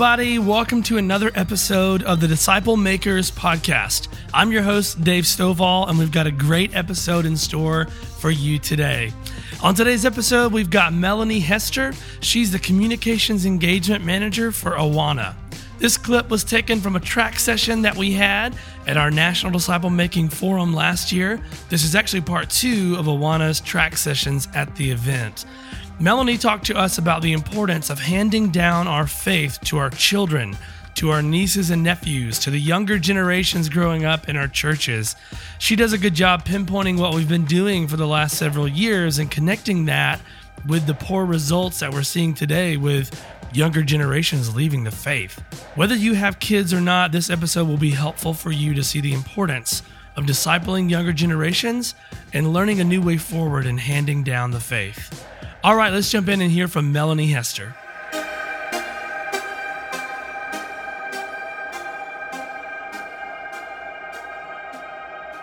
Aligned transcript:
everybody. 0.00 0.38
Welcome 0.38 0.84
to 0.84 0.96
another 0.96 1.32
episode 1.34 2.04
of 2.04 2.20
the 2.20 2.28
Disciple 2.28 2.76
Makers 2.76 3.32
podcast. 3.32 4.06
I'm 4.32 4.52
your 4.52 4.62
host, 4.62 5.02
Dave 5.02 5.24
Stovall, 5.24 5.88
and 5.88 5.98
we've 5.98 6.12
got 6.12 6.24
a 6.24 6.30
great 6.30 6.72
episode 6.76 7.26
in 7.26 7.36
store 7.36 7.86
for 8.20 8.30
you 8.30 8.60
today. 8.60 9.12
On 9.60 9.74
today's 9.74 10.04
episode, 10.04 10.52
we've 10.52 10.70
got 10.70 10.92
Melanie 10.92 11.40
Hester. 11.40 11.92
She's 12.20 12.52
the 12.52 12.60
Communications 12.60 13.44
Engagement 13.44 14.04
Manager 14.04 14.52
for 14.52 14.76
Awana. 14.76 15.34
This 15.80 15.96
clip 15.96 16.30
was 16.30 16.44
taken 16.44 16.80
from 16.80 16.94
a 16.94 17.00
track 17.00 17.40
session 17.40 17.82
that 17.82 17.96
we 17.96 18.12
had 18.12 18.56
at 18.86 18.96
our 18.96 19.10
National 19.10 19.50
Disciple 19.50 19.90
Making 19.90 20.28
Forum 20.28 20.74
last 20.74 21.10
year. 21.10 21.40
This 21.70 21.82
is 21.82 21.96
actually 21.96 22.20
part 22.20 22.50
two 22.50 22.94
of 22.96 23.06
Awana's 23.06 23.60
track 23.60 23.96
sessions 23.96 24.46
at 24.54 24.76
the 24.76 24.92
event. 24.92 25.44
Melanie 26.00 26.38
talked 26.38 26.66
to 26.66 26.76
us 26.76 26.96
about 26.98 27.22
the 27.22 27.32
importance 27.32 27.90
of 27.90 27.98
handing 27.98 28.50
down 28.50 28.86
our 28.86 29.08
faith 29.08 29.58
to 29.62 29.78
our 29.78 29.90
children, 29.90 30.56
to 30.94 31.10
our 31.10 31.22
nieces 31.22 31.70
and 31.70 31.82
nephews, 31.82 32.38
to 32.38 32.50
the 32.50 32.60
younger 32.60 33.00
generations 33.00 33.68
growing 33.68 34.04
up 34.04 34.28
in 34.28 34.36
our 34.36 34.46
churches. 34.46 35.16
She 35.58 35.74
does 35.74 35.92
a 35.92 35.98
good 35.98 36.14
job 36.14 36.44
pinpointing 36.44 37.00
what 37.00 37.16
we've 37.16 37.28
been 37.28 37.46
doing 37.46 37.88
for 37.88 37.96
the 37.96 38.06
last 38.06 38.38
several 38.38 38.68
years 38.68 39.18
and 39.18 39.28
connecting 39.28 39.86
that 39.86 40.20
with 40.68 40.86
the 40.86 40.94
poor 40.94 41.24
results 41.24 41.80
that 41.80 41.92
we're 41.92 42.04
seeing 42.04 42.32
today 42.32 42.76
with 42.76 43.20
younger 43.52 43.82
generations 43.82 44.54
leaving 44.54 44.84
the 44.84 44.92
faith. 44.92 45.42
Whether 45.74 45.96
you 45.96 46.14
have 46.14 46.38
kids 46.38 46.72
or 46.72 46.80
not, 46.80 47.10
this 47.10 47.28
episode 47.28 47.66
will 47.66 47.76
be 47.76 47.90
helpful 47.90 48.34
for 48.34 48.52
you 48.52 48.72
to 48.74 48.84
see 48.84 49.00
the 49.00 49.14
importance 49.14 49.82
of 50.14 50.26
discipling 50.26 50.88
younger 50.88 51.12
generations 51.12 51.96
and 52.32 52.52
learning 52.52 52.80
a 52.80 52.84
new 52.84 53.02
way 53.02 53.16
forward 53.16 53.66
in 53.66 53.78
handing 53.78 54.22
down 54.22 54.52
the 54.52 54.60
faith. 54.60 55.26
All 55.68 55.76
right, 55.76 55.92
let's 55.92 56.10
jump 56.10 56.30
in 56.30 56.40
and 56.40 56.50
hear 56.50 56.66
from 56.66 56.92
Melanie 56.92 57.26
Hester. 57.26 57.74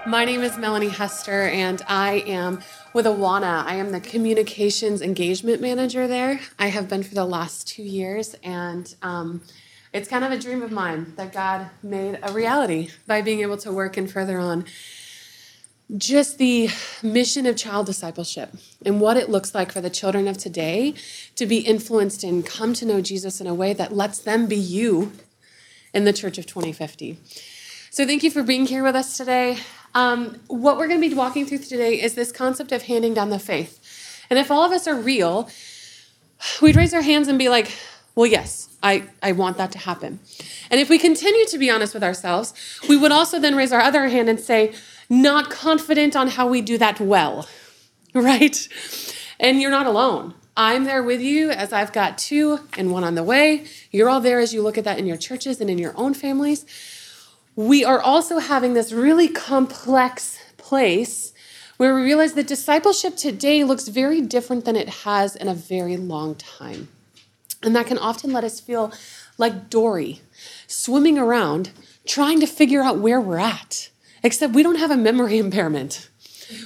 My 0.08 0.26
name 0.26 0.42
is 0.42 0.58
Melanie 0.58 0.90
Hester, 0.90 1.44
and 1.44 1.80
I 1.88 2.24
am 2.26 2.64
with 2.92 3.06
Awana. 3.06 3.66
I 3.66 3.76
am 3.76 3.92
the 3.92 4.00
communications 4.00 5.04
engagement 5.04 5.62
manager 5.62 6.08
there. 6.08 6.40
I 6.58 6.70
have 6.70 6.90
been 6.90 7.04
for 7.04 7.14
the 7.14 7.24
last 7.24 7.68
two 7.68 7.84
years, 7.84 8.36
and 8.44 8.96
um, 9.04 9.44
it's 9.94 10.10
kind 10.10 10.26
of 10.26 10.32
a 10.32 10.40
dream 10.40 10.64
of 10.64 10.72
mine 10.72 11.14
that 11.18 11.34
God 11.34 11.70
made 11.84 12.18
a 12.24 12.34
reality 12.34 12.90
by 13.06 13.22
being 13.22 13.42
able 13.42 13.58
to 13.58 13.72
work 13.72 13.96
and 13.96 14.12
further 14.12 14.40
on 14.40 14.66
just 15.98 16.38
the 16.38 16.70
mission 17.04 17.46
of 17.46 17.56
child 17.56 17.86
discipleship 17.86 18.52
and 18.86 19.00
what 19.00 19.18
it 19.18 19.30
looks 19.30 19.54
like 19.54 19.72
for 19.72 19.82
the 19.82 19.90
children 19.90 20.28
of 20.28 20.38
today 20.38 20.96
to 21.36 21.46
be 21.46 21.60
influenced 21.60 22.24
and 22.24 22.46
come 22.46 22.74
to 22.74 22.86
know 22.86 23.02
Jesus 23.02 23.40
in 23.40 23.48
a 23.48 23.54
way 23.54 23.74
that 23.74 23.96
lets 23.96 24.20
them 24.20 24.48
be 24.48 24.56
you 24.56 25.12
in 25.94 26.04
the 26.04 26.14
church 26.14 26.38
of 26.38 26.46
2050. 26.46 27.18
So, 27.92 28.06
thank 28.06 28.24
you 28.24 28.32
for 28.32 28.44
being 28.44 28.66
here 28.66 28.84
with 28.84 28.96
us 28.96 29.16
today. 29.16 29.58
Um, 29.94 30.42
what 30.48 30.78
we're 30.78 30.88
going 30.88 31.02
to 31.02 31.10
be 31.10 31.16
walking 31.16 31.46
through 31.46 31.60
today 31.60 32.02
is 32.02 32.16
this 32.16 32.32
concept 32.32 32.72
of 32.74 32.84
handing 32.84 33.14
down 33.14 33.30
the 33.30 33.40
faith. 33.40 34.26
And 34.30 34.38
if 34.38 34.52
all 34.52 34.66
of 34.66 34.72
us 34.72 34.88
are 34.88 34.96
real, 34.96 35.50
we'd 36.62 36.76
raise 36.76 36.94
our 36.94 37.02
hands 37.02 37.30
and 37.30 37.40
be 37.40 37.48
like, 37.48 37.72
well, 38.16 38.26
yes, 38.26 38.76
I, 38.84 39.04
I 39.22 39.32
want 39.32 39.58
that 39.58 39.72
to 39.74 39.78
happen. 39.78 40.20
And 40.70 40.82
if 40.82 40.90
we 40.90 40.98
continue 40.98 41.46
to 41.46 41.58
be 41.58 41.70
honest 41.70 41.94
with 41.94 42.04
ourselves, 42.04 42.54
we 42.90 42.98
would 42.98 43.12
also 43.12 43.40
then 43.40 43.56
raise 43.56 43.72
our 43.72 43.82
other 43.82 44.08
hand 44.08 44.30
and 44.30 44.40
say, 44.40 44.74
not 45.10 45.50
confident 45.50 46.16
on 46.16 46.30
how 46.30 46.48
we 46.48 46.62
do 46.62 46.78
that 46.78 47.00
well, 47.00 47.48
right? 48.14 48.68
And 49.40 49.62
you're 49.62 49.72
not 49.72 49.88
alone. 49.88 50.34
I'm 50.58 50.86
there 50.86 51.04
with 51.04 51.22
you 51.22 51.52
as 51.52 51.74
I've 51.74 51.92
got 51.92 52.18
two 52.18 52.62
and 52.78 52.92
one 52.92 53.04
on 53.04 53.16
the 53.16 53.24
way. 53.24 53.66
You're 53.92 54.10
all 54.10 54.22
there 54.22 54.40
as 54.40 54.54
you 54.54 54.62
look 54.62 54.78
at 54.78 54.86
that 54.86 54.98
in 54.98 55.06
your 55.06 55.18
churches 55.18 55.60
and 55.60 55.70
in 55.70 55.78
your 55.78 55.94
own 55.98 56.14
families 56.14 56.66
we 57.56 57.86
are 57.86 58.02
also 58.02 58.40
having 58.40 58.74
this 58.74 58.92
really 58.92 59.30
complex 59.30 60.40
place 60.58 61.34
where 61.78 61.96
we 61.96 62.02
realize 62.02 62.34
that 62.34 62.48
discipleship 62.48 63.16
today 63.16 63.64
looks 63.64 63.88
very 63.88 64.22
different 64.22 64.66
than 64.66 64.76
it 64.76 64.90
has 64.90 65.36
in 65.36 65.48
a 65.48 65.54
very 65.54 65.98
long 65.98 66.36
time. 66.36 66.90
And 67.64 67.76
that 67.76 67.88
can 67.88 67.98
often 67.98 68.32
let 68.32 68.44
us 68.44 68.60
feel 68.60 68.94
like 69.38 69.70
Dory, 69.70 70.22
swimming 70.68 71.18
around, 71.18 71.72
trying 72.06 72.40
to 72.42 72.46
figure 72.46 72.82
out 72.82 73.00
where 73.00 73.20
we're 73.20 73.40
at, 73.40 73.90
except 74.26 74.56
we 74.56 74.64
don't 74.64 74.78
have 74.78 74.92
a 74.92 74.98
memory 74.98 75.38
impairment. 75.48 76.10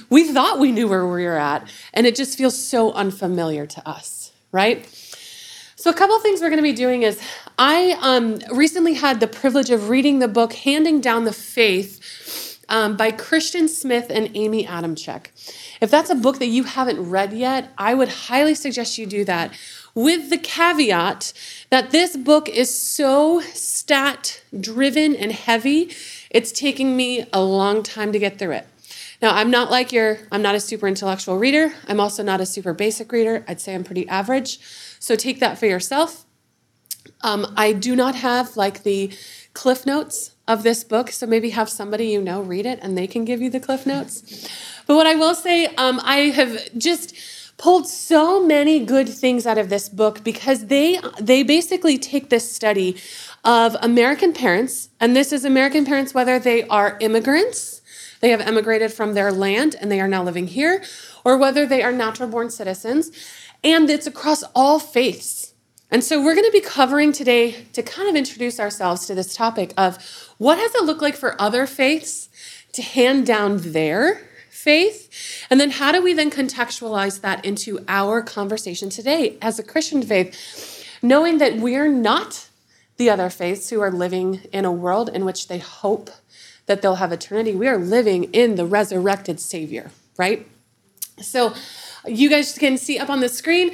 We 0.08 0.32
thought 0.32 0.58
we 0.58 0.72
knew 0.72 0.88
where 0.88 1.06
we 1.06 1.24
were 1.24 1.38
at, 1.38 1.68
and 1.94 2.06
it 2.06 2.16
just 2.16 2.36
feels 2.36 2.56
so 2.56 2.92
unfamiliar 2.92 3.66
to 3.66 3.88
us, 3.88 4.32
right? 4.52 4.86
So, 5.76 5.88
a 5.88 5.94
couple 5.94 6.18
things 6.20 6.40
we're 6.40 6.50
going 6.50 6.58
to 6.58 6.62
be 6.62 6.74
doing 6.74 7.02
is 7.02 7.18
I 7.58 7.96
um, 8.00 8.40
recently 8.52 8.94
had 8.94 9.20
the 9.20 9.26
privilege 9.26 9.70
of 9.70 9.88
reading 9.88 10.18
the 10.18 10.28
book 10.28 10.52
Handing 10.52 11.00
Down 11.00 11.24
the 11.24 11.32
Faith 11.32 12.62
um, 12.68 12.96
by 12.96 13.10
Christian 13.10 13.68
Smith 13.68 14.06
and 14.10 14.30
Amy 14.34 14.66
Adamczyk. 14.66 15.26
If 15.80 15.90
that's 15.90 16.10
a 16.10 16.14
book 16.14 16.38
that 16.38 16.46
you 16.48 16.64
haven't 16.64 17.08
read 17.08 17.32
yet, 17.32 17.72
I 17.78 17.94
would 17.94 18.08
highly 18.08 18.54
suggest 18.54 18.98
you 18.98 19.06
do 19.06 19.24
that 19.24 19.52
with 19.94 20.30
the 20.30 20.38
caveat 20.38 21.32
that 21.70 21.90
this 21.90 22.16
book 22.16 22.48
is 22.48 22.72
so 22.74 23.40
stat 23.40 24.42
driven 24.58 25.16
and 25.16 25.32
heavy, 25.32 25.90
it's 26.30 26.52
taking 26.52 26.96
me 26.96 27.26
a 27.32 27.42
long 27.42 27.82
time 27.82 28.12
to 28.12 28.18
get 28.18 28.38
through 28.38 28.52
it. 28.52 28.66
Now, 29.20 29.34
I'm 29.34 29.50
not 29.50 29.70
like 29.70 29.92
your, 29.92 30.18
I'm 30.32 30.40
not 30.40 30.54
a 30.54 30.60
super 30.60 30.88
intellectual 30.88 31.36
reader. 31.38 31.72
I'm 31.86 32.00
also 32.00 32.22
not 32.22 32.40
a 32.40 32.46
super 32.46 32.72
basic 32.72 33.12
reader. 33.12 33.44
I'd 33.46 33.60
say 33.60 33.74
I'm 33.74 33.84
pretty 33.84 34.08
average. 34.08 34.58
So 34.98 35.14
take 35.14 35.40
that 35.40 35.58
for 35.58 35.66
yourself. 35.66 36.24
Um, 37.22 37.52
I 37.56 37.72
do 37.72 37.94
not 37.94 38.14
have 38.14 38.56
like 38.56 38.82
the 38.82 39.12
cliff 39.52 39.84
notes 39.84 40.32
of 40.48 40.62
this 40.62 40.84
book, 40.84 41.10
so 41.10 41.26
maybe 41.26 41.50
have 41.50 41.68
somebody 41.68 42.06
you 42.08 42.20
know 42.20 42.40
read 42.40 42.66
it 42.66 42.78
and 42.82 42.96
they 42.96 43.06
can 43.06 43.24
give 43.24 43.42
you 43.42 43.50
the 43.50 43.60
cliff 43.60 43.86
notes. 43.86 44.48
But 44.86 44.96
what 44.96 45.06
I 45.06 45.14
will 45.14 45.34
say, 45.34 45.66
um, 45.66 46.00
I 46.02 46.30
have 46.30 46.58
just 46.78 47.14
pulled 47.60 47.86
so 47.86 48.42
many 48.42 48.82
good 48.82 49.06
things 49.06 49.46
out 49.46 49.58
of 49.58 49.68
this 49.68 49.90
book 49.90 50.24
because 50.24 50.66
they 50.66 50.98
they 51.20 51.42
basically 51.42 51.98
take 51.98 52.30
this 52.30 52.50
study 52.50 52.96
of 53.44 53.76
American 53.82 54.32
parents, 54.32 54.88
and 54.98 55.14
this 55.14 55.30
is 55.30 55.44
American 55.44 55.84
parents 55.84 56.14
whether 56.14 56.38
they 56.38 56.66
are 56.68 56.96
immigrants, 57.00 57.82
they 58.20 58.30
have 58.30 58.40
emigrated 58.40 58.90
from 58.90 59.12
their 59.12 59.30
land 59.30 59.76
and 59.78 59.92
they 59.92 60.00
are 60.00 60.08
now 60.08 60.22
living 60.22 60.46
here, 60.46 60.82
or 61.22 61.36
whether 61.36 61.66
they 61.66 61.82
are 61.82 61.92
natural 61.92 62.30
born 62.30 62.48
citizens, 62.48 63.10
and 63.62 63.90
it's 63.90 64.06
across 64.06 64.42
all 64.54 64.78
faiths. 64.78 65.52
And 65.90 66.02
so 66.02 66.22
we're 66.22 66.36
going 66.36 66.46
to 66.46 66.52
be 66.52 66.62
covering 66.62 67.12
today 67.12 67.66
to 67.74 67.82
kind 67.82 68.08
of 68.08 68.16
introduce 68.16 68.58
ourselves 68.58 69.06
to 69.06 69.14
this 69.14 69.34
topic 69.34 69.74
of 69.76 69.98
what 70.38 70.56
has 70.56 70.74
it 70.74 70.84
look 70.84 71.02
like 71.02 71.16
for 71.16 71.38
other 71.38 71.66
faiths 71.66 72.30
to 72.72 72.80
hand 72.80 73.26
down 73.26 73.58
their 73.58 74.29
faith? 74.62 75.46
And 75.48 75.58
then 75.60 75.70
how 75.70 75.92
do 75.92 76.02
we 76.02 76.12
then 76.12 76.30
contextualize 76.30 77.20
that 77.22 77.44
into 77.44 77.84
our 77.88 78.22
conversation 78.22 78.90
today 78.90 79.36
as 79.40 79.58
a 79.58 79.62
Christian 79.62 80.02
faith, 80.02 80.84
knowing 81.02 81.38
that 81.38 81.56
we're 81.56 81.88
not 81.88 82.48
the 82.96 83.08
other 83.08 83.30
faiths 83.30 83.70
who 83.70 83.80
are 83.80 83.90
living 83.90 84.42
in 84.52 84.64
a 84.64 84.72
world 84.72 85.08
in 85.08 85.24
which 85.24 85.48
they 85.48 85.58
hope 85.58 86.10
that 86.66 86.82
they'll 86.82 86.96
have 86.96 87.12
eternity. 87.12 87.54
We 87.54 87.66
are 87.66 87.78
living 87.78 88.24
in 88.32 88.56
the 88.56 88.66
resurrected 88.66 89.40
Savior, 89.40 89.90
right? 90.18 90.46
So 91.20 91.54
you 92.06 92.28
guys 92.28 92.56
can 92.56 92.76
see 92.76 92.98
up 92.98 93.10
on 93.10 93.20
the 93.20 93.28
screen. 93.28 93.72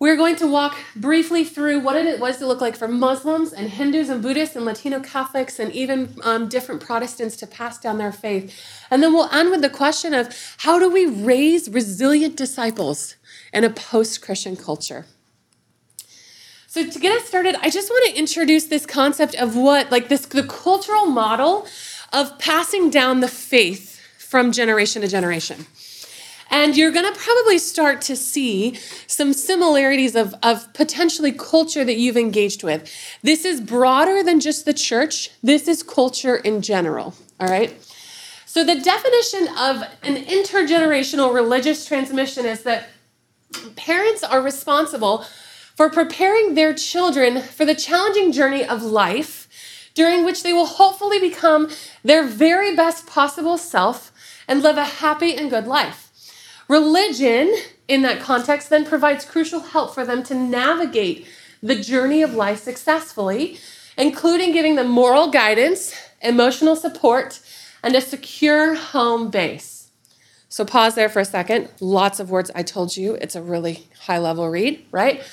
We're 0.00 0.16
going 0.16 0.36
to 0.36 0.46
walk 0.46 0.78
briefly 0.96 1.44
through 1.44 1.80
what 1.80 1.94
it 1.94 2.18
was 2.18 2.38
to 2.38 2.46
look 2.46 2.62
like 2.62 2.74
for 2.74 2.88
Muslims 2.88 3.52
and 3.52 3.68
Hindus 3.68 4.08
and 4.08 4.22
Buddhists 4.22 4.56
and 4.56 4.64
Latino 4.64 4.98
Catholics 4.98 5.58
and 5.58 5.70
even 5.72 6.16
um, 6.24 6.48
different 6.48 6.80
Protestants 6.80 7.36
to 7.36 7.46
pass 7.46 7.78
down 7.78 7.98
their 7.98 8.10
faith. 8.10 8.58
And 8.90 9.02
then 9.02 9.12
we'll 9.12 9.28
end 9.28 9.50
with 9.50 9.60
the 9.60 9.68
question 9.68 10.14
of 10.14 10.34
how 10.60 10.78
do 10.78 10.88
we 10.88 11.04
raise 11.04 11.68
resilient 11.68 12.34
disciples 12.34 13.16
in 13.52 13.62
a 13.62 13.68
post 13.68 14.22
Christian 14.22 14.56
culture? 14.56 15.04
So 16.66 16.88
to 16.88 16.98
get 16.98 17.20
us 17.20 17.28
started, 17.28 17.56
I 17.60 17.68
just 17.68 17.90
want 17.90 18.10
to 18.10 18.18
introduce 18.18 18.64
this 18.64 18.86
concept 18.86 19.34
of 19.34 19.54
what, 19.54 19.90
like 19.90 20.08
this, 20.08 20.24
the 20.24 20.44
cultural 20.44 21.04
model 21.04 21.66
of 22.10 22.38
passing 22.38 22.88
down 22.88 23.20
the 23.20 23.28
faith 23.28 24.00
from 24.16 24.50
generation 24.50 25.02
to 25.02 25.08
generation. 25.08 25.66
And 26.50 26.76
you're 26.76 26.90
going 26.90 27.10
to 27.10 27.18
probably 27.18 27.58
start 27.58 28.00
to 28.02 28.16
see 28.16 28.74
some 29.06 29.32
similarities 29.32 30.16
of, 30.16 30.34
of 30.42 30.72
potentially 30.74 31.32
culture 31.32 31.84
that 31.84 31.96
you've 31.96 32.16
engaged 32.16 32.64
with. 32.64 32.92
This 33.22 33.44
is 33.44 33.60
broader 33.60 34.22
than 34.22 34.40
just 34.40 34.64
the 34.64 34.74
church, 34.74 35.30
this 35.42 35.68
is 35.68 35.82
culture 35.82 36.36
in 36.36 36.60
general. 36.60 37.14
All 37.38 37.48
right? 37.48 37.74
So, 38.46 38.64
the 38.64 38.80
definition 38.80 39.46
of 39.56 39.84
an 40.02 40.16
intergenerational 40.24 41.32
religious 41.32 41.86
transmission 41.86 42.44
is 42.44 42.64
that 42.64 42.88
parents 43.76 44.24
are 44.24 44.42
responsible 44.42 45.24
for 45.76 45.88
preparing 45.88 46.54
their 46.54 46.74
children 46.74 47.40
for 47.40 47.64
the 47.64 47.76
challenging 47.76 48.32
journey 48.32 48.64
of 48.64 48.82
life 48.82 49.48
during 49.94 50.24
which 50.24 50.42
they 50.42 50.52
will 50.52 50.66
hopefully 50.66 51.18
become 51.20 51.70
their 52.02 52.26
very 52.26 52.74
best 52.74 53.06
possible 53.06 53.56
self 53.56 54.12
and 54.48 54.62
live 54.62 54.76
a 54.76 54.84
happy 54.84 55.36
and 55.36 55.48
good 55.48 55.66
life. 55.66 56.09
Religion, 56.70 57.52
in 57.88 58.02
that 58.02 58.20
context, 58.20 58.70
then 58.70 58.86
provides 58.86 59.24
crucial 59.24 59.58
help 59.58 59.92
for 59.92 60.06
them 60.06 60.22
to 60.22 60.36
navigate 60.36 61.26
the 61.60 61.74
journey 61.74 62.22
of 62.22 62.34
life 62.34 62.60
successfully, 62.60 63.58
including 63.98 64.52
giving 64.52 64.76
them 64.76 64.86
moral 64.86 65.32
guidance, 65.32 65.92
emotional 66.22 66.76
support, 66.76 67.40
and 67.82 67.96
a 67.96 68.00
secure 68.00 68.76
home 68.76 69.30
base. 69.30 69.90
So, 70.48 70.64
pause 70.64 70.94
there 70.94 71.08
for 71.08 71.18
a 71.18 71.24
second. 71.24 71.70
Lots 71.80 72.20
of 72.20 72.30
words 72.30 72.52
I 72.54 72.62
told 72.62 72.96
you. 72.96 73.14
It's 73.14 73.34
a 73.34 73.42
really 73.42 73.88
high 74.02 74.18
level 74.18 74.48
read, 74.48 74.86
right? 74.92 75.24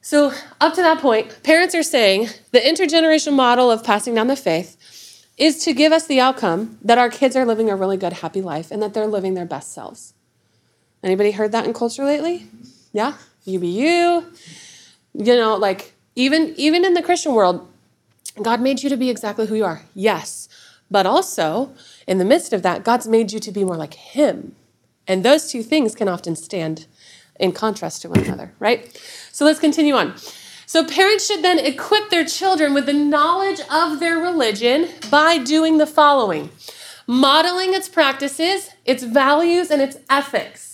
So, 0.00 0.32
up 0.60 0.74
to 0.74 0.82
that 0.82 0.98
point, 0.98 1.44
parents 1.44 1.76
are 1.76 1.84
saying 1.84 2.26
the 2.50 2.58
intergenerational 2.58 3.34
model 3.34 3.70
of 3.70 3.84
passing 3.84 4.16
down 4.16 4.26
the 4.26 4.34
faith 4.34 5.24
is 5.36 5.62
to 5.64 5.72
give 5.72 5.92
us 5.92 6.08
the 6.08 6.18
outcome 6.18 6.76
that 6.82 6.98
our 6.98 7.08
kids 7.08 7.36
are 7.36 7.44
living 7.44 7.70
a 7.70 7.76
really 7.76 7.96
good, 7.96 8.14
happy 8.14 8.42
life 8.42 8.72
and 8.72 8.82
that 8.82 8.94
they're 8.94 9.06
living 9.06 9.34
their 9.34 9.46
best 9.46 9.72
selves. 9.72 10.13
Anybody 11.04 11.32
heard 11.32 11.52
that 11.52 11.66
in 11.66 11.74
culture 11.74 12.04
lately? 12.04 12.48
Yeah? 12.92 13.14
You 13.44 13.60
be 13.60 13.68
you. 13.68 14.26
You 15.12 15.36
know, 15.36 15.54
like 15.54 15.94
even 16.16 16.54
even 16.56 16.84
in 16.84 16.94
the 16.94 17.02
Christian 17.02 17.34
world, 17.34 17.68
God 18.42 18.60
made 18.60 18.82
you 18.82 18.88
to 18.88 18.96
be 18.96 19.10
exactly 19.10 19.46
who 19.46 19.54
you 19.54 19.64
are. 19.64 19.82
Yes. 19.94 20.48
But 20.90 21.06
also, 21.06 21.72
in 22.06 22.18
the 22.18 22.24
midst 22.24 22.52
of 22.52 22.62
that, 22.62 22.84
God's 22.84 23.06
made 23.06 23.32
you 23.32 23.38
to 23.40 23.52
be 23.52 23.64
more 23.64 23.76
like 23.76 23.94
him. 23.94 24.56
And 25.06 25.24
those 25.24 25.50
two 25.50 25.62
things 25.62 25.94
can 25.94 26.08
often 26.08 26.34
stand 26.36 26.86
in 27.38 27.52
contrast 27.52 28.02
to 28.02 28.08
one 28.08 28.20
another, 28.20 28.52
right? 28.58 28.90
So 29.30 29.44
let's 29.44 29.60
continue 29.60 29.94
on. 29.94 30.14
So, 30.66 30.86
parents 30.86 31.26
should 31.26 31.44
then 31.44 31.58
equip 31.58 32.08
their 32.08 32.24
children 32.24 32.72
with 32.72 32.86
the 32.86 32.94
knowledge 32.94 33.60
of 33.70 34.00
their 34.00 34.18
religion 34.18 34.88
by 35.10 35.36
doing 35.38 35.78
the 35.78 35.86
following 35.86 36.50
modeling 37.06 37.74
its 37.74 37.88
practices, 37.88 38.70
its 38.84 39.02
values, 39.02 39.70
and 39.70 39.82
its 39.82 39.98
ethics, 40.08 40.73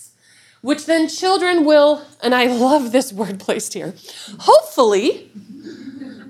which 0.61 0.85
then 0.85 1.07
children 1.07 1.65
will, 1.65 2.05
and 2.21 2.33
I 2.33 2.45
love 2.45 2.91
this 2.91 3.11
word 3.11 3.39
placed 3.39 3.73
here, 3.73 3.93
hopefully 4.39 5.31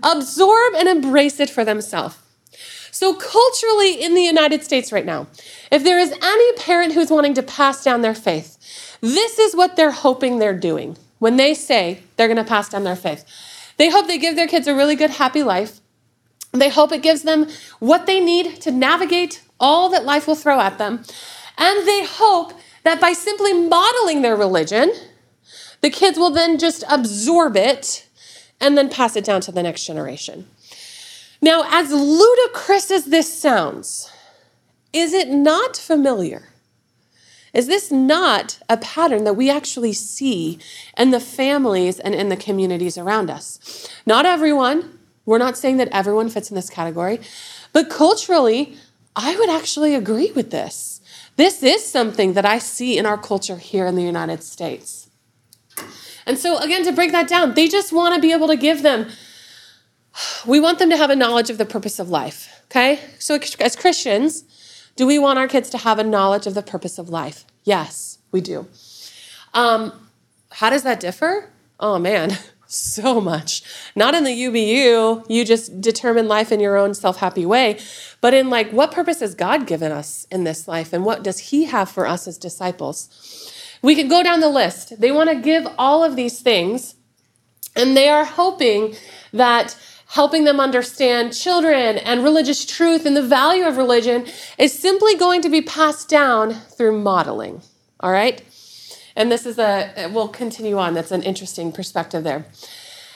absorb 0.04 0.74
and 0.76 0.88
embrace 0.88 1.40
it 1.40 1.50
for 1.50 1.64
themselves. 1.64 2.18
So, 2.94 3.14
culturally 3.14 4.02
in 4.02 4.16
the 4.16 4.22
United 4.22 4.64
States 4.64 4.92
right 4.92 5.06
now, 5.06 5.28
if 5.72 5.84
there 5.84 5.98
is 5.98 6.14
any 6.22 6.54
parent 6.54 6.94
who's 6.94 7.10
wanting 7.10 7.34
to 7.36 7.44
pass 7.44 7.84
down 7.84 8.02
their 8.02 8.14
faith, 8.14 8.98
this 9.00 9.40
is 9.40 9.56
what 9.56 9.76
they're 9.76 9.92
hoping 9.92 10.40
they're 10.40 10.58
doing 10.58 10.98
when 11.20 11.38
they 11.38 11.54
say 11.54 12.02
they're 12.16 12.28
going 12.28 12.38
to 12.38 12.44
pass 12.44 12.70
down 12.70 12.84
their 12.84 12.96
faith. 12.96 13.26
They 13.78 13.90
hope 13.90 14.08
they 14.08 14.18
give 14.18 14.36
their 14.36 14.48
kids 14.48 14.68
a 14.68 14.76
really 14.76 14.96
good, 14.96 15.12
happy 15.12 15.42
life. 15.42 15.80
They 16.52 16.70
hope 16.70 16.92
it 16.92 17.02
gives 17.02 17.24
them 17.24 17.48
what 17.80 18.06
they 18.06 18.20
need 18.20 18.62
to 18.62 18.72
navigate 18.72 19.42
all 19.60 19.90
that 19.90 20.04
life 20.04 20.28
will 20.28 20.36
throw 20.36 20.60
at 20.60 20.78
them. 20.78 21.04
And 21.58 21.88
they 21.88 22.06
hope 22.06 22.54
that 22.84 23.02
by 23.02 23.14
simply 23.14 23.54
modeling 23.54 24.22
their 24.22 24.36
religion, 24.36 24.94
the 25.82 25.90
kids 25.90 26.18
will 26.18 26.32
then 26.32 26.58
just 26.58 26.84
absorb 26.90 27.56
it 27.56 28.08
and 28.60 28.78
then 28.78 28.90
pass 28.90 29.16
it 29.16 29.26
down 29.26 29.42
to 29.42 29.52
the 29.52 29.64
next 29.64 29.86
generation. 29.86 30.48
Now, 31.42 31.64
as 31.68 31.92
ludicrous 31.92 32.92
as 32.92 33.06
this 33.06 33.32
sounds, 33.34 34.12
is 34.94 35.14
it 35.14 35.30
not 35.30 35.76
familiar? 35.76 36.50
Is 37.54 37.68
this 37.68 37.92
not 37.92 38.60
a 38.70 38.78
pattern 38.78 39.24
that 39.26 39.34
we 39.34 39.50
actually 39.50 39.94
see 39.94 40.60
in 40.98 41.12
the 41.12 41.20
families 41.20 42.00
and 42.00 42.16
in 42.16 42.30
the 42.30 42.38
communities 42.38 42.98
around 42.98 43.30
us? 43.30 43.90
Not 44.06 44.26
everyone. 44.26 45.00
We're 45.26 45.38
not 45.38 45.58
saying 45.58 45.78
that 45.78 45.90
everyone 45.92 46.30
fits 46.30 46.50
in 46.50 46.56
this 46.56 46.70
category. 46.70 47.20
But 47.74 47.90
culturally, 47.90 48.78
I 49.16 49.36
would 49.36 49.50
actually 49.50 49.96
agree 49.96 50.32
with 50.32 50.52
this. 50.52 50.91
This 51.36 51.64
is 51.64 51.86
something 51.86 52.34
that 52.34 52.46
I 52.46 52.60
see 52.60 52.98
in 52.98 53.06
our 53.06 53.18
culture 53.18 53.58
here 53.58 53.86
in 53.88 53.96
the 53.96 54.04
United 54.04 54.44
States. 54.44 55.10
And 56.26 56.38
so, 56.38 56.58
again, 56.58 56.84
to 56.86 56.92
break 56.92 57.12
that 57.12 57.28
down, 57.28 57.54
they 57.54 57.68
just 57.68 57.92
want 57.92 58.16
to 58.16 58.22
be 58.22 58.32
able 58.32 58.48
to 58.48 58.56
give 58.56 58.84
them, 58.84 59.10
we 60.46 60.60
want 60.60 60.80
them 60.80 60.90
to 60.90 60.98
have 60.98 61.10
a 61.10 61.16
knowledge 61.16 61.50
of 61.50 61.58
the 61.58 61.66
purpose 61.66 62.00
of 62.00 62.10
life, 62.10 62.62
okay? 62.66 63.00
So, 63.18 63.40
as 63.60 63.76
Christians, 63.76 64.44
do 64.96 65.08
we 65.08 65.18
want 65.18 65.40
our 65.40 65.48
kids 65.48 65.70
to 65.72 65.78
have 65.80 66.00
a 66.00 66.04
knowledge 66.04 66.46
of 66.46 66.54
the 66.54 66.62
purpose 66.62 66.98
of 67.00 67.10
life? 67.10 67.46
Yes, 67.64 68.20
we 68.32 68.42
do. 68.42 68.68
Um, 69.54 70.08
how 70.52 70.70
does 70.70 70.84
that 70.84 71.00
differ? 71.00 71.50
Oh 71.80 71.98
man, 71.98 72.38
so 72.72 73.20
much. 73.20 73.64
Not 73.96 74.16
in 74.16 74.24
the 74.24 74.32
UBU, 74.32 75.26
you 75.30 75.46
just 75.46 75.82
determine 75.82 76.28
life 76.28 76.52
in 76.52 76.60
your 76.60 76.78
own 76.78 76.94
self 76.94 77.18
happy 77.18 77.46
way, 77.46 77.80
but 78.22 78.34
in 78.34 78.50
like, 78.50 78.72
what 78.72 78.92
purpose 78.92 79.20
has 79.20 79.36
God 79.36 79.68
given 79.68 79.92
us 79.92 80.26
in 80.32 80.44
this 80.44 80.68
life 80.68 80.94
and 80.94 81.06
what 81.06 81.24
does 81.24 81.40
He 81.40 81.66
have 81.66 81.90
for 81.90 82.08
us 82.08 82.28
as 82.28 82.38
disciples? 82.38 83.10
We 83.82 83.96
can 83.96 84.08
go 84.08 84.24
down 84.24 84.40
the 84.40 84.50
list. 84.50 85.00
They 85.02 85.12
want 85.12 85.30
to 85.30 85.36
give 85.36 85.68
all 85.78 86.04
of 86.04 86.16
these 86.16 86.40
things, 86.40 86.96
and 87.76 87.98
they 87.98 88.10
are 88.10 88.26
hoping 88.26 88.96
that 89.34 89.76
helping 90.08 90.44
them 90.44 90.60
understand 90.60 91.34
children 91.34 91.98
and 91.98 92.24
religious 92.24 92.66
truth 92.66 93.06
and 93.06 93.16
the 93.16 93.26
value 93.26 93.66
of 93.66 93.78
religion 93.78 94.26
is 94.58 94.78
simply 94.78 95.16
going 95.16 95.42
to 95.42 95.50
be 95.50 95.62
passed 95.62 96.10
down 96.10 96.54
through 96.54 97.00
modeling. 97.00 97.62
All 98.02 98.12
right? 98.12 98.44
And 99.16 99.32
this 99.32 99.46
is 99.46 99.60
a, 99.60 100.10
we'll 100.14 100.28
continue 100.28 100.78
on. 100.78 100.94
That's 100.94 101.12
an 101.12 101.24
interesting 101.24 101.72
perspective 101.72 102.24
there. 102.24 102.46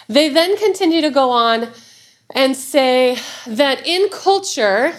They 0.07 0.29
then 0.29 0.57
continue 0.57 1.01
to 1.01 1.09
go 1.09 1.31
on 1.31 1.69
and 2.33 2.55
say 2.55 3.17
that 3.47 3.85
in 3.85 4.09
culture, 4.09 4.93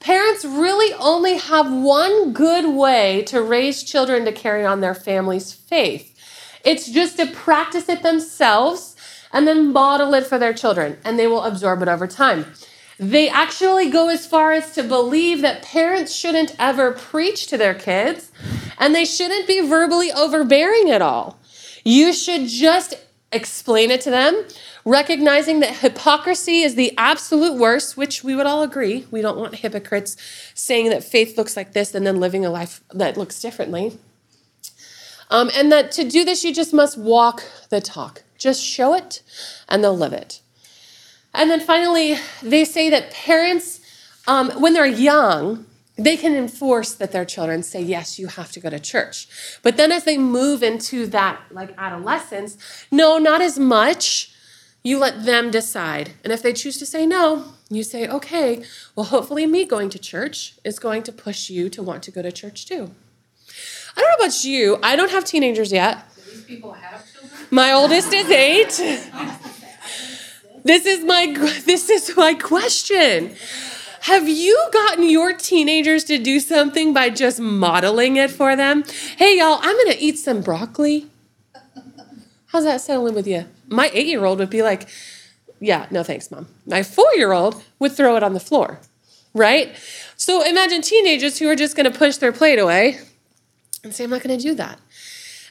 parents 0.00 0.44
really 0.44 0.92
only 0.94 1.38
have 1.38 1.72
one 1.72 2.32
good 2.32 2.74
way 2.74 3.22
to 3.24 3.42
raise 3.42 3.82
children 3.82 4.24
to 4.24 4.32
carry 4.32 4.64
on 4.64 4.80
their 4.80 4.94
family's 4.94 5.52
faith. 5.52 6.14
It's 6.64 6.90
just 6.90 7.16
to 7.16 7.26
practice 7.26 7.88
it 7.88 8.02
themselves 8.02 8.96
and 9.32 9.46
then 9.46 9.72
model 9.72 10.14
it 10.14 10.26
for 10.26 10.38
their 10.38 10.54
children, 10.54 10.98
and 11.04 11.18
they 11.18 11.26
will 11.26 11.42
absorb 11.42 11.82
it 11.82 11.88
over 11.88 12.06
time. 12.06 12.46
They 12.98 13.28
actually 13.28 13.90
go 13.90 14.08
as 14.08 14.26
far 14.26 14.52
as 14.52 14.72
to 14.74 14.82
believe 14.82 15.42
that 15.42 15.62
parents 15.62 16.14
shouldn't 16.14 16.56
ever 16.58 16.92
preach 16.92 17.46
to 17.48 17.58
their 17.58 17.74
kids 17.74 18.32
and 18.78 18.94
they 18.94 19.04
shouldn't 19.04 19.46
be 19.46 19.60
verbally 19.60 20.12
overbearing 20.12 20.90
at 20.90 21.02
all. 21.02 21.38
You 21.84 22.12
should 22.12 22.48
just 22.48 22.94
explain 23.32 23.90
it 23.90 24.00
to 24.02 24.10
them, 24.10 24.44
recognizing 24.84 25.60
that 25.60 25.76
hypocrisy 25.76 26.62
is 26.62 26.74
the 26.74 26.94
absolute 26.96 27.58
worst, 27.58 27.96
which 27.96 28.24
we 28.24 28.34
would 28.34 28.46
all 28.46 28.62
agree. 28.62 29.06
We 29.10 29.20
don't 29.20 29.38
want 29.38 29.56
hypocrites 29.56 30.16
saying 30.54 30.90
that 30.90 31.04
faith 31.04 31.36
looks 31.36 31.56
like 31.56 31.72
this 31.72 31.94
and 31.94 32.06
then 32.06 32.20
living 32.20 32.44
a 32.44 32.50
life 32.50 32.82
that 32.92 33.16
looks 33.16 33.40
differently. 33.40 33.98
Um, 35.30 35.50
and 35.54 35.70
that 35.70 35.92
to 35.92 36.08
do 36.08 36.24
this, 36.24 36.42
you 36.42 36.54
just 36.54 36.72
must 36.72 36.96
walk 36.96 37.44
the 37.68 37.80
talk. 37.80 38.22
Just 38.38 38.62
show 38.62 38.94
it 38.94 39.22
and 39.68 39.84
they'll 39.84 39.96
live 39.96 40.12
it. 40.12 40.40
And 41.34 41.50
then 41.50 41.60
finally, 41.60 42.16
they 42.42 42.64
say 42.64 42.88
that 42.88 43.10
parents, 43.10 43.80
um, 44.26 44.50
when 44.52 44.72
they're 44.72 44.86
young, 44.86 45.66
they 45.98 46.16
can 46.16 46.34
enforce 46.34 46.94
that 46.94 47.12
their 47.12 47.24
children 47.24 47.62
say, 47.62 47.82
yes, 47.82 48.18
you 48.18 48.28
have 48.28 48.52
to 48.52 48.60
go 48.60 48.70
to 48.70 48.78
church. 48.78 49.28
But 49.62 49.76
then 49.76 49.90
as 49.90 50.04
they 50.04 50.16
move 50.16 50.62
into 50.62 51.06
that 51.06 51.40
like 51.50 51.74
adolescence, 51.76 52.56
no, 52.90 53.18
not 53.18 53.42
as 53.42 53.58
much. 53.58 54.32
You 54.84 54.98
let 54.98 55.24
them 55.24 55.50
decide. 55.50 56.12
And 56.22 56.32
if 56.32 56.40
they 56.40 56.52
choose 56.52 56.78
to 56.78 56.86
say 56.86 57.04
no, 57.04 57.52
you 57.68 57.82
say, 57.82 58.06
okay, 58.08 58.62
well, 58.94 59.06
hopefully 59.06 59.44
me 59.44 59.64
going 59.64 59.90
to 59.90 59.98
church 59.98 60.54
is 60.64 60.78
going 60.78 61.02
to 61.02 61.12
push 61.12 61.50
you 61.50 61.68
to 61.70 61.82
want 61.82 62.04
to 62.04 62.12
go 62.12 62.22
to 62.22 62.30
church 62.30 62.64
too. 62.64 62.92
I 63.96 64.00
don't 64.00 64.08
know 64.10 64.24
about 64.24 64.44
you. 64.44 64.78
I 64.82 64.94
don't 64.94 65.10
have 65.10 65.24
teenagers 65.24 65.72
yet. 65.72 66.04
these 66.14 66.44
people 66.44 66.72
have 66.72 67.04
children? 67.12 67.40
My 67.50 67.72
oldest 67.72 68.12
is 68.14 68.30
eight. 68.30 68.80
This 70.64 70.86
is 70.86 71.04
my 71.04 71.26
this 71.64 71.88
is 71.88 72.16
my 72.16 72.34
question. 72.34 73.34
Have 74.02 74.28
you 74.28 74.68
gotten 74.72 75.08
your 75.08 75.32
teenagers 75.32 76.04
to 76.04 76.18
do 76.18 76.40
something 76.40 76.92
by 76.94 77.10
just 77.10 77.40
modeling 77.40 78.16
it 78.16 78.30
for 78.30 78.56
them? 78.56 78.84
Hey 79.16 79.38
y'all, 79.38 79.58
I'm 79.60 79.76
gonna 79.84 79.96
eat 79.98 80.18
some 80.18 80.40
broccoli. 80.40 81.06
How's 82.46 82.64
that 82.64 82.80
settling 82.80 83.14
with 83.14 83.26
you? 83.26 83.46
My 83.68 83.90
eight 83.92 84.06
year 84.06 84.24
old 84.24 84.38
would 84.38 84.50
be 84.50 84.62
like, 84.62 84.88
Yeah, 85.60 85.86
no 85.90 86.02
thanks, 86.02 86.30
mom. 86.30 86.46
My 86.66 86.82
four 86.82 87.10
year 87.16 87.32
old 87.32 87.62
would 87.78 87.92
throw 87.92 88.16
it 88.16 88.22
on 88.22 88.34
the 88.34 88.40
floor, 88.40 88.80
right? 89.34 89.74
So 90.16 90.42
imagine 90.42 90.80
teenagers 90.82 91.38
who 91.38 91.48
are 91.48 91.56
just 91.56 91.76
gonna 91.76 91.90
push 91.90 92.16
their 92.16 92.32
plate 92.32 92.58
away 92.58 93.00
and 93.84 93.94
say, 93.94 94.04
I'm 94.04 94.10
not 94.10 94.22
gonna 94.22 94.38
do 94.38 94.54
that. 94.54 94.78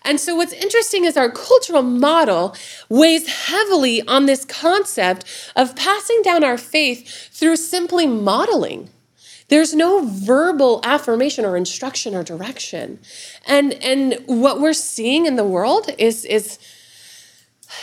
And 0.07 0.21
so, 0.21 0.35
what's 0.35 0.53
interesting 0.53 1.03
is 1.03 1.17
our 1.17 1.29
cultural 1.29 1.83
model 1.83 2.55
weighs 2.87 3.27
heavily 3.27 4.01
on 4.07 4.25
this 4.25 4.45
concept 4.45 5.25
of 5.53 5.75
passing 5.75 6.21
down 6.23 6.45
our 6.45 6.57
faith 6.57 7.29
through 7.31 7.57
simply 7.57 8.07
modeling. 8.07 8.89
There's 9.49 9.75
no 9.75 10.05
verbal 10.05 10.79
affirmation 10.85 11.43
or 11.43 11.57
instruction 11.57 12.15
or 12.15 12.23
direction. 12.23 12.99
And, 13.45 13.73
and 13.75 14.17
what 14.25 14.61
we're 14.61 14.71
seeing 14.71 15.25
in 15.25 15.35
the 15.35 15.43
world 15.43 15.89
is, 15.97 16.23
is 16.23 16.57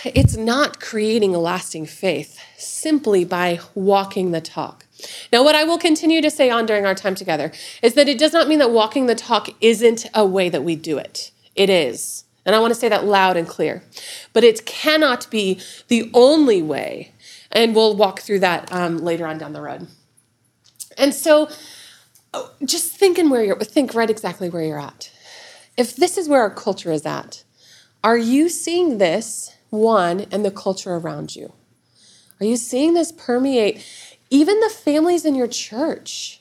it's 0.05 0.37
not 0.37 0.81
creating 0.81 1.35
a 1.35 1.39
lasting 1.39 1.85
faith 1.85 2.39
simply 2.57 3.27
by 3.27 3.61
walking 3.75 4.31
the 4.31 4.41
talk. 4.41 4.87
Now, 5.31 5.45
what 5.45 5.55
I 5.55 5.65
will 5.65 5.79
continue 5.79 6.23
to 6.23 6.31
say 6.31 6.49
on 6.49 6.65
during 6.65 6.87
our 6.87 6.95
time 6.95 7.15
together 7.15 7.53
is 7.83 7.95
that 7.95 8.09
it 8.09 8.19
does 8.19 8.33
not 8.33 8.49
mean 8.49 8.61
that 8.61 8.71
walking 8.71 9.07
the 9.07 9.15
talk 9.15 9.49
isn't 9.61 10.07
a 10.15 10.25
way 10.25 10.49
that 10.49 10.65
we 10.65 10.75
do 10.75 10.97
it. 10.97 11.31
It 11.55 11.71
is. 11.71 12.25
And 12.47 12.55
I 12.55 12.59
want 12.59 12.75
to 12.75 12.79
say 12.79 12.89
that 12.89 13.05
loud 13.05 13.37
and 13.37 13.49
clear. 13.49 13.83
But 14.33 14.45
it 14.45 14.67
cannot 14.67 15.31
be 15.31 15.61
the 15.89 16.11
only 16.13 16.63
way. 16.63 17.13
And 17.51 17.75
we'll 17.75 17.97
walk 17.97 18.21
through 18.21 18.41
that 18.41 18.71
um, 18.73 18.99
later 18.99 19.27
on 19.27 19.39
down 19.39 19.53
the 19.53 19.63
road. 19.63 19.87
And 20.99 21.15
so 21.15 21.49
oh, 22.33 22.53
just 22.65 22.93
thinking 22.97 23.31
where 23.31 23.43
you're, 23.43 23.59
think 23.61 23.95
right 23.95 24.11
exactly 24.11 24.51
where 24.51 24.63
you're 24.63 24.81
at. 24.81 25.11
If 25.77 25.97
this 25.97 26.19
is 26.19 26.29
where 26.29 26.43
our 26.43 26.51
culture 26.51 26.93
is 26.93 27.07
at, 27.07 27.45
are 28.03 28.19
you 28.19 28.49
seeing 28.49 28.99
this, 28.99 29.57
one, 29.71 30.27
and 30.31 30.45
the 30.45 30.51
culture 30.51 30.95
around 30.95 31.35
you? 31.35 31.53
Are 32.41 32.47
you 32.47 32.57
seeing 32.57 32.95
this 32.95 33.13
permeate 33.13 33.85
even 34.31 34.61
the 34.61 34.69
families 34.69 35.25
in 35.25 35.35
your 35.35 35.47
church? 35.47 36.41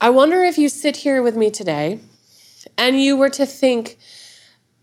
I 0.00 0.10
wonder 0.10 0.42
if 0.42 0.58
you 0.58 0.68
sit 0.68 0.96
here 0.98 1.22
with 1.22 1.36
me 1.36 1.50
today 1.50 2.00
and 2.78 3.00
you 3.00 3.16
were 3.16 3.30
to 3.30 3.46
think, 3.46 3.98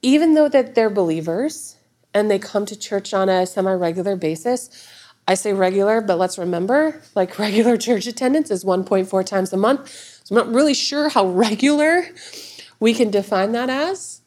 even 0.01 0.33
though 0.33 0.49
that 0.49 0.75
they're 0.75 0.89
believers 0.89 1.77
and 2.13 2.29
they 2.29 2.39
come 2.39 2.65
to 2.65 2.77
church 2.77 3.13
on 3.13 3.29
a 3.29 3.45
semi-regular 3.45 4.15
basis, 4.15 4.87
I 5.27 5.35
say 5.35 5.53
regular, 5.53 6.01
but 6.01 6.17
let's 6.17 6.37
remember, 6.37 7.01
like 7.15 7.39
regular 7.39 7.77
church 7.77 8.07
attendance 8.07 8.51
is 8.51 8.63
1.4 8.63 9.25
times 9.25 9.53
a 9.53 9.57
month. 9.57 9.89
So 10.23 10.35
I'm 10.35 10.45
not 10.45 10.55
really 10.55 10.73
sure 10.73 11.09
how 11.09 11.27
regular 11.27 12.07
we 12.79 12.93
can 12.93 13.09
define 13.09 13.51
that 13.53 13.69
as. 13.69 14.21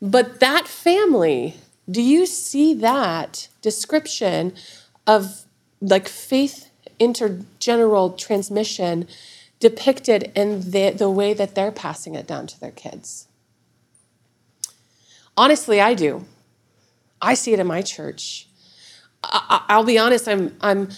But 0.00 0.40
that 0.40 0.68
family, 0.68 1.56
do 1.90 2.00
you 2.00 2.26
see 2.26 2.74
that 2.74 3.48
description 3.62 4.54
of 5.06 5.44
like 5.80 6.08
faith 6.08 6.70
intergeneral 7.00 8.16
transmission 8.16 9.06
depicted 9.60 10.32
in 10.34 10.70
the, 10.70 10.90
the 10.90 11.10
way 11.10 11.34
that 11.34 11.54
they're 11.54 11.72
passing 11.72 12.14
it 12.14 12.26
down 12.26 12.46
to 12.46 12.60
their 12.60 12.70
kids. 12.70 13.26
Honestly, 15.36 15.80
I 15.80 15.94
do. 15.94 16.24
I 17.20 17.34
see 17.34 17.52
it 17.52 17.60
in 17.60 17.66
my 17.66 17.82
church. 17.82 18.48
I, 19.22 19.76
will 19.76 19.84
be 19.84 19.98
honest, 19.98 20.28
I'm, 20.28 20.56
I'm 20.60 20.88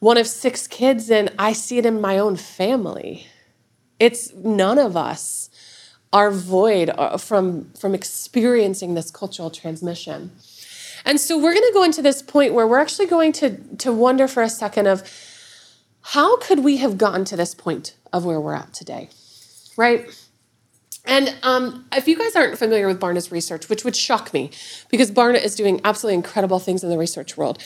one 0.00 0.16
of 0.16 0.26
six 0.26 0.66
kids, 0.66 1.10
and 1.10 1.32
I 1.38 1.52
see 1.52 1.78
it 1.78 1.86
in 1.86 2.00
my 2.00 2.18
own 2.18 2.36
family. 2.36 3.26
It's 3.98 4.32
none 4.34 4.78
of 4.78 4.96
us 4.96 5.50
are 6.12 6.30
void 6.30 6.90
uh, 6.90 7.16
from, 7.16 7.70
from 7.74 7.94
experiencing 7.94 8.94
this 8.94 9.10
cultural 9.10 9.50
transmission. 9.50 10.32
And 11.04 11.20
so 11.20 11.38
we're 11.38 11.54
going 11.54 11.66
to 11.66 11.72
go 11.72 11.84
into 11.84 12.02
this 12.02 12.22
point 12.22 12.52
where 12.52 12.66
we're 12.66 12.80
actually 12.80 13.06
going 13.06 13.32
to, 13.34 13.56
to 13.78 13.92
wonder 13.92 14.26
for 14.26 14.42
a 14.42 14.48
second 14.48 14.86
of 14.86 15.08
how 16.02 16.38
could 16.38 16.60
we 16.64 16.78
have 16.78 16.98
gotten 16.98 17.24
to 17.26 17.36
this 17.36 17.54
point 17.54 17.96
of 18.12 18.24
where 18.24 18.40
we're 18.40 18.54
at 18.54 18.72
today, 18.72 19.10
right? 19.76 20.08
And 21.04 21.34
um, 21.42 21.86
if 21.92 22.06
you 22.06 22.16
guys 22.16 22.36
aren't 22.36 22.58
familiar 22.58 22.86
with 22.86 23.00
Barna's 23.00 23.32
research, 23.32 23.68
which 23.68 23.84
would 23.84 23.96
shock 23.96 24.32
me, 24.32 24.50
because 24.90 25.10
Barna 25.10 25.42
is 25.42 25.54
doing 25.54 25.80
absolutely 25.84 26.16
incredible 26.16 26.58
things 26.58 26.84
in 26.84 26.90
the 26.90 26.98
research 26.98 27.36
world. 27.36 27.62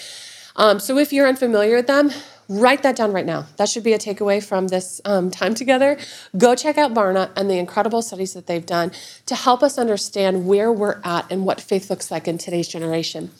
Um, 0.57 0.79
so 0.79 0.99
if 0.99 1.13
you're 1.13 1.27
unfamiliar 1.27 1.77
with 1.77 1.89
them, 1.89 2.13
write 2.49 2.83
that 2.85 2.95
down 2.95 3.13
right 3.13 3.27
now. 3.27 3.47
That 3.57 3.69
should 3.69 3.83
be 3.83 3.93
a 3.93 3.99
takeaway 3.99 4.43
from 4.43 4.69
this 4.69 5.01
um, 5.05 5.31
time 5.31 5.55
together. 5.55 5.99
Go 6.39 6.55
check 6.55 6.79
out 6.79 6.95
Barna 6.95 7.31
and 7.37 7.51
the 7.51 7.59
incredible 7.59 8.03
studies 8.03 8.35
that 8.35 8.47
they've 8.47 8.65
done 8.65 8.93
to 9.27 9.35
help 9.35 9.63
us 9.63 9.79
understand 9.79 10.47
where 10.47 10.73
we're 10.73 11.01
at 11.03 11.31
and 11.31 11.45
what 11.45 11.61
faith 11.61 11.91
looks 11.91 12.11
like 12.11 12.29
in 12.29 12.39
today's 12.39 12.69
generation. 12.69 13.33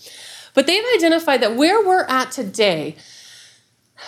But 0.55 0.67
they've 0.67 0.85
identified 0.97 1.41
that 1.43 1.57
where 1.57 1.85
we're 1.87 2.05
at 2.05 2.33
today 2.33 2.97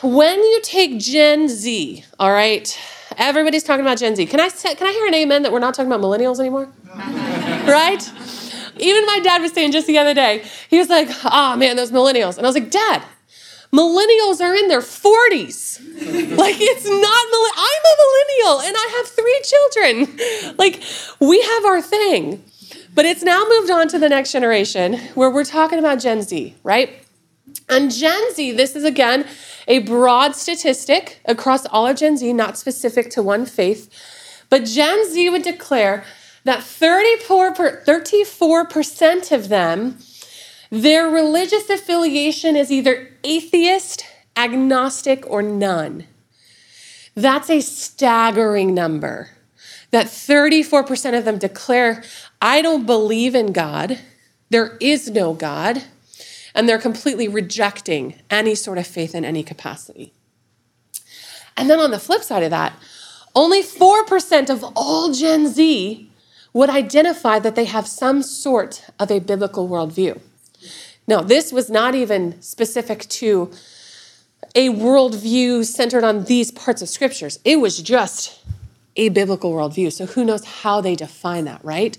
when 0.03 0.39
you 0.39 0.61
take 0.63 0.99
Gen 0.99 1.49
Z, 1.49 2.05
all 2.19 2.33
right, 2.33 2.79
everybody's 3.17 3.63
talking 3.63 3.85
about 3.85 3.99
Gen 3.99 4.17
Z. 4.17 4.27
Can 4.27 4.41
I 4.41 4.49
can 4.49 4.87
I 4.87 4.93
hear 4.93 5.07
an 5.07 5.15
amen 5.15 5.43
that 5.43 5.53
we're 5.53 5.59
not 5.59 5.75
talking 5.75 5.91
about 5.91 6.01
millennials 6.01 6.39
anymore? 6.39 6.69
right? 6.95 8.13
Even 8.79 9.07
my 9.07 9.21
dad 9.21 9.41
was 9.41 9.53
saying 9.53 9.73
just 9.73 9.87
the 9.87 9.99
other 9.99 10.13
day, 10.13 10.45
he 10.69 10.79
was 10.79 10.89
like, 10.89 11.09
"Oh 11.25 11.57
man, 11.57 11.77
those 11.77 11.91
millennials," 11.91 12.37
and 12.37 12.47
I 12.47 12.49
was 12.49 12.55
like, 12.55 12.71
"Dad." 12.71 13.03
Millennials 13.73 14.41
are 14.41 14.55
in 14.55 14.69
their 14.69 14.81
40s. 14.81 15.81
like, 16.39 16.57
it's 16.59 16.87
not, 16.87 17.27
I'm 17.59 17.83
a 17.83 17.95
millennial 18.05 18.61
and 18.61 18.77
I 18.79 18.97
have 18.97 19.09
three 19.09 19.41
children. 19.45 20.57
Like, 20.57 20.83
we 21.21 21.43
have 21.43 21.65
our 21.65 21.83
thing. 21.83 22.43
But 22.95 23.05
it's 23.05 23.23
now 23.23 23.45
moved 23.47 23.71
on 23.71 23.89
to 23.89 23.99
the 23.99 24.09
next 24.09 24.33
generation 24.33 24.95
where 25.15 25.31
we're 25.31 25.45
talking 25.45 25.79
about 25.79 25.99
Gen 26.01 26.23
Z, 26.23 26.55
right? 26.63 27.05
And 27.69 27.93
Gen 27.93 28.33
Z, 28.35 28.53
this 28.53 28.75
is 28.77 28.85
again 28.85 29.27
a 29.67 29.81
broad 29.81 30.37
statistic 30.37 31.21
across 31.25 31.67
all 31.67 31.87
of 31.87 31.97
Gen 31.97 32.17
Z, 32.17 32.33
not 32.33 32.57
specific 32.59 33.11
to 33.11 33.23
one 33.23 33.47
faith, 33.47 33.91
but 34.49 34.65
Gen 34.65 35.11
Z 35.11 35.31
would 35.31 35.43
declare 35.43 36.05
that 36.45 36.63
34, 36.63 37.53
34% 37.55 39.33
of 39.33 39.49
them, 39.49 39.99
their 40.71 41.09
religious 41.09 41.69
affiliation 41.69 42.55
is 42.55 42.71
either 42.71 43.11
atheist, 43.25 44.05
agnostic, 44.37 45.29
or 45.29 45.43
none. 45.43 46.07
That's 47.17 47.51
a 47.51 47.61
staggering 47.61 48.75
number. 48.75 49.31
That 49.91 50.07
34% 50.07 51.19
of 51.19 51.25
them 51.25 51.39
declare, 51.39 52.05
I 52.41 52.63
don't 52.63 52.87
believe 52.87 53.35
in 53.35 53.53
God, 53.53 53.99
there 54.51 54.77
is 54.81 55.11
no 55.11 55.33
God 55.33 55.83
and 56.57 56.67
they're 56.67 56.79
completely 56.79 57.29
rejecting 57.29 58.15
any 58.31 58.55
sort 58.55 58.79
of 58.79 58.87
faith 58.87 59.15
in 59.15 59.25
any 59.25 59.43
capacity. 59.43 60.13
And 61.57 61.69
then 61.71 61.79
on 61.79 61.91
the 61.91 61.99
flip 61.99 62.23
side 62.23 62.43
of 62.43 62.51
that, 62.51 62.73
only 63.35 63.63
4% 63.63 64.51
of 64.51 64.65
all 64.75 65.13
Gen 65.13 65.47
Z 65.49 66.11
would 66.55 66.71
identify 66.71 67.39
that 67.39 67.55
they 67.55 67.67
have 67.67 67.87
some 67.87 68.23
sort 68.23 68.87
of 68.99 69.11
a 69.11 69.19
biblical 69.19 69.69
worldview. 69.69 70.19
Now, 71.07 71.21
this 71.21 71.53
was 71.53 71.69
not 71.69 71.95
even 71.95 72.41
specific 72.41 73.07
to 73.21 73.53
a 74.55 74.71
worldview 74.71 75.67
centered 75.67 76.03
on 76.03 76.25
these 76.25 76.51
parts 76.51 76.81
of 76.81 76.89
scriptures. 76.89 77.39
It 77.45 77.61
was 77.61 77.83
just 77.83 78.43
a 78.97 79.11
biblical 79.11 79.53
worldview. 79.53 79.93
So 79.93 80.07
who 80.07 80.25
knows 80.25 80.45
how 80.45 80.81
they 80.81 80.95
define 80.95 81.45
that, 81.45 81.63
right? 81.63 81.99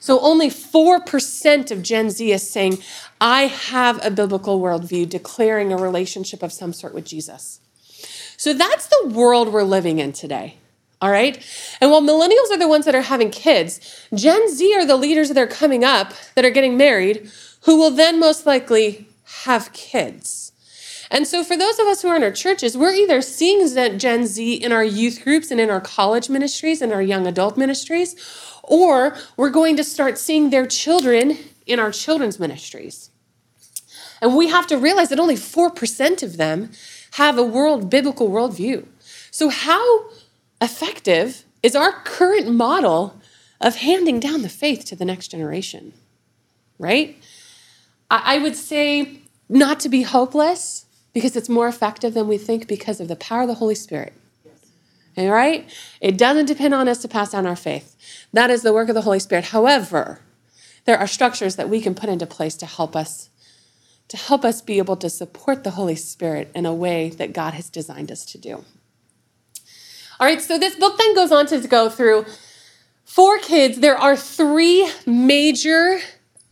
So 0.00 0.20
only 0.20 0.48
4% 0.48 1.70
of 1.70 1.82
Gen 1.82 2.10
Z 2.10 2.30
is 2.30 2.48
saying, 2.48 2.78
I 3.20 3.42
have 3.42 4.04
a 4.04 4.10
biblical 4.10 4.60
worldview, 4.60 5.08
declaring 5.08 5.72
a 5.72 5.76
relationship 5.76 6.42
of 6.42 6.52
some 6.52 6.72
sort 6.72 6.94
with 6.94 7.04
Jesus. 7.04 7.60
So 8.36 8.54
that's 8.54 8.86
the 8.86 9.08
world 9.08 9.52
we're 9.52 9.64
living 9.64 9.98
in 9.98 10.12
today. 10.12 10.58
All 11.00 11.10
right. 11.10 11.38
And 11.80 11.90
while 11.90 12.02
millennials 12.02 12.50
are 12.50 12.58
the 12.58 12.68
ones 12.68 12.84
that 12.84 12.94
are 12.94 13.02
having 13.02 13.30
kids, 13.30 13.80
Gen 14.14 14.48
Z 14.52 14.74
are 14.74 14.86
the 14.86 14.96
leaders 14.96 15.28
that 15.28 15.38
are 15.38 15.46
coming 15.46 15.84
up 15.84 16.12
that 16.34 16.44
are 16.44 16.50
getting 16.50 16.76
married, 16.76 17.30
who 17.62 17.76
will 17.76 17.90
then 17.90 18.18
most 18.18 18.46
likely 18.46 19.08
have 19.44 19.72
kids. 19.72 20.52
And 21.10 21.26
so, 21.26 21.42
for 21.42 21.56
those 21.56 21.78
of 21.78 21.86
us 21.86 22.02
who 22.02 22.08
are 22.08 22.16
in 22.16 22.22
our 22.22 22.32
churches, 22.32 22.76
we're 22.76 22.92
either 22.92 23.22
seeing 23.22 23.66
Gen 23.98 24.26
Z 24.26 24.54
in 24.54 24.72
our 24.72 24.84
youth 24.84 25.22
groups 25.24 25.50
and 25.50 25.60
in 25.60 25.70
our 25.70 25.80
college 25.80 26.28
ministries 26.28 26.82
and 26.82 26.92
our 26.92 27.00
young 27.00 27.26
adult 27.26 27.56
ministries, 27.56 28.14
or 28.68 29.16
we're 29.36 29.50
going 29.50 29.76
to 29.76 29.84
start 29.84 30.18
seeing 30.18 30.50
their 30.50 30.66
children 30.66 31.38
in 31.66 31.78
our 31.78 31.90
children's 31.90 32.38
ministries. 32.38 33.10
And 34.20 34.36
we 34.36 34.48
have 34.48 34.66
to 34.68 34.76
realize 34.76 35.08
that 35.08 35.20
only 35.20 35.36
4% 35.36 36.22
of 36.22 36.36
them 36.36 36.70
have 37.12 37.38
a 37.38 37.44
world 37.44 37.90
biblical 37.90 38.28
worldview. 38.28 38.86
So 39.30 39.48
how 39.48 40.10
effective 40.60 41.44
is 41.62 41.74
our 41.74 41.92
current 41.92 42.50
model 42.50 43.20
of 43.60 43.76
handing 43.76 44.20
down 44.20 44.42
the 44.42 44.48
faith 44.48 44.84
to 44.86 44.96
the 44.96 45.04
next 45.04 45.28
generation? 45.28 45.92
Right? 46.78 47.20
I 48.10 48.38
would 48.38 48.56
say 48.56 49.20
not 49.48 49.80
to 49.80 49.88
be 49.88 50.02
hopeless 50.02 50.86
because 51.12 51.36
it's 51.36 51.48
more 51.48 51.68
effective 51.68 52.14
than 52.14 52.28
we 52.28 52.38
think 52.38 52.68
because 52.68 53.00
of 53.00 53.08
the 53.08 53.16
power 53.16 53.42
of 53.42 53.48
the 53.48 53.54
Holy 53.54 53.74
Spirit. 53.74 54.12
All 55.18 55.30
right? 55.30 55.68
It 56.00 56.16
doesn't 56.16 56.46
depend 56.46 56.74
on 56.74 56.88
us 56.88 57.02
to 57.02 57.08
pass 57.08 57.32
down 57.32 57.46
our 57.46 57.56
faith. 57.56 57.96
That 58.32 58.50
is 58.50 58.62
the 58.62 58.72
work 58.72 58.88
of 58.88 58.94
the 58.94 59.02
Holy 59.02 59.18
Spirit. 59.18 59.46
However, 59.46 60.20
there 60.84 60.98
are 60.98 61.06
structures 61.06 61.56
that 61.56 61.68
we 61.68 61.80
can 61.80 61.94
put 61.94 62.08
into 62.08 62.26
place 62.26 62.54
to 62.56 62.66
help 62.66 62.94
us 62.96 63.30
to 64.08 64.16
help 64.16 64.42
us 64.42 64.62
be 64.62 64.78
able 64.78 64.96
to 64.96 65.10
support 65.10 65.64
the 65.64 65.72
Holy 65.72 65.94
Spirit 65.94 66.50
in 66.54 66.64
a 66.64 66.72
way 66.72 67.10
that 67.10 67.34
God 67.34 67.52
has 67.52 67.68
designed 67.68 68.10
us 68.10 68.24
to 68.24 68.38
do. 68.38 68.64
All 70.18 70.26
right, 70.26 70.40
so 70.40 70.58
this 70.58 70.76
book 70.76 70.96
then 70.96 71.14
goes 71.14 71.30
on 71.30 71.44
to 71.48 71.60
go 71.68 71.90
through 71.90 72.24
for 73.08 73.38
kids, 73.38 73.78
there 73.78 73.96
are 73.96 74.16
three 74.16 74.86
major 75.06 75.98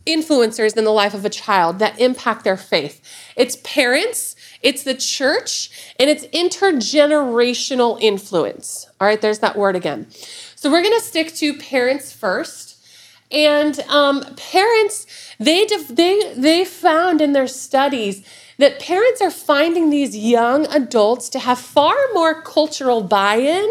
influencers 0.07 0.75
in 0.75 0.85
the 0.85 0.91
life 0.91 1.13
of 1.13 1.23
a 1.23 1.29
child 1.29 1.77
that 1.79 1.99
impact 1.99 2.43
their 2.43 2.57
faith. 2.57 2.99
It's 3.35 3.57
parents, 3.57 4.35
it's 4.61 4.83
the 4.83 4.95
church, 4.95 5.69
and 5.99 6.09
it's 6.09 6.25
intergenerational 6.27 7.99
influence. 8.01 8.87
All 8.99 9.07
right, 9.07 9.21
there's 9.21 9.39
that 9.39 9.57
word 9.57 9.75
again. 9.75 10.07
So 10.55 10.71
we're 10.71 10.81
going 10.81 10.97
to 10.97 11.05
stick 11.05 11.33
to 11.35 11.53
parents 11.57 12.11
first. 12.11 12.75
And 13.31 13.79
um, 13.81 14.23
parents, 14.35 15.05
they, 15.37 15.67
they, 15.89 16.33
they 16.35 16.65
found 16.65 17.19
in 17.21 17.33
their 17.33 17.47
studies 17.47 18.25
that 18.57 18.79
parents 18.79 19.21
are 19.21 19.31
finding 19.31 19.89
these 19.89 20.17
young 20.17 20.65
adults 20.67 21.29
to 21.29 21.39
have 21.39 21.59
far 21.59 21.95
more 22.13 22.41
cultural 22.41 23.03
buy 23.03 23.35
in 23.35 23.69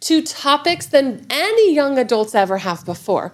to 0.00 0.22
topics 0.22 0.86
than 0.86 1.26
any 1.30 1.74
young 1.74 1.98
adults 1.98 2.34
ever 2.34 2.58
have 2.58 2.84
before. 2.84 3.32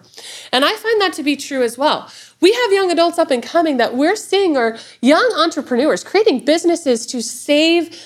And 0.53 0.65
I 0.65 0.75
find 0.75 1.01
that 1.01 1.13
to 1.15 1.23
be 1.23 1.37
true 1.37 1.63
as 1.63 1.77
well. 1.77 2.11
We 2.41 2.53
have 2.53 2.73
young 2.73 2.91
adults 2.91 3.19
up 3.19 3.31
and 3.31 3.43
coming 3.43 3.77
that 3.77 3.95
we're 3.95 4.17
seeing 4.17 4.57
are 4.57 4.79
young 5.01 5.33
entrepreneurs 5.37 6.05
creating 6.05 6.45
businesses 6.45 7.07
to 7.07 7.23
save 7.23 7.97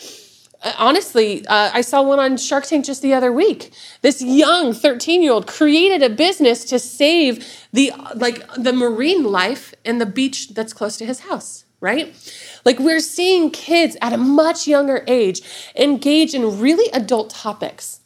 uh, 0.62 0.72
honestly, 0.78 1.46
uh, 1.46 1.70
I 1.72 1.80
saw 1.80 2.02
one 2.02 2.18
on 2.18 2.36
Shark 2.36 2.64
Tank 2.64 2.84
just 2.84 3.02
the 3.02 3.14
other 3.14 3.32
week. 3.32 3.72
This 4.02 4.22
young 4.22 4.72
13 4.72 5.22
year 5.22 5.32
old 5.32 5.46
created 5.46 6.02
a 6.02 6.12
business 6.12 6.64
to 6.66 6.78
save 6.78 7.46
the 7.72 7.92
like 8.14 8.42
the 8.54 8.72
marine 8.72 9.24
life 9.24 9.74
in 9.84 9.98
the 9.98 10.06
beach 10.06 10.54
that's 10.54 10.72
close 10.72 10.96
to 10.96 11.06
his 11.06 11.20
house. 11.20 11.64
Right? 11.80 12.14
Like 12.64 12.78
we're 12.78 13.00
seeing 13.00 13.50
kids 13.50 13.96
at 14.00 14.12
a 14.12 14.16
much 14.16 14.66
younger 14.66 15.04
age 15.06 15.42
engage 15.76 16.34
in 16.34 16.58
really 16.58 16.90
adult 16.92 17.30
topics. 17.30 18.00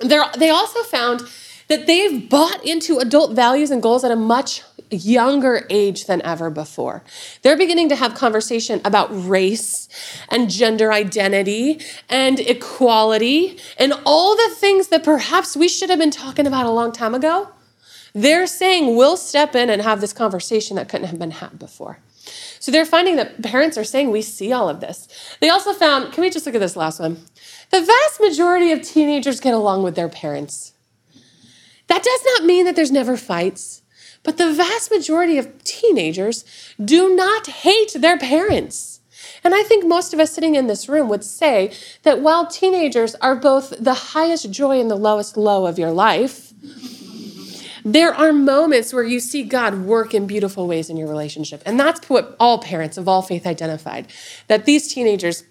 They're, 0.00 0.24
they 0.36 0.50
also 0.50 0.82
found 0.82 1.22
that 1.68 1.86
they've 1.86 2.28
bought 2.28 2.64
into 2.64 2.98
adult 2.98 3.32
values 3.32 3.70
and 3.70 3.80
goals 3.80 4.02
at 4.02 4.10
a 4.10 4.16
much 4.16 4.62
younger 4.90 5.66
age 5.70 6.06
than 6.06 6.20
ever 6.22 6.50
before. 6.50 7.02
They're 7.42 7.56
beginning 7.56 7.88
to 7.90 7.96
have 7.96 8.14
conversation 8.14 8.80
about 8.84 9.08
race 9.12 9.88
and 10.28 10.50
gender 10.50 10.92
identity 10.92 11.80
and 12.08 12.40
equality 12.40 13.58
and 13.78 13.92
all 14.04 14.36
the 14.36 14.52
things 14.56 14.88
that 14.88 15.04
perhaps 15.04 15.56
we 15.56 15.68
should 15.68 15.90
have 15.90 15.98
been 15.98 16.10
talking 16.10 16.46
about 16.46 16.66
a 16.66 16.70
long 16.70 16.92
time 16.92 17.14
ago. 17.14 17.48
They're 18.12 18.46
saying 18.48 18.96
we'll 18.96 19.16
step 19.16 19.54
in 19.54 19.70
and 19.70 19.82
have 19.82 20.00
this 20.00 20.12
conversation 20.12 20.74
that 20.76 20.88
couldn't 20.88 21.06
have 21.06 21.18
been 21.18 21.30
had 21.30 21.58
before. 21.58 21.98
So 22.60 22.70
they're 22.70 22.84
finding 22.84 23.16
that 23.16 23.42
parents 23.42 23.76
are 23.78 23.84
saying 23.84 24.10
we 24.10 24.22
see 24.22 24.52
all 24.52 24.68
of 24.68 24.80
this. 24.80 25.08
They 25.40 25.48
also 25.48 25.72
found, 25.72 26.12
can 26.12 26.20
we 26.20 26.30
just 26.30 26.44
look 26.44 26.54
at 26.54 26.60
this 26.60 26.76
last 26.76 27.00
one? 27.00 27.24
The 27.70 27.80
vast 27.80 28.20
majority 28.20 28.70
of 28.70 28.82
teenagers 28.82 29.40
get 29.40 29.54
along 29.54 29.82
with 29.82 29.96
their 29.96 30.10
parents. 30.10 30.74
That 31.88 32.02
does 32.02 32.20
not 32.24 32.44
mean 32.44 32.66
that 32.66 32.76
there's 32.76 32.92
never 32.92 33.16
fights. 33.16 33.80
But 34.22 34.36
the 34.36 34.52
vast 34.52 34.90
majority 34.90 35.38
of 35.38 35.64
teenagers 35.64 36.44
do 36.82 37.16
not 37.16 37.46
hate 37.46 37.94
their 37.94 38.18
parents. 38.18 39.00
And 39.42 39.54
I 39.54 39.62
think 39.62 39.86
most 39.86 40.12
of 40.12 40.20
us 40.20 40.32
sitting 40.32 40.54
in 40.54 40.66
this 40.66 40.88
room 40.88 41.08
would 41.08 41.24
say 41.24 41.72
that 42.02 42.20
while 42.20 42.46
teenagers 42.46 43.14
are 43.16 43.34
both 43.34 43.72
the 43.82 43.94
highest 43.94 44.50
joy 44.50 44.78
and 44.78 44.90
the 44.90 44.96
lowest 44.96 45.38
low 45.38 45.64
of 45.64 45.78
your 45.78 45.90
life, 45.90 46.52
there 47.84 48.14
are 48.14 48.32
moments 48.32 48.92
where 48.92 49.04
you 49.04 49.20
see 49.20 49.42
God 49.42 49.84
work 49.84 50.14
in 50.14 50.26
beautiful 50.26 50.66
ways 50.66 50.90
in 50.90 50.96
your 50.96 51.08
relationship. 51.08 51.62
And 51.66 51.78
that's 51.78 52.08
what 52.08 52.36
all 52.38 52.58
parents 52.58 52.96
of 52.96 53.08
all 53.08 53.22
faith 53.22 53.46
identified 53.46 54.08
that 54.48 54.66
these 54.66 54.92
teenagers 54.92 55.44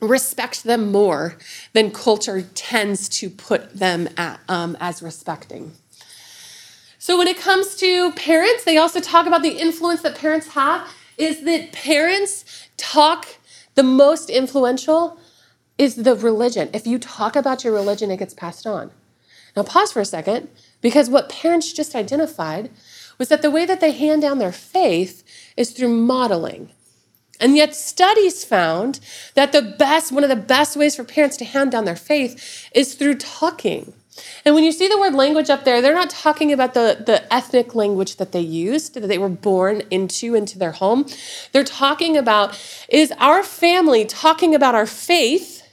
respect 0.00 0.64
them 0.64 0.90
more 0.92 1.36
than 1.72 1.90
culture 1.90 2.42
tends 2.54 3.08
to 3.08 3.30
put 3.30 3.74
them 3.74 4.08
at, 4.16 4.40
um, 4.48 4.76
as 4.80 5.02
respecting. 5.02 5.72
So 6.98 7.18
when 7.18 7.28
it 7.28 7.38
comes 7.38 7.76
to 7.76 8.12
parents, 8.12 8.64
they 8.64 8.78
also 8.78 9.00
talk 9.00 9.26
about 9.26 9.42
the 9.42 9.58
influence 9.58 10.02
that 10.02 10.16
parents 10.16 10.48
have 10.48 10.88
is 11.18 11.44
that 11.44 11.72
parents 11.72 12.66
talk 12.76 13.26
the 13.74 13.82
most 13.82 14.30
influential 14.30 15.18
is 15.76 15.96
the 15.96 16.14
religion. 16.14 16.70
If 16.72 16.86
you 16.86 16.98
talk 16.98 17.36
about 17.36 17.64
your 17.64 17.72
religion, 17.72 18.10
it 18.10 18.18
gets 18.18 18.34
passed 18.34 18.66
on. 18.66 18.90
Now 19.56 19.62
pause 19.62 19.92
for 19.92 20.00
a 20.00 20.04
second 20.04 20.48
because 20.80 21.08
what 21.08 21.28
parents 21.28 21.72
just 21.72 21.94
identified 21.94 22.70
was 23.18 23.28
that 23.28 23.42
the 23.42 23.50
way 23.50 23.64
that 23.64 23.80
they 23.80 23.92
hand 23.92 24.22
down 24.22 24.38
their 24.38 24.52
faith 24.52 25.22
is 25.56 25.70
through 25.70 25.88
modeling. 25.88 26.70
And 27.40 27.56
yet, 27.56 27.74
studies 27.74 28.44
found 28.44 29.00
that 29.34 29.52
the 29.52 29.62
best, 29.62 30.12
one 30.12 30.22
of 30.22 30.30
the 30.30 30.36
best 30.36 30.76
ways 30.76 30.96
for 30.96 31.04
parents 31.04 31.36
to 31.38 31.44
hand 31.44 31.72
down 31.72 31.84
their 31.84 31.96
faith 31.96 32.68
is 32.72 32.94
through 32.94 33.16
talking. 33.16 33.92
And 34.44 34.54
when 34.54 34.62
you 34.62 34.70
see 34.70 34.86
the 34.86 34.98
word 34.98 35.14
language 35.14 35.50
up 35.50 35.64
there, 35.64 35.82
they're 35.82 35.94
not 35.94 36.10
talking 36.10 36.52
about 36.52 36.74
the, 36.74 37.02
the 37.04 37.32
ethnic 37.34 37.74
language 37.74 38.16
that 38.16 38.30
they 38.30 38.40
used, 38.40 38.94
that 38.94 39.08
they 39.08 39.18
were 39.18 39.28
born 39.28 39.82
into, 39.90 40.36
into 40.36 40.58
their 40.58 40.72
home. 40.72 41.06
They're 41.50 41.64
talking 41.64 42.16
about 42.16 42.58
is 42.88 43.12
our 43.18 43.42
family 43.42 44.04
talking 44.04 44.54
about 44.54 44.76
our 44.76 44.86
faith? 44.86 45.63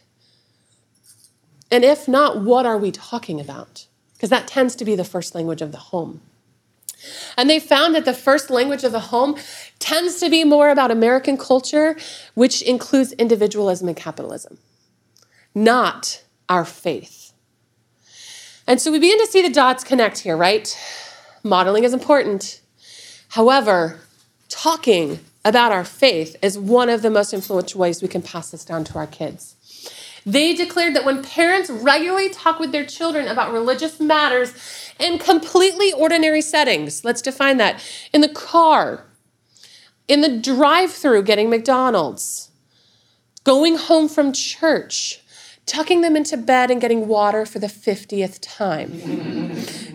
And 1.71 1.85
if 1.85 2.07
not, 2.07 2.41
what 2.41 2.65
are 2.65 2.77
we 2.77 2.91
talking 2.91 3.39
about? 3.39 3.87
Because 4.13 4.29
that 4.29 4.47
tends 4.47 4.75
to 4.75 4.85
be 4.85 4.95
the 4.95 5.05
first 5.05 5.33
language 5.33 5.61
of 5.61 5.71
the 5.71 5.77
home. 5.77 6.21
And 7.37 7.49
they 7.49 7.59
found 7.59 7.95
that 7.95 8.05
the 8.05 8.13
first 8.13 8.49
language 8.49 8.83
of 8.83 8.91
the 8.91 8.99
home 8.99 9.35
tends 9.79 10.19
to 10.19 10.29
be 10.29 10.43
more 10.43 10.69
about 10.69 10.91
American 10.91 11.37
culture, 11.37 11.97
which 12.35 12.61
includes 12.61 13.13
individualism 13.13 13.87
and 13.87 13.97
capitalism, 13.97 14.59
not 15.55 16.21
our 16.47 16.65
faith. 16.65 17.33
And 18.67 18.79
so 18.79 18.91
we 18.91 18.99
begin 18.99 19.17
to 19.19 19.27
see 19.27 19.41
the 19.41 19.49
dots 19.49 19.83
connect 19.83 20.19
here, 20.19 20.37
right? 20.37 20.77
Modeling 21.43 21.83
is 21.83 21.93
important. 21.93 22.61
However, 23.29 23.99
talking 24.49 25.19
about 25.43 25.71
our 25.71 25.83
faith 25.83 26.35
is 26.43 26.59
one 26.59 26.89
of 26.89 27.01
the 27.01 27.09
most 27.09 27.33
influential 27.33 27.81
ways 27.81 28.01
we 28.01 28.07
can 28.07 28.21
pass 28.21 28.51
this 28.51 28.63
down 28.63 28.83
to 28.83 28.97
our 28.99 29.07
kids. 29.07 29.55
They 30.25 30.53
declared 30.53 30.95
that 30.95 31.05
when 31.05 31.23
parents 31.23 31.69
regularly 31.69 32.29
talk 32.29 32.59
with 32.59 32.71
their 32.71 32.85
children 32.85 33.27
about 33.27 33.51
religious 33.51 33.99
matters 33.99 34.53
in 34.99 35.17
completely 35.17 35.91
ordinary 35.93 36.41
settings, 36.41 37.03
let's 37.03 37.21
define 37.21 37.57
that 37.57 37.83
in 38.13 38.21
the 38.21 38.29
car, 38.29 39.05
in 40.07 40.21
the 40.21 40.37
drive 40.37 40.91
through 40.91 41.23
getting 41.23 41.49
McDonald's, 41.49 42.51
going 43.43 43.77
home 43.77 44.07
from 44.07 44.31
church, 44.31 45.21
tucking 45.65 46.01
them 46.01 46.15
into 46.15 46.37
bed 46.37 46.69
and 46.69 46.81
getting 46.81 47.07
water 47.07 47.45
for 47.45 47.59
the 47.59 47.67
50th 47.67 48.37
time. 48.41 48.91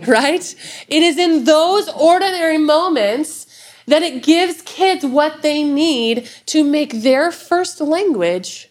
right? 0.07 0.55
It 0.89 1.03
is 1.03 1.19
in 1.19 1.45
those 1.45 1.89
ordinary 1.89 2.59
moments 2.59 3.47
that 3.87 4.03
it 4.03 4.23
gives 4.23 4.63
kids 4.63 5.05
what 5.05 5.43
they 5.43 5.63
need 5.63 6.29
to 6.47 6.65
make 6.65 7.03
their 7.03 7.31
first 7.31 7.81
language, 7.81 8.69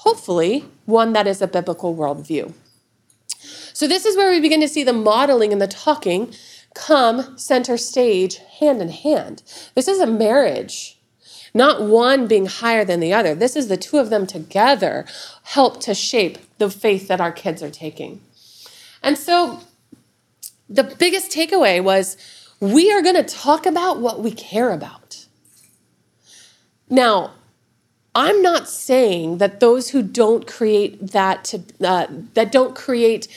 hopefully, 0.00 0.64
one 0.86 1.12
that 1.12 1.26
is 1.26 1.40
a 1.40 1.46
biblical 1.46 1.94
worldview. 1.94 2.52
So, 3.72 3.86
this 3.86 4.04
is 4.04 4.16
where 4.16 4.30
we 4.30 4.40
begin 4.40 4.60
to 4.60 4.68
see 4.68 4.84
the 4.84 4.92
modeling 4.92 5.52
and 5.52 5.60
the 5.60 5.66
talking 5.68 6.34
come 6.74 7.36
center 7.38 7.76
stage 7.76 8.36
hand 8.58 8.80
in 8.82 8.90
hand. 8.90 9.42
This 9.74 9.88
is 9.88 10.00
a 10.00 10.06
marriage 10.06 11.00
not 11.54 11.82
one 11.82 12.26
being 12.26 12.46
higher 12.46 12.84
than 12.84 13.00
the 13.00 13.12
other. 13.12 13.34
This 13.34 13.56
is 13.56 13.68
the 13.68 13.76
two 13.76 13.98
of 13.98 14.10
them 14.10 14.26
together 14.26 15.06
help 15.42 15.80
to 15.80 15.94
shape 15.94 16.38
the 16.58 16.70
faith 16.70 17.08
that 17.08 17.20
our 17.20 17.32
kids 17.32 17.62
are 17.62 17.70
taking. 17.70 18.20
And 19.02 19.18
so 19.18 19.60
the 20.68 20.84
biggest 20.84 21.32
takeaway 21.32 21.82
was 21.82 22.16
we 22.60 22.92
are 22.92 23.02
going 23.02 23.16
to 23.16 23.24
talk 23.24 23.66
about 23.66 24.00
what 24.00 24.20
we 24.20 24.30
care 24.30 24.70
about. 24.70 25.26
Now, 26.88 27.32
I'm 28.14 28.42
not 28.42 28.68
saying 28.68 29.38
that 29.38 29.60
those 29.60 29.90
who 29.90 30.02
don't 30.02 30.46
create 30.46 31.12
that 31.12 31.44
to, 31.44 31.62
uh, 31.82 32.06
that 32.34 32.50
don't 32.50 32.74
create 32.74 33.28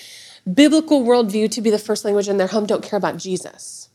biblical 0.52 1.04
worldview 1.04 1.52
to 1.52 1.62
be 1.62 1.70
the 1.70 1.80
first 1.80 2.04
language 2.04 2.28
in 2.28 2.38
their 2.38 2.48
home 2.48 2.66
don't 2.66 2.84
care 2.84 2.98
about 2.98 3.18
Jesus. 3.18 3.90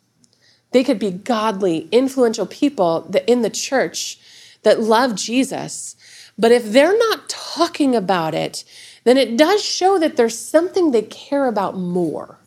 They 0.71 0.85
could 0.85 0.99
be 0.99 1.11
godly, 1.11 1.89
influential 1.91 2.47
people 2.47 3.11
in 3.27 3.43
the 3.43 3.51
church 3.51 4.21
that 4.63 4.81
love 4.81 5.15
Jesus. 5.15 5.97
But 6.39 6.53
if 6.53 6.73
they're 6.73 6.97
not 6.97 7.29
talking 7.29 7.97
about 7.97 8.35
it, 8.35 8.65
then 9.05 9.17
it 9.17 9.37
does 9.37 9.65
show 9.65 9.99
that 9.99 10.17
there's 10.17 10.39
something 10.39 10.91
they 10.91 11.03
care 11.03 11.47
about 11.47 11.77
more 11.77 12.39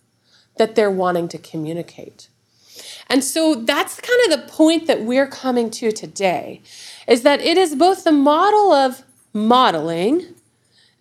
that 0.57 0.75
they're 0.75 0.91
wanting 0.91 1.27
to 1.29 1.37
communicate. 1.37 2.29
And 3.07 3.23
so 3.23 3.55
that's 3.55 3.99
kind 3.99 4.21
of 4.25 4.39
the 4.39 4.51
point 4.51 4.87
that 4.87 5.01
we're 5.01 5.27
coming 5.27 5.69
to 5.71 5.91
today 5.91 6.61
is 7.07 7.23
that 7.23 7.41
it 7.41 7.57
is 7.57 7.75
both 7.75 8.03
the 8.03 8.11
model 8.11 8.71
of 8.71 9.03
modeling 9.33 10.35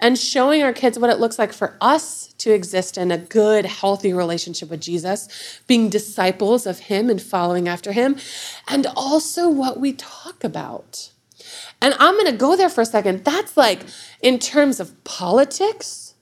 and 0.00 0.18
showing 0.18 0.62
our 0.62 0.72
kids 0.72 0.98
what 0.98 1.10
it 1.10 1.20
looks 1.20 1.38
like 1.38 1.52
for 1.52 1.76
us 1.80 2.32
to 2.38 2.52
exist 2.52 2.96
in 2.96 3.10
a 3.10 3.18
good, 3.18 3.66
healthy 3.66 4.12
relationship 4.12 4.70
with 4.70 4.80
Jesus, 4.80 5.60
being 5.66 5.90
disciples 5.90 6.66
of 6.66 6.80
Him 6.80 7.10
and 7.10 7.20
following 7.20 7.68
after 7.68 7.92
Him, 7.92 8.16
and 8.66 8.86
also 8.96 9.48
what 9.48 9.78
we 9.78 9.92
talk 9.92 10.42
about. 10.42 11.12
And 11.82 11.94
I'm 11.98 12.16
gonna 12.16 12.36
go 12.36 12.56
there 12.56 12.70
for 12.70 12.80
a 12.80 12.86
second. 12.86 13.24
That's 13.24 13.56
like 13.56 13.80
in 14.22 14.38
terms 14.38 14.80
of 14.80 15.04
politics, 15.04 16.14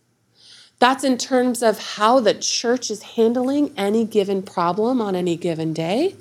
that's 0.79 1.05
in 1.05 1.19
terms 1.19 1.63
of 1.63 1.79
how 1.97 2.21
the 2.21 2.35
church 2.35 2.91
is 2.91 3.03
handling 3.03 3.73
any 3.77 4.05
given 4.05 4.43
problem 4.43 5.01
on 5.01 5.17
any 5.17 5.37
given 5.37 5.73
day. 5.73 6.17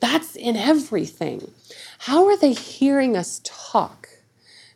That's 0.00 0.36
in 0.36 0.56
everything. 0.56 1.52
How 1.98 2.26
are 2.26 2.36
they 2.36 2.52
hearing 2.52 3.16
us 3.16 3.40
talk? 3.44 4.08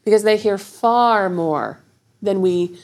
Because 0.05 0.23
they 0.23 0.37
hear 0.37 0.59
far 0.59 1.29
more 1.29 1.81
than 2.23 2.41
we 2.41 2.79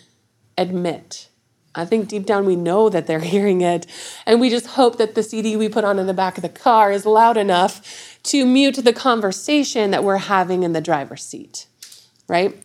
admit. 0.58 1.28
I 1.74 1.84
think 1.84 2.08
deep 2.08 2.24
down 2.24 2.46
we 2.46 2.56
know 2.56 2.88
that 2.88 3.06
they're 3.06 3.20
hearing 3.36 3.60
it, 3.60 3.86
and 4.24 4.40
we 4.40 4.50
just 4.50 4.66
hope 4.68 4.98
that 4.98 5.14
the 5.14 5.22
CD 5.22 5.56
we 5.56 5.68
put 5.68 5.84
on 5.84 5.98
in 5.98 6.06
the 6.06 6.14
back 6.14 6.38
of 6.38 6.42
the 6.42 6.48
car 6.48 6.90
is 6.90 7.04
loud 7.06 7.36
enough 7.36 8.18
to 8.24 8.44
mute 8.44 8.76
the 8.76 8.92
conversation 8.92 9.90
that 9.90 10.02
we're 10.02 10.16
having 10.16 10.62
in 10.62 10.72
the 10.72 10.80
driver's 10.80 11.24
seat. 11.24 11.66
right? 12.28 12.62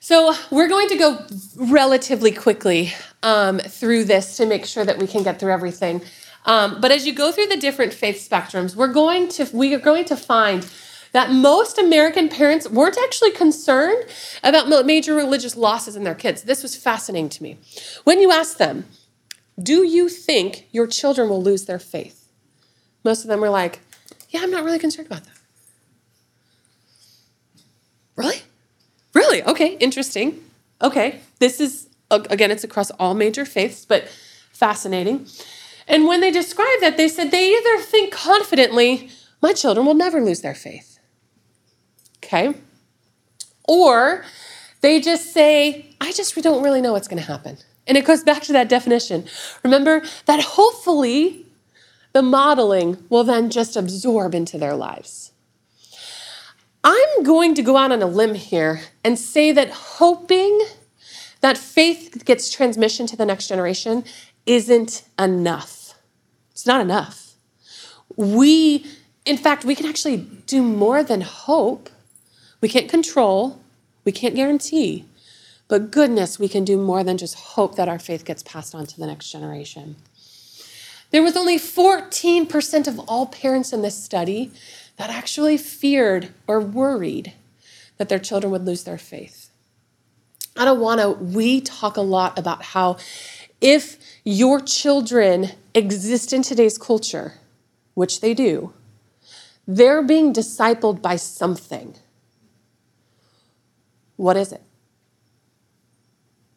So 0.00 0.34
we're 0.50 0.68
going 0.68 0.88
to 0.88 0.96
go 0.96 1.26
relatively 1.56 2.32
quickly 2.32 2.94
um, 3.22 3.58
through 3.58 4.04
this 4.04 4.38
to 4.38 4.46
make 4.46 4.64
sure 4.64 4.84
that 4.84 4.98
we 4.98 5.06
can 5.06 5.22
get 5.22 5.38
through 5.38 5.52
everything. 5.52 6.00
Um, 6.48 6.80
but 6.80 6.90
as 6.90 7.06
you 7.06 7.12
go 7.12 7.30
through 7.30 7.48
the 7.48 7.58
different 7.58 7.92
faith 7.92 8.26
spectrums, 8.28 8.74
we're 8.74 8.92
going 8.92 9.28
to 9.28 9.46
we 9.52 9.74
are 9.74 9.78
going 9.78 10.06
to 10.06 10.16
find 10.16 10.66
that 11.12 11.30
most 11.30 11.78
American 11.78 12.28
parents 12.28 12.68
weren't 12.68 12.96
actually 12.98 13.32
concerned 13.32 14.04
about 14.42 14.86
major 14.86 15.14
religious 15.14 15.56
losses 15.56 15.94
in 15.94 16.04
their 16.04 16.14
kids. 16.14 16.42
This 16.42 16.62
was 16.62 16.74
fascinating 16.74 17.28
to 17.30 17.42
me. 17.42 17.58
When 18.04 18.18
you 18.20 18.32
ask 18.32 18.56
them, 18.56 18.86
"Do 19.62 19.86
you 19.86 20.08
think 20.08 20.66
your 20.72 20.86
children 20.86 21.28
will 21.28 21.42
lose 21.42 21.66
their 21.66 21.78
faith?" 21.78 22.28
Most 23.04 23.22
of 23.22 23.28
them 23.28 23.40
were 23.40 23.50
like, 23.50 23.80
"Yeah, 24.30 24.40
I'm 24.42 24.50
not 24.50 24.64
really 24.64 24.78
concerned 24.78 25.06
about 25.06 25.24
that." 25.24 25.38
Really? 28.16 28.42
Really? 29.12 29.42
Okay, 29.44 29.76
interesting. 29.76 30.42
Okay, 30.80 31.20
this 31.40 31.60
is 31.60 31.88
again, 32.10 32.50
it's 32.50 32.64
across 32.64 32.90
all 32.92 33.12
major 33.12 33.44
faiths, 33.44 33.84
but 33.84 34.08
fascinating. 34.50 35.26
And 35.88 36.06
when 36.06 36.20
they 36.20 36.30
described 36.30 36.82
that, 36.82 36.96
they 36.96 37.08
said 37.08 37.30
they 37.30 37.56
either 37.56 37.78
think 37.78 38.12
confidently, 38.12 39.10
my 39.42 39.52
children 39.52 39.86
will 39.86 39.94
never 39.94 40.20
lose 40.22 40.42
their 40.42 40.54
faith. 40.54 40.98
Okay? 42.18 42.54
Or 43.66 44.24
they 44.82 45.00
just 45.00 45.32
say, 45.32 45.94
I 46.00 46.12
just 46.12 46.34
don't 46.42 46.62
really 46.62 46.82
know 46.82 46.92
what's 46.92 47.08
going 47.08 47.22
to 47.22 47.26
happen. 47.26 47.58
And 47.86 47.96
it 47.96 48.04
goes 48.04 48.22
back 48.22 48.42
to 48.42 48.52
that 48.52 48.68
definition. 48.68 49.24
Remember 49.64 50.02
that 50.26 50.40
hopefully 50.40 51.46
the 52.12 52.22
modeling 52.22 53.02
will 53.08 53.24
then 53.24 53.48
just 53.50 53.76
absorb 53.76 54.34
into 54.34 54.58
their 54.58 54.74
lives. 54.74 55.32
I'm 56.84 57.22
going 57.22 57.54
to 57.54 57.62
go 57.62 57.76
out 57.76 57.92
on 57.92 58.02
a 58.02 58.06
limb 58.06 58.34
here 58.34 58.82
and 59.04 59.18
say 59.18 59.52
that 59.52 59.70
hoping 59.70 60.60
that 61.40 61.58
faith 61.58 62.22
gets 62.24 62.50
transmission 62.50 63.06
to 63.06 63.16
the 63.16 63.26
next 63.26 63.48
generation 63.48 64.04
isn't 64.46 65.02
enough. 65.18 65.77
It's 66.58 66.66
not 66.66 66.80
enough. 66.80 67.34
We, 68.16 68.84
in 69.24 69.36
fact, 69.36 69.64
we 69.64 69.76
can 69.76 69.86
actually 69.86 70.16
do 70.16 70.60
more 70.60 71.04
than 71.04 71.20
hope. 71.20 71.88
We 72.60 72.68
can't 72.68 72.88
control, 72.88 73.60
we 74.04 74.10
can't 74.10 74.34
guarantee, 74.34 75.04
but 75.68 75.92
goodness, 75.92 76.36
we 76.36 76.48
can 76.48 76.64
do 76.64 76.76
more 76.76 77.04
than 77.04 77.16
just 77.16 77.36
hope 77.36 77.76
that 77.76 77.88
our 77.88 78.00
faith 78.00 78.24
gets 78.24 78.42
passed 78.42 78.74
on 78.74 78.86
to 78.86 78.98
the 78.98 79.06
next 79.06 79.30
generation. 79.30 79.94
There 81.12 81.22
was 81.22 81.36
only 81.36 81.58
14% 81.58 82.88
of 82.88 82.98
all 83.08 83.26
parents 83.26 83.72
in 83.72 83.82
this 83.82 84.02
study 84.02 84.50
that 84.96 85.10
actually 85.10 85.58
feared 85.58 86.34
or 86.48 86.58
worried 86.58 87.34
that 87.98 88.08
their 88.08 88.18
children 88.18 88.50
would 88.50 88.66
lose 88.66 88.82
their 88.82 88.98
faith. 88.98 89.50
I 90.56 90.64
don't 90.64 90.80
want 90.80 91.00
to, 91.00 91.10
we 91.10 91.60
talk 91.60 91.96
a 91.96 92.00
lot 92.00 92.36
about 92.36 92.64
how 92.64 92.96
if 93.60 93.96
your 94.24 94.60
children 94.60 95.50
exist 95.78 96.32
in 96.32 96.42
today's 96.42 96.76
culture, 96.76 97.34
which 97.94 98.20
they 98.20 98.34
do, 98.34 98.72
they're 99.66 100.02
being 100.02 100.32
discipled 100.32 101.02
by 101.02 101.16
something. 101.16 101.94
What 104.16 104.36
is 104.36 104.52
it? 104.52 104.62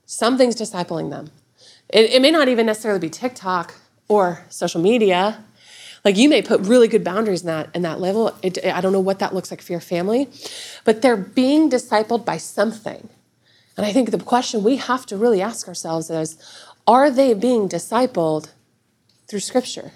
Something's 0.06 0.56
discipling 0.56 1.10
them. 1.10 1.32
It, 1.90 2.12
it, 2.12 2.22
may 2.22 2.32
not 2.32 2.48
even 2.48 2.66
necessarily 2.66 3.00
be 3.00 3.10
TikTok 3.10 3.76
or 4.08 4.46
social 4.50 4.82
media. 4.82 5.44
Like 6.04 6.18
you 6.18 6.28
may 6.28 6.42
put 6.42 6.62
really 6.62 6.88
good 6.88 7.04
boundaries 7.04 7.42
in 7.42 7.48
that 7.48 7.70
in 7.76 7.82
that 7.84 8.00
level. 8.00 8.36
It, 8.42 8.66
I 8.66 8.82
don't 8.82 8.92
know 8.92 9.00
what 9.00 9.20
that 9.20 9.34
looks 9.34 9.52
like 9.52 9.62
for 9.62 9.72
your 9.72 9.82
family, 9.82 10.28
but 10.84 11.02
they're 11.02 11.18
being 11.18 11.70
discipled 11.70 12.26
by 12.26 12.38
something. 12.38 13.10
And 13.78 13.86
I 13.86 13.94
think 13.94 14.12
the 14.12 14.20
question 14.20 14.64
we 14.64 14.78
have 14.78 15.06
to 15.08 15.18
really 15.18 15.42
ask 15.42 15.68
ourselves 15.68 16.10
is 16.10 16.38
are 16.88 17.12
they 17.12 17.34
being 17.34 17.70
discipled 17.70 18.50
through 19.32 19.40
Scripture? 19.40 19.94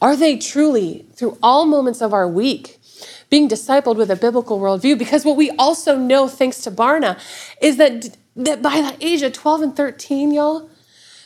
Are 0.00 0.16
they 0.16 0.38
truly, 0.38 1.04
through 1.12 1.36
all 1.42 1.66
moments 1.66 2.00
of 2.00 2.14
our 2.14 2.26
week, 2.26 2.80
being 3.28 3.46
discipled 3.46 3.96
with 3.96 4.10
a 4.10 4.16
biblical 4.16 4.58
worldview? 4.58 4.98
Because 4.98 5.24
what 5.24 5.36
we 5.36 5.50
also 5.50 5.96
know, 5.96 6.26
thanks 6.26 6.62
to 6.62 6.70
Barna, 6.70 7.20
is 7.60 7.76
that, 7.76 8.16
that 8.34 8.62
by 8.62 8.80
the 8.80 8.96
age 9.06 9.20
of 9.20 9.34
12 9.34 9.60
and 9.60 9.76
13, 9.76 10.32
y'all, 10.32 10.70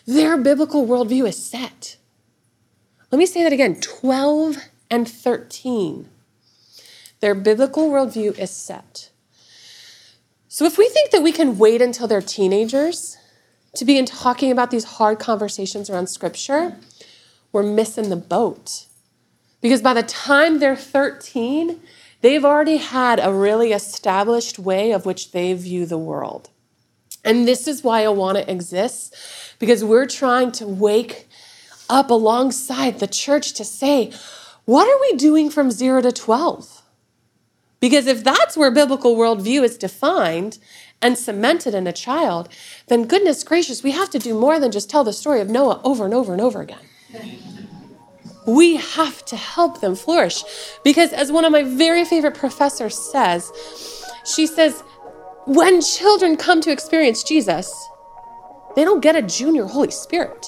their 0.05 0.37
biblical 0.37 0.85
worldview 0.85 1.29
is 1.29 1.43
set. 1.43 1.97
Let 3.13 3.19
me 3.19 3.27
say 3.27 3.45
that 3.45 3.53
again 3.53 3.81
12 3.81 4.57
and 4.91 5.09
13. 5.09 6.09
Their 7.21 7.37
biblical 7.37 7.89
worldview 7.89 8.37
is 8.37 8.51
set. 8.51 9.11
So 10.49 10.65
if 10.65 10.77
we 10.77 10.89
think 10.89 11.13
that 11.13 11.23
we 11.23 11.31
can 11.31 11.57
wait 11.57 11.81
until 11.81 12.09
they're 12.09 12.21
teenagers 12.21 13.17
to 13.77 13.85
begin 13.85 14.07
talking 14.07 14.51
about 14.51 14.73
these 14.73 14.85
hard 14.85 15.21
conversations 15.21 15.89
around 15.89 16.09
scripture, 16.09 16.77
we're 17.55 17.63
missing 17.63 18.11
the 18.11 18.17
boat. 18.17 18.87
Because 19.63 19.81
by 19.81 19.95
the 19.95 20.03
time 20.03 20.59
they're 20.59 20.77
13, 20.77 21.81
they've 22.21 22.45
already 22.45 22.77
had 22.77 23.19
a 23.19 23.33
really 23.33 23.73
established 23.73 24.59
way 24.59 24.93
of 24.93 25.07
which 25.07 25.33
they 25.33 25.55
view 25.55 25.87
the 25.87 25.97
world. 25.97 26.51
And 27.25 27.49
this 27.49 27.67
is 27.67 27.83
why 27.83 28.03
Awana 28.03 28.47
exists, 28.47 29.55
because 29.59 29.83
we're 29.83 30.05
trying 30.07 30.53
to 30.53 30.67
wake 30.67 31.29
up 31.89 32.11
alongside 32.11 32.99
the 32.99 33.07
church 33.07 33.55
to 33.55 33.65
say, 33.65 34.13
what 34.67 34.89
are 34.89 35.01
we 35.01 35.17
doing 35.17 35.49
from 35.49 35.71
zero 35.71 36.03
to 36.03 36.13
12? 36.13 36.83
Because 37.81 38.07
if 38.07 38.25
that's 38.25 38.57
where 38.57 38.71
biblical 38.71 39.17
worldview 39.17 39.63
is 39.63 39.79
defined 39.79 40.59
and 41.01 41.17
cemented 41.17 41.75
in 41.75 41.87
a 41.87 41.93
child, 41.93 42.49
then 42.89 43.07
goodness 43.07 43.45
gracious, 43.45 43.83
we 43.83 43.93
have 43.93 44.11
to 44.11 44.19
do 44.19 44.39
more 44.39 44.59
than 44.59 44.73
just 44.73 44.91
tell 44.91 45.05
the 45.05 45.13
story 45.13 45.41
of 45.41 45.49
Noah 45.49 45.81
over 45.85 46.05
and 46.05 46.15
over 46.15 46.33
and 46.33 46.41
over 46.43 46.61
again. 46.61 46.79
We 48.47 48.77
have 48.77 49.25
to 49.27 49.37
help 49.37 49.81
them 49.81 49.95
flourish. 49.95 50.45
Because, 50.83 51.13
as 51.13 51.33
one 51.33 51.45
of 51.45 51.53
my 51.53 51.63
very 51.63 52.05
favorite 52.05 52.35
professors 52.35 52.97
says, 52.97 53.51
she 54.25 54.47
says, 54.47 54.83
when 55.47 55.81
children 55.81 56.37
come 56.37 56.61
to 56.63 56.71
experience 56.71 57.23
Jesus, 57.23 57.89
they 58.77 58.85
don't 58.85 59.01
get 59.01 59.17
a 59.17 59.23
junior 59.23 59.67
Holy 59.67 59.91
Spirit. 59.91 60.47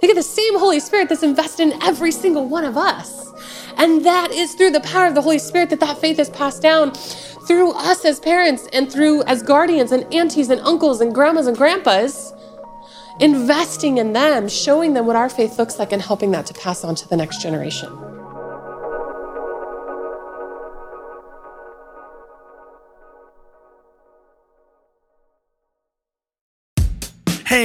They 0.00 0.06
get 0.06 0.16
the 0.16 0.22
same 0.22 0.58
Holy 0.58 0.80
Spirit 0.80 1.08
that's 1.08 1.22
invested 1.22 1.72
in 1.72 1.82
every 1.82 2.12
single 2.12 2.46
one 2.48 2.64
of 2.64 2.76
us. 2.76 3.32
And 3.76 4.04
that 4.04 4.30
is 4.30 4.54
through 4.54 4.70
the 4.70 4.80
power 4.80 5.06
of 5.06 5.14
the 5.14 5.22
Holy 5.22 5.38
Spirit 5.38 5.70
that 5.70 5.80
that 5.80 5.98
faith 5.98 6.18
is 6.18 6.30
passed 6.30 6.62
down 6.62 6.92
through 7.46 7.72
us 7.72 8.04
as 8.04 8.18
parents 8.20 8.68
and 8.72 8.90
through 8.90 9.22
as 9.24 9.42
guardians 9.42 9.92
and 9.92 10.12
aunties 10.12 10.50
and 10.50 10.60
uncles 10.62 11.00
and 11.00 11.14
grandmas 11.14 11.46
and 11.46 11.56
grandpas. 11.56 12.32
Investing 13.18 13.96
in 13.96 14.12
them, 14.12 14.48
showing 14.48 14.92
them 14.92 15.06
what 15.06 15.16
our 15.16 15.28
faith 15.28 15.58
looks 15.58 15.78
like, 15.78 15.92
and 15.92 16.02
helping 16.02 16.32
that 16.32 16.46
to 16.46 16.54
pass 16.54 16.84
on 16.84 16.94
to 16.96 17.08
the 17.08 17.16
next 17.16 17.40
generation. 17.40 18.05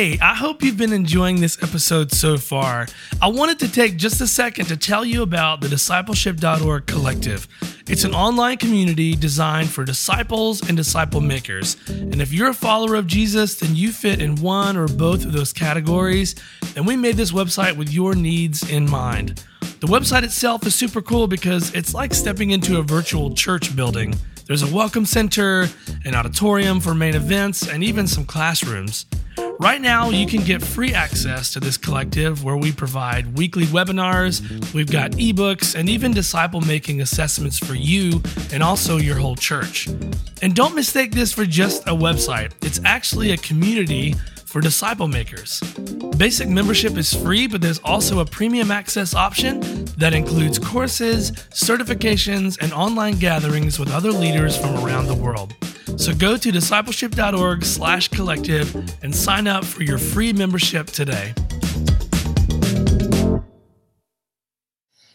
Hey, 0.02 0.18
I 0.20 0.34
hope 0.34 0.64
you've 0.64 0.78
been 0.78 0.94
enjoying 0.94 1.42
this 1.42 1.62
episode 1.62 2.12
so 2.12 2.36
far. 2.36 2.88
I 3.22 3.28
wanted 3.28 3.60
to 3.60 3.72
take 3.72 3.98
just 3.98 4.20
a 4.20 4.26
second 4.26 4.66
to 4.66 4.76
tell 4.76 5.06
you 5.06 5.22
about 5.22 5.62
the 5.62 5.68
discipleship.org 5.68 6.88
collective. 6.88 7.48
It's 7.88 8.04
an 8.04 8.16
online 8.16 8.58
community 8.58 9.14
designed 9.14 9.70
for 9.70 9.86
disciples 9.86 10.68
and 10.68 10.76
disciple 10.76 11.22
makers. 11.22 11.78
And 11.88 12.20
if 12.20 12.34
you're 12.34 12.50
a 12.50 12.54
follower 12.56 12.96
of 12.96 13.06
Jesus, 13.06 13.60
then 13.60 13.76
you 13.76 13.92
fit 13.92 14.24
in 14.24 14.38
one 14.38 14.76
or 14.76 14.88
both 14.88 15.24
of 15.24 15.34
those 15.34 15.54
categories. 15.54 16.34
And 16.76 16.88
we 16.88 16.96
made 16.96 17.16
this 17.16 17.32
website 17.32 17.78
with 17.78 17.94
your 17.94 18.16
needs 18.16 18.68
in 18.72 18.90
mind. 18.90 19.44
The 19.82 19.88
website 19.88 20.24
itself 20.24 20.66
is 20.66 20.74
super 20.74 21.04
cool 21.04 21.28
because 21.28 21.72
it's 21.76 21.94
like 21.94 22.16
stepping 22.16 22.50
into 22.50 22.80
a 22.80 22.82
virtual 22.82 23.36
church 23.36 23.76
building. 23.76 24.16
There's 24.46 24.64
a 24.64 24.74
welcome 24.74 25.06
center, 25.06 25.68
an 26.04 26.16
auditorium 26.16 26.80
for 26.80 26.94
main 26.94 27.16
events, 27.16 27.68
and 27.68 27.84
even 27.84 28.08
some 28.08 28.26
classrooms. 28.26 29.06
Right 29.60 29.80
now, 29.80 30.10
you 30.10 30.26
can 30.26 30.44
get 30.44 30.62
free 30.62 30.94
access 30.94 31.54
to 31.54 31.60
this 31.60 31.78
collective 31.78 32.44
where 32.44 32.58
we 32.58 32.72
provide 32.72 33.38
weekly 33.38 33.66
webinars, 33.66 34.42
we've 34.74 34.92
got 34.92 35.12
ebooks, 35.12 35.76
and 35.76 35.88
even 35.88 36.12
disciple 36.12 36.62
making 36.62 37.02
assessments 37.02 37.60
for 37.60 37.76
you 37.76 38.22
and 38.52 38.64
also 38.64 38.98
your 38.98 39.18
whole 39.18 39.36
church. 39.36 39.88
And 40.42 40.56
don't 40.56 40.74
mistake 40.76 41.12
this 41.12 41.32
for 41.32 41.46
just 41.46 41.84
a 41.84 41.92
website, 41.94 42.54
it's 42.64 42.82
actually 42.84 43.32
a 43.32 43.38
community 43.38 44.16
for 44.52 44.60
disciple 44.60 45.08
makers. 45.08 45.62
Basic 46.18 46.50
membership 46.50 46.98
is 46.98 47.14
free, 47.14 47.48
but 47.48 47.62
there's 47.62 47.80
also 47.80 48.20
a 48.20 48.26
premium 48.26 48.70
access 48.70 49.16
option 49.16 49.62
that 49.98 50.14
includes 50.14 50.60
courses, 50.60 51.32
certifications, 51.52 52.62
and 52.62 52.74
online 52.74 53.18
gatherings 53.18 53.80
with 53.80 53.90
other 53.94 54.12
leaders 54.12 54.58
from 54.58 54.76
around 54.84 55.08
the 55.08 55.16
world. 55.16 55.56
So 55.96 56.14
go 56.14 56.36
to 56.36 56.52
discipleship.org 56.52 57.64
slash 57.64 58.10
collective 58.10 58.76
and 59.02 59.16
sign 59.16 59.48
up 59.48 59.64
for 59.64 59.84
your 59.84 59.98
free 59.98 60.34
membership 60.34 60.88
today. 60.88 61.34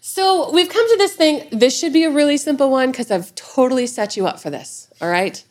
So 0.00 0.50
we've 0.50 0.70
come 0.70 0.88
to 0.88 0.96
this 0.96 1.14
thing. 1.14 1.46
This 1.52 1.78
should 1.78 1.92
be 1.92 2.04
a 2.04 2.10
really 2.10 2.38
simple 2.38 2.70
one 2.70 2.90
because 2.90 3.10
I've 3.10 3.34
totally 3.34 3.86
set 3.86 4.16
you 4.16 4.26
up 4.26 4.40
for 4.40 4.48
this. 4.48 4.88
All 5.02 5.10
right. 5.10 5.44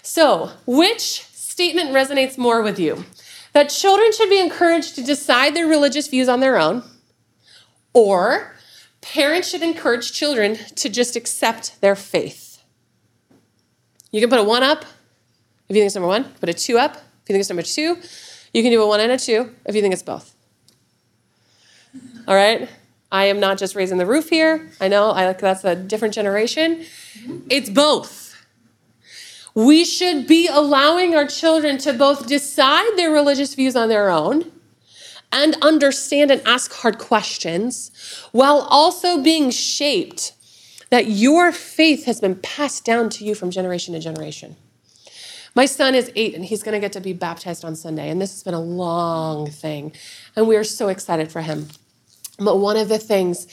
So, 0.00 0.52
which 0.66 1.22
statement 1.24 1.90
resonates 1.90 2.38
more 2.38 2.62
with 2.62 2.78
you? 2.78 3.04
That 3.56 3.70
children 3.70 4.12
should 4.12 4.28
be 4.28 4.38
encouraged 4.38 4.96
to 4.96 5.02
decide 5.02 5.56
their 5.56 5.66
religious 5.66 6.08
views 6.08 6.28
on 6.28 6.40
their 6.40 6.58
own, 6.58 6.82
or 7.94 8.54
parents 9.00 9.48
should 9.48 9.62
encourage 9.62 10.12
children 10.12 10.56
to 10.74 10.90
just 10.90 11.16
accept 11.16 11.80
their 11.80 11.96
faith. 11.96 12.62
You 14.10 14.20
can 14.20 14.28
put 14.28 14.40
a 14.40 14.44
one 14.44 14.62
up 14.62 14.82
if 14.82 15.74
you 15.74 15.76
think 15.76 15.86
it's 15.86 15.94
number 15.94 16.06
one, 16.06 16.24
put 16.38 16.50
a 16.50 16.52
two 16.52 16.76
up 16.76 16.96
if 16.96 17.30
you 17.30 17.32
think 17.32 17.40
it's 17.40 17.48
number 17.48 17.62
two. 17.62 17.96
You 18.52 18.62
can 18.62 18.70
do 18.72 18.82
a 18.82 18.86
one 18.86 19.00
and 19.00 19.10
a 19.10 19.16
two 19.16 19.54
if 19.64 19.74
you 19.74 19.80
think 19.80 19.94
it's 19.94 20.02
both. 20.02 20.36
All 22.28 22.34
right? 22.34 22.68
I 23.10 23.24
am 23.24 23.40
not 23.40 23.56
just 23.56 23.74
raising 23.74 23.96
the 23.96 24.04
roof 24.04 24.28
here. 24.28 24.68
I 24.82 24.88
know 24.88 25.12
I 25.12 25.28
like 25.28 25.38
that's 25.38 25.64
a 25.64 25.74
different 25.74 26.12
generation. 26.12 26.84
It's 27.48 27.70
both. 27.70 28.25
We 29.56 29.86
should 29.86 30.26
be 30.26 30.48
allowing 30.48 31.14
our 31.14 31.26
children 31.26 31.78
to 31.78 31.94
both 31.94 32.26
decide 32.26 32.94
their 32.96 33.10
religious 33.10 33.54
views 33.54 33.74
on 33.74 33.88
their 33.88 34.10
own 34.10 34.52
and 35.32 35.56
understand 35.62 36.30
and 36.30 36.42
ask 36.46 36.74
hard 36.74 36.98
questions 36.98 37.90
while 38.32 38.58
also 38.68 39.22
being 39.22 39.50
shaped 39.50 40.34
that 40.90 41.06
your 41.06 41.52
faith 41.52 42.04
has 42.04 42.20
been 42.20 42.36
passed 42.36 42.84
down 42.84 43.08
to 43.08 43.24
you 43.24 43.34
from 43.34 43.50
generation 43.50 43.94
to 43.94 44.00
generation. 44.00 44.56
My 45.54 45.64
son 45.64 45.94
is 45.94 46.12
eight 46.14 46.34
and 46.34 46.44
he's 46.44 46.62
going 46.62 46.74
to 46.74 46.78
get 46.78 46.92
to 46.92 47.00
be 47.00 47.14
baptized 47.14 47.64
on 47.64 47.76
Sunday. 47.76 48.10
And 48.10 48.20
this 48.20 48.32
has 48.32 48.42
been 48.42 48.52
a 48.52 48.60
long 48.60 49.50
thing. 49.50 49.92
And 50.36 50.46
we 50.46 50.56
are 50.56 50.64
so 50.64 50.88
excited 50.88 51.32
for 51.32 51.40
him. 51.40 51.68
But 52.38 52.58
one 52.58 52.76
of 52.76 52.90
the 52.90 52.98
things 52.98 53.46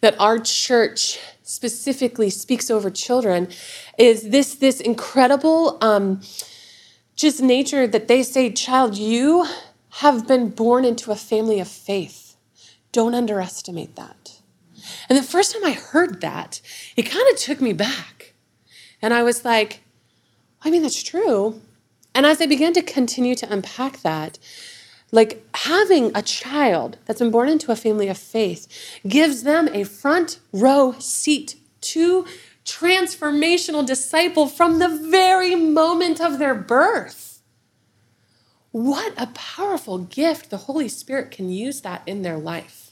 that 0.00 0.18
our 0.18 0.40
church 0.40 1.20
specifically 1.44 2.30
speaks 2.30 2.70
over 2.70 2.90
children 2.90 3.48
is 3.98 4.30
this, 4.30 4.54
this 4.56 4.80
incredible 4.80 5.78
um, 5.82 6.22
just 7.14 7.40
nature 7.40 7.86
that 7.86 8.08
they 8.08 8.22
say, 8.22 8.50
child, 8.50 8.96
you 8.96 9.46
have 10.00 10.26
been 10.26 10.48
born 10.48 10.84
into 10.84 11.12
a 11.12 11.16
family 11.16 11.60
of 11.60 11.68
faith. 11.68 12.36
Don't 12.92 13.14
underestimate 13.14 13.94
that. 13.94 14.40
And 15.08 15.18
the 15.18 15.22
first 15.22 15.52
time 15.52 15.64
I 15.64 15.72
heard 15.72 16.22
that, 16.22 16.60
it 16.96 17.02
kind 17.02 17.26
of 17.30 17.38
took 17.38 17.60
me 17.60 17.74
back. 17.74 18.32
And 19.02 19.12
I 19.12 19.22
was 19.22 19.44
like, 19.44 19.82
I 20.62 20.70
mean, 20.70 20.82
that's 20.82 21.02
true. 21.02 21.60
And 22.14 22.24
as 22.24 22.40
I 22.40 22.46
began 22.46 22.72
to 22.72 22.82
continue 22.82 23.34
to 23.34 23.52
unpack 23.52 24.00
that, 24.00 24.38
like 25.14 25.46
having 25.54 26.10
a 26.12 26.22
child 26.22 26.98
that's 27.04 27.20
been 27.20 27.30
born 27.30 27.48
into 27.48 27.70
a 27.70 27.76
family 27.76 28.08
of 28.08 28.18
faith 28.18 28.66
gives 29.06 29.44
them 29.44 29.68
a 29.72 29.84
front 29.84 30.40
row 30.52 30.92
seat 30.98 31.54
to 31.80 32.26
transformational 32.64 33.86
disciple 33.86 34.48
from 34.48 34.80
the 34.80 34.88
very 34.88 35.54
moment 35.54 36.20
of 36.20 36.40
their 36.40 36.54
birth. 36.54 37.40
What 38.72 39.14
a 39.16 39.28
powerful 39.28 39.98
gift 39.98 40.50
the 40.50 40.56
Holy 40.56 40.88
Spirit 40.88 41.30
can 41.30 41.48
use 41.48 41.82
that 41.82 42.02
in 42.06 42.22
their 42.22 42.36
life. 42.36 42.90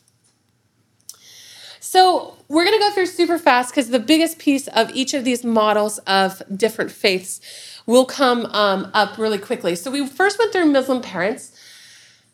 So, 1.81 2.37
we're 2.49 2.65
going 2.65 2.79
to 2.79 2.85
go 2.87 2.93
through 2.93 3.07
super 3.07 3.39
fast 3.39 3.71
because 3.71 3.91
the 3.91 3.99
biggest 3.99 4.39
piece 4.39 4.69
of 4.69 4.95
each 4.95 5.13
of 5.13 5.25
these 5.25 5.45
models 5.45 5.99
of 6.07 6.41
different 6.57 6.93
faiths 6.93 7.41
will 7.85 8.05
come 8.05 8.47
um, 8.47 8.91
up 8.95 9.19
really 9.19 9.39
quickly. 9.39 9.75
So, 9.75 9.91
we 9.91 10.07
first 10.07 10.39
went 10.39 10.53
through 10.53 10.67
Muslim 10.67 11.03
parents. 11.03 11.52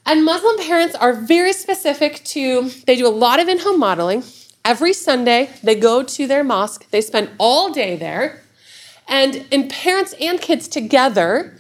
And 0.09 0.25
Muslim 0.25 0.57
parents 0.57 0.95
are 0.95 1.13
very 1.13 1.53
specific 1.53 2.25
to, 2.25 2.71
they 2.87 2.97
do 2.97 3.07
a 3.07 3.11
lot 3.11 3.41
of 3.41 3.47
in 3.47 3.59
home 3.59 3.79
modeling. 3.79 4.25
Every 4.65 4.95
Sunday, 4.95 5.51
they 5.63 5.75
go 5.75 6.03
to 6.03 6.27
their 6.27 6.43
mosque, 6.43 6.89
they 6.91 7.03
spend 7.03 7.29
all 7.37 7.71
day 7.71 7.95
there. 7.95 8.41
And 9.07 9.45
in 9.51 9.69
parents 9.69 10.15
and 10.19 10.41
kids 10.41 10.67
together, 10.67 11.59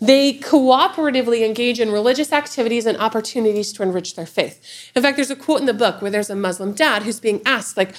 they 0.00 0.32
cooperatively 0.32 1.44
engage 1.44 1.78
in 1.78 1.92
religious 1.92 2.32
activities 2.32 2.86
and 2.86 2.96
opportunities 2.96 3.70
to 3.74 3.82
enrich 3.82 4.16
their 4.16 4.24
faith. 4.24 4.90
In 4.94 5.02
fact, 5.02 5.16
there's 5.16 5.30
a 5.30 5.36
quote 5.36 5.60
in 5.60 5.66
the 5.66 5.74
book 5.74 6.00
where 6.00 6.10
there's 6.10 6.30
a 6.30 6.34
Muslim 6.34 6.72
dad 6.72 7.02
who's 7.02 7.20
being 7.20 7.42
asked, 7.44 7.76
like, 7.76 7.94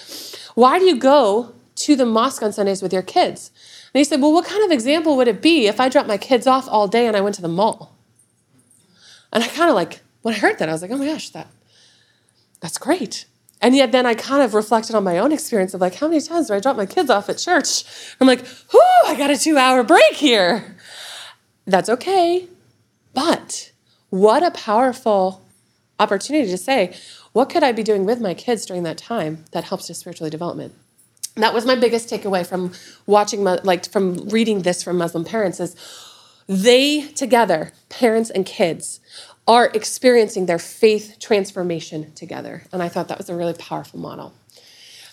why 0.55 0.79
do 0.79 0.85
you 0.85 0.95
go 0.95 1.53
to 1.75 1.95
the 1.95 2.07
mosque 2.07 2.41
on 2.41 2.51
Sundays 2.51 2.81
with 2.81 2.91
your 2.91 3.03
kids? 3.03 3.51
And 3.93 3.99
he 3.99 4.03
said, 4.03 4.19
well, 4.19 4.33
what 4.33 4.45
kind 4.45 4.65
of 4.65 4.71
example 4.71 5.15
would 5.17 5.27
it 5.27 5.43
be 5.43 5.67
if 5.67 5.79
I 5.79 5.89
dropped 5.89 6.07
my 6.07 6.17
kids 6.17 6.47
off 6.47 6.67
all 6.67 6.87
day 6.87 7.05
and 7.05 7.15
I 7.15 7.21
went 7.21 7.35
to 7.35 7.43
the 7.43 7.47
mall? 7.47 7.90
And 9.31 9.43
I 9.43 9.47
kind 9.47 9.69
of 9.69 9.75
like, 9.75 10.01
when 10.21 10.35
I 10.35 10.37
heard 10.37 10.59
that, 10.59 10.69
I 10.69 10.71
was 10.71 10.81
like, 10.81 10.91
oh 10.91 10.97
my 10.97 11.05
gosh, 11.05 11.29
that 11.31 11.47
that's 12.59 12.77
great. 12.77 13.25
And 13.59 13.75
yet 13.75 13.91
then 13.91 14.05
I 14.05 14.13
kind 14.13 14.41
of 14.41 14.53
reflected 14.53 14.95
on 14.95 15.03
my 15.03 15.17
own 15.17 15.31
experience 15.31 15.73
of 15.73 15.81
like, 15.81 15.95
how 15.95 16.07
many 16.07 16.21
times 16.21 16.47
do 16.47 16.53
I 16.53 16.59
drop 16.59 16.77
my 16.77 16.85
kids 16.85 17.09
off 17.09 17.29
at 17.29 17.37
church? 17.37 17.83
I'm 18.19 18.27
like, 18.27 18.41
whoo, 18.73 18.79
I 19.05 19.15
got 19.15 19.29
a 19.29 19.37
two 19.37 19.57
hour 19.57 19.83
break 19.83 20.13
here. 20.13 20.77
That's 21.65 21.89
okay. 21.89 22.47
But 23.13 23.71
what 24.09 24.43
a 24.43 24.51
powerful 24.51 25.45
opportunity 25.99 26.49
to 26.49 26.57
say, 26.57 26.95
what 27.33 27.49
could 27.49 27.63
I 27.63 27.71
be 27.71 27.83
doing 27.83 28.05
with 28.05 28.19
my 28.19 28.33
kids 28.33 28.65
during 28.65 28.83
that 28.83 28.97
time 28.97 29.45
that 29.51 29.65
helps 29.65 29.87
their 29.87 29.95
spiritual 29.95 30.29
development? 30.29 30.73
that 31.35 31.53
was 31.53 31.65
my 31.65 31.75
biggest 31.75 32.09
takeaway 32.09 32.45
from 32.45 32.73
watching, 33.05 33.43
like 33.43 33.89
from 33.89 34.27
reading 34.29 34.63
this 34.63 34.83
from 34.83 34.97
Muslim 34.97 35.23
parents 35.23 35.59
is 35.59 35.75
they 36.51 37.03
together, 37.15 37.71
parents 37.87 38.29
and 38.29 38.45
kids, 38.45 38.99
are 39.47 39.71
experiencing 39.73 40.47
their 40.47 40.59
faith 40.59 41.15
transformation 41.17 42.11
together. 42.13 42.63
And 42.73 42.83
I 42.83 42.89
thought 42.89 43.07
that 43.07 43.17
was 43.17 43.29
a 43.29 43.35
really 43.35 43.53
powerful 43.53 43.99
model. 43.99 44.33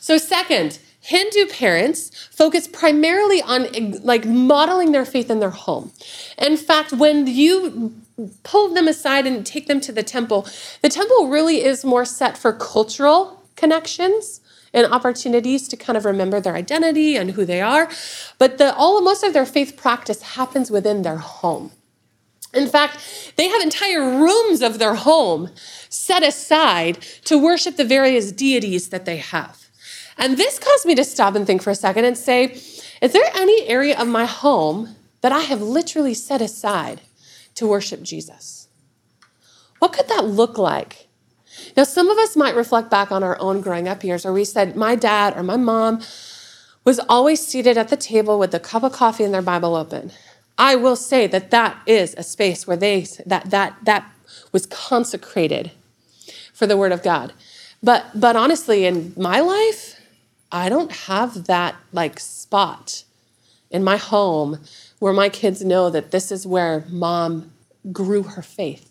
So, 0.00 0.18
second, 0.18 0.80
Hindu 1.00 1.46
parents 1.46 2.10
focus 2.32 2.66
primarily 2.66 3.40
on 3.40 3.68
like 4.02 4.26
modeling 4.26 4.90
their 4.90 5.04
faith 5.04 5.30
in 5.30 5.38
their 5.38 5.50
home. 5.50 5.92
In 6.38 6.56
fact, 6.56 6.92
when 6.92 7.28
you 7.28 7.94
pull 8.42 8.74
them 8.74 8.88
aside 8.88 9.24
and 9.24 9.46
take 9.46 9.68
them 9.68 9.80
to 9.82 9.92
the 9.92 10.02
temple, 10.02 10.44
the 10.82 10.88
temple 10.88 11.28
really 11.28 11.64
is 11.64 11.84
more 11.84 12.04
set 12.04 12.36
for 12.36 12.52
cultural 12.52 13.37
connections 13.58 14.40
and 14.72 14.92
opportunities 14.92 15.68
to 15.68 15.76
kind 15.76 15.96
of 15.96 16.04
remember 16.04 16.40
their 16.40 16.54
identity 16.54 17.16
and 17.16 17.32
who 17.32 17.44
they 17.44 17.60
are. 17.60 17.90
But 18.38 18.58
the 18.58 18.74
all 18.74 19.00
most 19.02 19.22
of 19.22 19.32
their 19.32 19.46
faith 19.46 19.76
practice 19.76 20.22
happens 20.22 20.70
within 20.70 21.02
their 21.02 21.18
home. 21.18 21.72
In 22.54 22.66
fact, 22.66 23.34
they 23.36 23.48
have 23.48 23.60
entire 23.60 24.00
rooms 24.00 24.62
of 24.62 24.78
their 24.78 24.94
home 24.94 25.50
set 25.90 26.22
aside 26.22 26.98
to 27.24 27.36
worship 27.36 27.76
the 27.76 27.84
various 27.84 28.32
deities 28.32 28.88
that 28.88 29.04
they 29.04 29.18
have. 29.18 29.68
And 30.16 30.36
this 30.36 30.58
caused 30.58 30.86
me 30.86 30.94
to 30.94 31.04
stop 31.04 31.34
and 31.34 31.46
think 31.46 31.62
for 31.62 31.70
a 31.70 31.74
second 31.74 32.04
and 32.04 32.16
say, 32.16 32.60
is 33.02 33.12
there 33.12 33.30
any 33.34 33.66
area 33.68 33.98
of 33.98 34.08
my 34.08 34.24
home 34.24 34.96
that 35.20 35.32
I 35.32 35.40
have 35.40 35.60
literally 35.60 36.14
set 36.14 36.40
aside 36.40 37.02
to 37.54 37.66
worship 37.66 38.02
Jesus? 38.02 38.68
What 39.78 39.92
could 39.92 40.08
that 40.08 40.24
look 40.24 40.58
like? 40.58 41.07
Now, 41.76 41.84
some 41.84 42.10
of 42.10 42.18
us 42.18 42.36
might 42.36 42.56
reflect 42.56 42.90
back 42.90 43.12
on 43.12 43.22
our 43.22 43.38
own 43.40 43.60
growing 43.60 43.88
up 43.88 44.04
years 44.04 44.24
where 44.24 44.32
we 44.32 44.44
said, 44.44 44.76
my 44.76 44.94
dad 44.94 45.36
or 45.36 45.42
my 45.42 45.56
mom 45.56 46.00
was 46.84 46.98
always 47.08 47.46
seated 47.46 47.76
at 47.76 47.88
the 47.88 47.96
table 47.96 48.38
with 48.38 48.54
a 48.54 48.60
cup 48.60 48.82
of 48.82 48.92
coffee 48.92 49.24
and 49.24 49.34
their 49.34 49.42
Bible 49.42 49.76
open. 49.76 50.10
I 50.56 50.74
will 50.74 50.96
say 50.96 51.26
that 51.26 51.50
that 51.50 51.76
is 51.86 52.14
a 52.14 52.22
space 52.22 52.66
where 52.66 52.76
they 52.76 53.06
that 53.26 53.50
that 53.50 53.76
that 53.84 54.10
was 54.52 54.66
consecrated 54.66 55.70
for 56.52 56.66
the 56.66 56.76
word 56.76 56.92
of 56.92 57.02
God. 57.02 57.32
But 57.82 58.06
but 58.14 58.34
honestly 58.34 58.86
in 58.86 59.12
my 59.16 59.40
life, 59.40 60.00
I 60.50 60.68
don't 60.68 60.90
have 60.90 61.44
that 61.44 61.76
like 61.92 62.18
spot 62.18 63.04
in 63.70 63.84
my 63.84 63.98
home 63.98 64.58
where 64.98 65.12
my 65.12 65.28
kids 65.28 65.64
know 65.64 65.90
that 65.90 66.10
this 66.10 66.32
is 66.32 66.46
where 66.46 66.84
mom 66.88 67.52
grew 67.92 68.24
her 68.24 68.42
faith. 68.42 68.87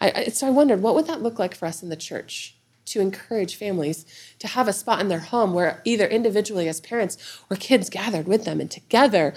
I, 0.00 0.28
so 0.28 0.46
I 0.46 0.50
wondered, 0.50 0.80
what 0.80 0.94
would 0.94 1.06
that 1.06 1.22
look 1.22 1.38
like 1.38 1.54
for 1.54 1.66
us 1.66 1.82
in 1.82 1.88
the 1.88 1.96
church 1.96 2.56
to 2.86 3.00
encourage 3.00 3.56
families 3.56 4.06
to 4.38 4.46
have 4.46 4.68
a 4.68 4.72
spot 4.72 5.00
in 5.00 5.08
their 5.08 5.18
home 5.18 5.52
where 5.52 5.82
either 5.84 6.06
individually 6.06 6.68
as 6.68 6.80
parents 6.80 7.18
or 7.50 7.56
kids 7.56 7.90
gathered 7.90 8.26
with 8.26 8.44
them 8.44 8.60
and 8.60 8.70
together, 8.70 9.34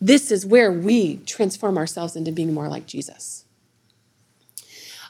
this 0.00 0.30
is 0.30 0.44
where 0.44 0.72
we 0.72 1.18
transform 1.18 1.78
ourselves 1.78 2.16
into 2.16 2.32
being 2.32 2.52
more 2.52 2.68
like 2.68 2.86
Jesus. 2.86 3.44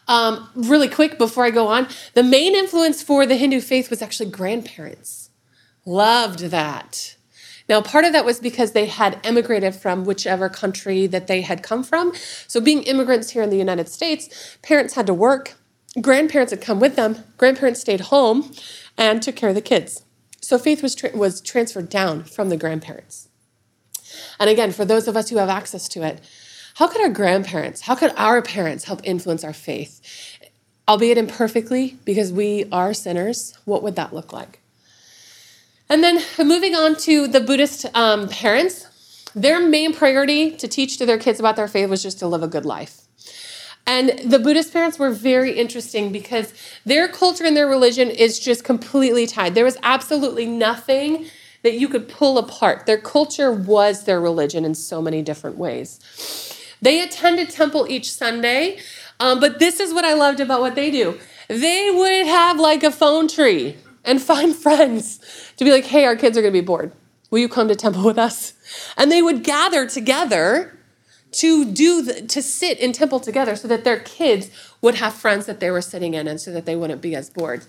Um, 0.06 0.48
really 0.54 0.88
quick 0.88 1.18
before 1.18 1.44
I 1.44 1.50
go 1.50 1.68
on, 1.68 1.86
the 2.14 2.22
main 2.22 2.54
influence 2.54 3.02
for 3.02 3.26
the 3.26 3.36
Hindu 3.36 3.60
faith 3.60 3.90
was 3.90 4.02
actually 4.02 4.30
grandparents. 4.30 5.30
Loved 5.86 6.40
that. 6.46 7.16
Now, 7.70 7.80
part 7.80 8.04
of 8.04 8.12
that 8.12 8.24
was 8.24 8.40
because 8.40 8.72
they 8.72 8.86
had 8.86 9.20
emigrated 9.22 9.76
from 9.76 10.04
whichever 10.04 10.48
country 10.48 11.06
that 11.06 11.28
they 11.28 11.42
had 11.42 11.62
come 11.62 11.84
from. 11.84 12.12
So, 12.48 12.60
being 12.60 12.82
immigrants 12.82 13.30
here 13.30 13.44
in 13.44 13.50
the 13.50 13.56
United 13.56 13.88
States, 13.88 14.58
parents 14.60 14.94
had 14.94 15.06
to 15.06 15.14
work. 15.14 15.54
Grandparents 16.00 16.50
had 16.50 16.60
come 16.60 16.80
with 16.80 16.96
them. 16.96 17.22
Grandparents 17.38 17.80
stayed 17.80 18.00
home 18.00 18.50
and 18.98 19.22
took 19.22 19.36
care 19.36 19.50
of 19.50 19.54
the 19.54 19.62
kids. 19.62 20.04
So, 20.40 20.58
faith 20.58 20.82
was, 20.82 20.96
tra- 20.96 21.16
was 21.16 21.40
transferred 21.40 21.88
down 21.88 22.24
from 22.24 22.48
the 22.48 22.56
grandparents. 22.56 23.28
And 24.40 24.50
again, 24.50 24.72
for 24.72 24.84
those 24.84 25.06
of 25.06 25.16
us 25.16 25.30
who 25.30 25.36
have 25.36 25.48
access 25.48 25.88
to 25.90 26.02
it, 26.02 26.20
how 26.74 26.88
could 26.88 27.00
our 27.00 27.08
grandparents, 27.08 27.82
how 27.82 27.94
could 27.94 28.12
our 28.16 28.42
parents 28.42 28.84
help 28.84 29.00
influence 29.04 29.44
our 29.44 29.52
faith? 29.52 30.00
Albeit 30.88 31.18
imperfectly, 31.18 31.98
because 32.04 32.32
we 32.32 32.64
are 32.72 32.92
sinners, 32.92 33.56
what 33.64 33.84
would 33.84 33.94
that 33.94 34.12
look 34.12 34.32
like? 34.32 34.59
And 35.90 36.04
then 36.04 36.22
moving 36.38 36.76
on 36.76 36.94
to 36.98 37.26
the 37.26 37.40
Buddhist 37.40 37.84
um, 37.96 38.28
parents, 38.28 38.86
their 39.34 39.60
main 39.60 39.92
priority 39.92 40.52
to 40.52 40.68
teach 40.68 40.98
to 40.98 41.04
their 41.04 41.18
kids 41.18 41.40
about 41.40 41.56
their 41.56 41.66
faith 41.66 41.90
was 41.90 42.00
just 42.00 42.20
to 42.20 42.28
live 42.28 42.44
a 42.44 42.48
good 42.48 42.64
life. 42.64 43.02
And 43.88 44.10
the 44.24 44.38
Buddhist 44.38 44.72
parents 44.72 45.00
were 45.00 45.10
very 45.10 45.50
interesting 45.58 46.12
because 46.12 46.54
their 46.86 47.08
culture 47.08 47.44
and 47.44 47.56
their 47.56 47.66
religion 47.66 48.08
is 48.08 48.38
just 48.38 48.62
completely 48.62 49.26
tied. 49.26 49.56
There 49.56 49.64
was 49.64 49.78
absolutely 49.82 50.46
nothing 50.46 51.26
that 51.62 51.74
you 51.74 51.88
could 51.88 52.08
pull 52.08 52.38
apart. 52.38 52.86
Their 52.86 52.98
culture 52.98 53.50
was 53.50 54.04
their 54.04 54.20
religion 54.20 54.64
in 54.64 54.76
so 54.76 55.02
many 55.02 55.22
different 55.22 55.58
ways. 55.58 55.98
They 56.80 57.02
attended 57.02 57.50
temple 57.50 57.86
each 57.88 58.12
Sunday, 58.12 58.78
um, 59.18 59.40
but 59.40 59.58
this 59.58 59.80
is 59.80 59.92
what 59.92 60.04
I 60.04 60.14
loved 60.14 60.38
about 60.38 60.60
what 60.60 60.76
they 60.76 60.92
do. 60.92 61.18
They 61.48 61.90
would 61.90 62.26
have 62.26 62.60
like 62.60 62.84
a 62.84 62.92
phone 62.92 63.26
tree 63.26 63.76
and 64.10 64.20
find 64.20 64.56
friends 64.56 65.20
to 65.56 65.64
be 65.64 65.70
like, 65.70 65.84
hey, 65.84 66.04
our 66.04 66.16
kids 66.16 66.36
are 66.36 66.42
going 66.42 66.52
to 66.52 66.60
be 66.60 66.66
bored. 66.66 66.90
Will 67.30 67.38
you 67.38 67.48
come 67.48 67.68
to 67.68 67.76
temple 67.76 68.02
with 68.02 68.18
us? 68.18 68.54
And 68.96 69.10
they 69.10 69.22
would 69.22 69.44
gather 69.44 69.86
together 69.86 70.76
to 71.32 71.64
do 71.64 72.02
the, 72.02 72.22
to 72.22 72.42
sit 72.42 72.80
in 72.80 72.92
temple 72.92 73.20
together 73.20 73.54
so 73.54 73.68
that 73.68 73.84
their 73.84 74.00
kids 74.00 74.50
would 74.82 74.96
have 74.96 75.14
friends 75.14 75.46
that 75.46 75.60
they 75.60 75.70
were 75.70 75.80
sitting 75.80 76.14
in 76.14 76.26
and 76.26 76.40
so 76.40 76.50
that 76.50 76.66
they 76.66 76.74
wouldn't 76.74 77.00
be 77.00 77.14
as 77.14 77.30
bored. 77.30 77.66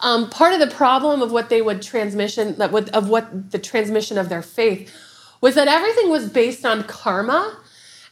Um, 0.00 0.28
part 0.28 0.52
of 0.52 0.58
the 0.58 0.74
problem 0.74 1.22
of 1.22 1.30
what 1.30 1.48
they 1.48 1.62
would 1.62 1.82
transmission 1.82 2.56
that 2.56 2.72
would, 2.72 2.88
of 2.88 3.08
what 3.08 3.52
the 3.52 3.60
transmission 3.60 4.18
of 4.18 4.28
their 4.28 4.42
faith 4.42 4.92
was 5.40 5.54
that 5.54 5.68
everything 5.68 6.10
was 6.10 6.28
based 6.28 6.66
on 6.66 6.82
karma 6.82 7.60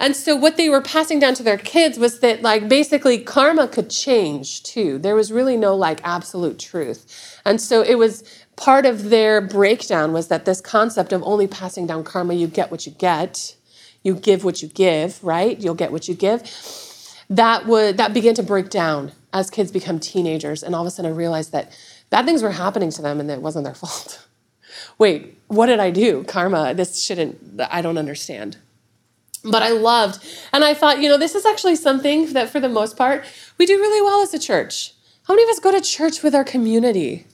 and 0.00 0.16
so 0.16 0.34
what 0.34 0.56
they 0.56 0.70
were 0.70 0.80
passing 0.80 1.18
down 1.18 1.34
to 1.34 1.42
their 1.42 1.58
kids 1.58 1.98
was 1.98 2.20
that 2.20 2.40
like 2.40 2.70
basically 2.70 3.18
karma 3.18 3.68
could 3.68 3.90
change 3.90 4.62
too. 4.62 4.98
There 4.98 5.14
was 5.14 5.30
really 5.30 5.58
no 5.58 5.76
like 5.76 6.00
absolute 6.02 6.58
truth. 6.58 7.38
And 7.44 7.60
so 7.60 7.82
it 7.82 7.96
was 7.96 8.24
part 8.56 8.86
of 8.86 9.10
their 9.10 9.42
breakdown 9.42 10.14
was 10.14 10.28
that 10.28 10.46
this 10.46 10.62
concept 10.62 11.12
of 11.12 11.22
only 11.22 11.46
passing 11.46 11.86
down 11.86 12.02
karma, 12.02 12.32
you 12.32 12.46
get 12.46 12.70
what 12.70 12.86
you 12.86 12.92
get, 12.92 13.54
you 14.02 14.14
give 14.14 14.42
what 14.42 14.62
you 14.62 14.68
give, 14.68 15.22
right? 15.22 15.60
You'll 15.60 15.74
get 15.74 15.92
what 15.92 16.08
you 16.08 16.14
give. 16.14 16.44
That 17.28 17.66
would 17.66 17.98
that 17.98 18.14
began 18.14 18.34
to 18.36 18.42
break 18.42 18.70
down 18.70 19.12
as 19.34 19.50
kids 19.50 19.70
become 19.70 20.00
teenagers 20.00 20.62
and 20.62 20.74
all 20.74 20.80
of 20.80 20.86
a 20.86 20.90
sudden 20.90 21.12
I 21.12 21.14
realized 21.14 21.52
that 21.52 21.78
bad 22.08 22.24
things 22.24 22.42
were 22.42 22.52
happening 22.52 22.90
to 22.92 23.02
them 23.02 23.20
and 23.20 23.30
it 23.30 23.42
wasn't 23.42 23.66
their 23.66 23.74
fault. 23.82 24.26
Wait, 24.96 25.38
what 25.48 25.66
did 25.66 25.78
I 25.78 25.90
do? 25.90 26.24
Karma, 26.24 26.72
this 26.72 27.02
shouldn't 27.02 27.60
I 27.70 27.82
don't 27.82 27.98
understand 27.98 28.56
but 29.44 29.62
I 29.62 29.70
loved. 29.70 30.24
And 30.52 30.64
I 30.64 30.74
thought, 30.74 31.00
you 31.00 31.08
know, 31.08 31.18
this 31.18 31.34
is 31.34 31.46
actually 31.46 31.76
something 31.76 32.32
that 32.32 32.50
for 32.50 32.60
the 32.60 32.68
most 32.68 32.96
part, 32.96 33.24
we 33.58 33.66
do 33.66 33.78
really 33.78 34.02
well 34.02 34.22
as 34.22 34.34
a 34.34 34.38
church. 34.38 34.94
How 35.24 35.34
many 35.34 35.44
of 35.44 35.50
us 35.50 35.60
go 35.60 35.72
to 35.72 35.80
church 35.80 36.22
with 36.22 36.34
our 36.34 36.44
community? 36.44 37.26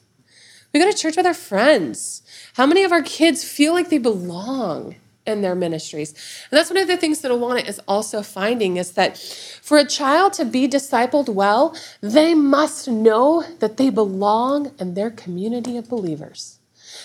We 0.72 0.80
go 0.80 0.90
to 0.90 0.96
church 0.96 1.16
with 1.16 1.26
our 1.26 1.34
friends. 1.34 2.22
How 2.54 2.66
many 2.66 2.84
of 2.84 2.92
our 2.92 3.02
kids 3.02 3.44
feel 3.44 3.72
like 3.72 3.88
they 3.88 3.98
belong 3.98 4.96
in 5.26 5.40
their 5.40 5.54
ministries? 5.54 6.12
And 6.50 6.58
that's 6.58 6.70
one 6.70 6.78
of 6.78 6.88
the 6.88 6.96
things 6.96 7.20
that 7.20 7.32
Awana 7.32 7.66
is 7.66 7.80
also 7.88 8.22
finding 8.22 8.76
is 8.76 8.92
that 8.92 9.16
for 9.16 9.78
a 9.78 9.86
child 9.86 10.34
to 10.34 10.44
be 10.44 10.68
discipled 10.68 11.30
well, 11.30 11.74
they 12.00 12.34
must 12.34 12.88
know 12.88 13.42
that 13.60 13.78
they 13.78 13.90
belong 13.90 14.72
in 14.78 14.94
their 14.94 15.10
community 15.10 15.76
of 15.76 15.88
believers. 15.88 16.55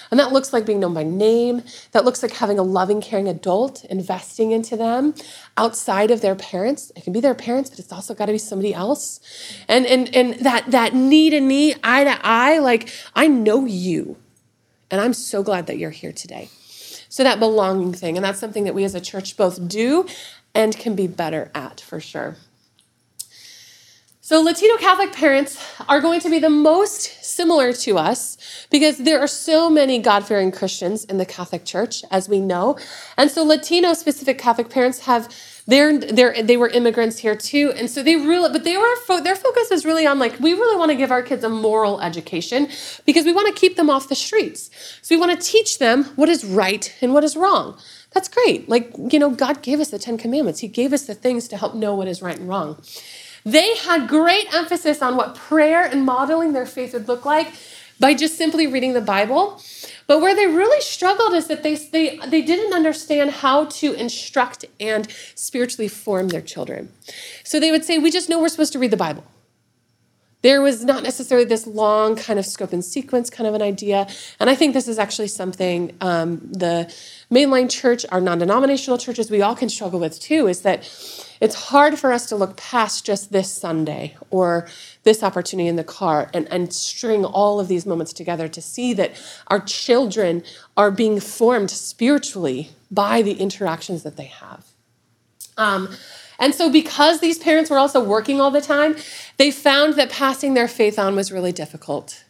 And 0.10 0.20
that 0.20 0.32
looks 0.32 0.54
like 0.54 0.66
being 0.66 0.80
known 0.80 0.94
by 0.94 1.04
name. 1.04 1.64
That 1.92 2.06
looks 2.06 2.22
like 2.24 2.34
having 2.34 2.60
a 2.60 2.64
loving, 2.64 3.02
caring 3.02 3.28
adult, 3.28 3.84
investing 3.86 4.52
into 4.52 4.76
them 4.78 5.14
outside 5.58 6.12
of 6.12 6.22
their 6.22 6.36
parents. 6.36 6.92
It 6.96 7.04
can 7.04 7.14
be 7.14 7.20
their 7.20 7.36
parents, 7.36 7.70
but 7.70 7.80
it's 7.80 7.92
also 7.92 8.14
got 8.14 8.26
to 8.28 8.32
be 8.32 8.38
somebody 8.38 8.74
else. 8.74 9.20
And, 9.68 9.86
and, 9.86 10.14
and 10.16 10.34
that, 10.36 10.72
that 10.72 10.94
knee 10.94 11.30
to 11.30 11.40
knee, 11.40 11.76
eye 11.84 12.04
to 12.04 12.20
eye, 12.26 12.60
like, 12.60 12.90
I 13.16 13.28
know 13.28 13.66
you. 13.66 14.18
And 14.90 15.00
I'm 15.00 15.14
so 15.14 15.42
glad 15.44 15.68
that 15.68 15.78
you're 15.78 15.92
here 15.92 16.12
today. 16.12 16.50
So 17.08 17.24
that 17.24 17.40
belonging 17.40 17.94
thing, 17.94 18.18
and 18.18 18.24
that's 18.24 18.40
something 18.40 18.64
that 18.64 18.74
we 18.74 18.84
as 18.84 18.96
a 18.96 19.02
church 19.02 19.36
both 19.36 19.68
do 19.68 20.08
and 20.54 20.78
can 20.78 20.96
be 20.96 21.08
better 21.08 21.52
at 21.54 21.82
for 21.82 22.00
sure. 22.00 22.38
So, 24.32 24.40
Latino 24.40 24.78
Catholic 24.78 25.12
parents 25.12 25.62
are 25.90 26.00
going 26.00 26.22
to 26.22 26.30
be 26.30 26.40
the 26.40 26.50
most 26.50 27.22
similar 27.22 27.74
to 27.74 27.98
us 27.98 28.38
because 28.70 28.98
there 28.98 29.20
are 29.20 29.28
so 29.28 29.70
many 29.70 30.00
God 30.00 30.26
fearing 30.26 30.54
Christians 30.54 31.04
in 31.04 31.18
the 31.18 31.26
Catholic 31.26 31.66
Church, 31.66 32.06
as 32.10 32.30
we 32.30 32.40
know. 32.40 32.78
And 33.18 33.30
so, 33.30 33.44
Latino 33.44 33.92
specific 33.94 34.38
Catholic 34.38 34.70
parents 34.70 35.00
have. 35.00 35.28
They're, 35.68 35.98
they're, 35.98 36.42
they 36.42 36.58
were 36.58 36.70
immigrants 36.70 37.20
here 37.20 37.36
too, 37.36 37.72
and 37.76 37.90
so 37.90 38.02
they 38.02 38.16
really, 38.16 38.52
but 38.52 38.64
they 38.64 38.78
were 38.78 38.96
fo- 39.06 39.22
their 39.22 39.36
focus 39.36 39.70
is 39.70 39.86
really 39.86 40.08
on 40.08 40.18
like 40.18 40.40
we 40.40 40.54
really 40.54 40.78
want 40.78 40.90
to 40.92 40.98
give 40.98 41.12
our 41.12 41.22
kids 41.22 41.44
a 41.44 41.50
moral 41.50 42.02
education 42.02 42.68
because 43.06 43.26
we 43.26 43.32
want 43.32 43.54
to 43.54 43.54
keep 43.54 43.76
them 43.76 43.90
off 43.90 44.10
the 44.10 44.16
streets. 44.16 44.72
So 45.04 45.14
we 45.14 45.20
want 45.20 45.40
to 45.40 45.46
teach 45.46 45.78
them 45.78 46.06
what 46.16 46.30
is 46.30 46.44
right 46.44 46.92
and 47.00 47.14
what 47.14 47.24
is 47.24 47.36
wrong. 47.36 47.78
That's 48.12 48.28
great. 48.28 48.70
Like 48.70 48.92
you 49.12 49.20
know, 49.20 49.30
God 49.30 49.62
gave 49.62 49.80
us 49.80 49.90
the 49.90 50.00
Ten 50.00 50.18
Commandments. 50.18 50.62
He 50.62 50.68
gave 50.68 50.94
us 50.94 51.06
the 51.06 51.14
things 51.14 51.48
to 51.50 51.58
help 51.58 51.76
know 51.76 51.94
what 51.94 52.08
is 52.08 52.22
right 52.24 52.40
and 52.40 52.50
wrong. 52.50 52.82
They 53.44 53.76
had 53.78 54.08
great 54.08 54.54
emphasis 54.54 55.02
on 55.02 55.16
what 55.16 55.36
prayer 55.36 55.84
and 55.84 56.06
modeling 56.06 56.54
their 56.54 56.66
faith 56.66 56.94
would 56.94 57.08
look 57.08 57.26
like 57.26 57.54
by 58.00 58.14
just 58.14 58.38
simply 58.38 58.68
reading 58.68 58.94
the 58.94 59.02
Bible. 59.02 59.62
But 60.08 60.20
where 60.20 60.36
they 60.36 60.48
really 60.48 60.82
struggled 60.82 61.34
is 61.34 61.48
that 61.48 61.64
they, 61.64 61.76
they, 61.76 62.18
they 62.18 62.42
didn't 62.42 62.74
understand 62.74 63.32
how 63.32 63.66
to 63.66 63.94
instruct 63.94 64.66
and 64.80 65.08
spiritually 65.36 65.88
form 65.88 66.30
their 66.30 66.42
children. 66.42 66.92
So 67.44 67.60
they 67.60 67.72
would 67.72 67.86
say, 67.86 67.98
We 67.98 68.12
just 68.12 68.28
know 68.28 68.40
we're 68.42 68.50
supposed 68.50 68.74
to 68.74 68.80
read 68.80 68.92
the 68.92 68.98
Bible. 68.98 69.24
There 70.42 70.62
was 70.62 70.84
not 70.84 71.04
necessarily 71.04 71.46
this 71.46 71.68
long 71.68 72.16
kind 72.16 72.40
of 72.40 72.46
scope 72.46 72.74
and 72.74 72.84
sequence 72.84 73.30
kind 73.30 73.48
of 73.48 73.54
an 73.54 73.62
idea. 73.62 74.08
And 74.40 74.50
I 74.50 74.56
think 74.56 74.74
this 74.74 74.88
is 74.88 74.98
actually 74.98 75.28
something 75.28 75.96
um, 76.02 76.40
the 76.52 76.92
mainline 77.30 77.70
church, 77.70 78.06
our 78.10 78.20
non 78.20 78.40
denominational 78.40 78.98
churches, 78.98 79.30
we 79.30 79.42
all 79.42 79.56
can 79.56 79.70
struggle 79.70 80.00
with 80.00 80.20
too, 80.20 80.48
is 80.48 80.62
that 80.62 80.84
it's 81.42 81.56
hard 81.56 81.98
for 81.98 82.14
us 82.14 82.28
to 82.28 82.36
look 82.36 82.56
past 82.56 83.04
just 83.04 83.32
this 83.32 83.52
Sunday 83.52 84.16
or 84.30 84.68
this 85.04 85.24
opportunity 85.24 85.68
in 85.68 85.76
the 85.76 85.84
car 85.84 86.30
and, 86.36 86.48
and 86.50 86.72
string 86.72 87.26
all 87.26 87.60
of 87.60 87.68
these 87.68 87.86
moments 87.86 88.14
together 88.14 88.48
to 88.48 88.62
see 88.62 88.94
that 88.94 89.12
our 89.48 89.60
children 89.60 90.44
are 90.78 90.92
being 90.92 91.20
formed 91.20 91.72
spiritually 91.72 92.70
by 92.92 93.24
the 93.24 93.34
interactions 93.34 94.04
that 94.04 94.18
they 94.18 94.26
have. 94.26 94.68
Um, 95.58 95.90
and 96.38 96.54
so, 96.54 96.72
because 96.72 97.20
these 97.20 97.40
parents 97.40 97.70
were 97.70 97.78
also 97.78 98.04
working 98.04 98.40
all 98.40 98.52
the 98.52 98.62
time, 98.62 98.96
they 99.38 99.52
found 99.52 99.96
that 99.96 100.12
passing 100.12 100.54
their 100.54 100.68
faith 100.68 100.98
on 100.98 101.16
was 101.16 101.32
really 101.32 101.52
difficult 101.52 102.24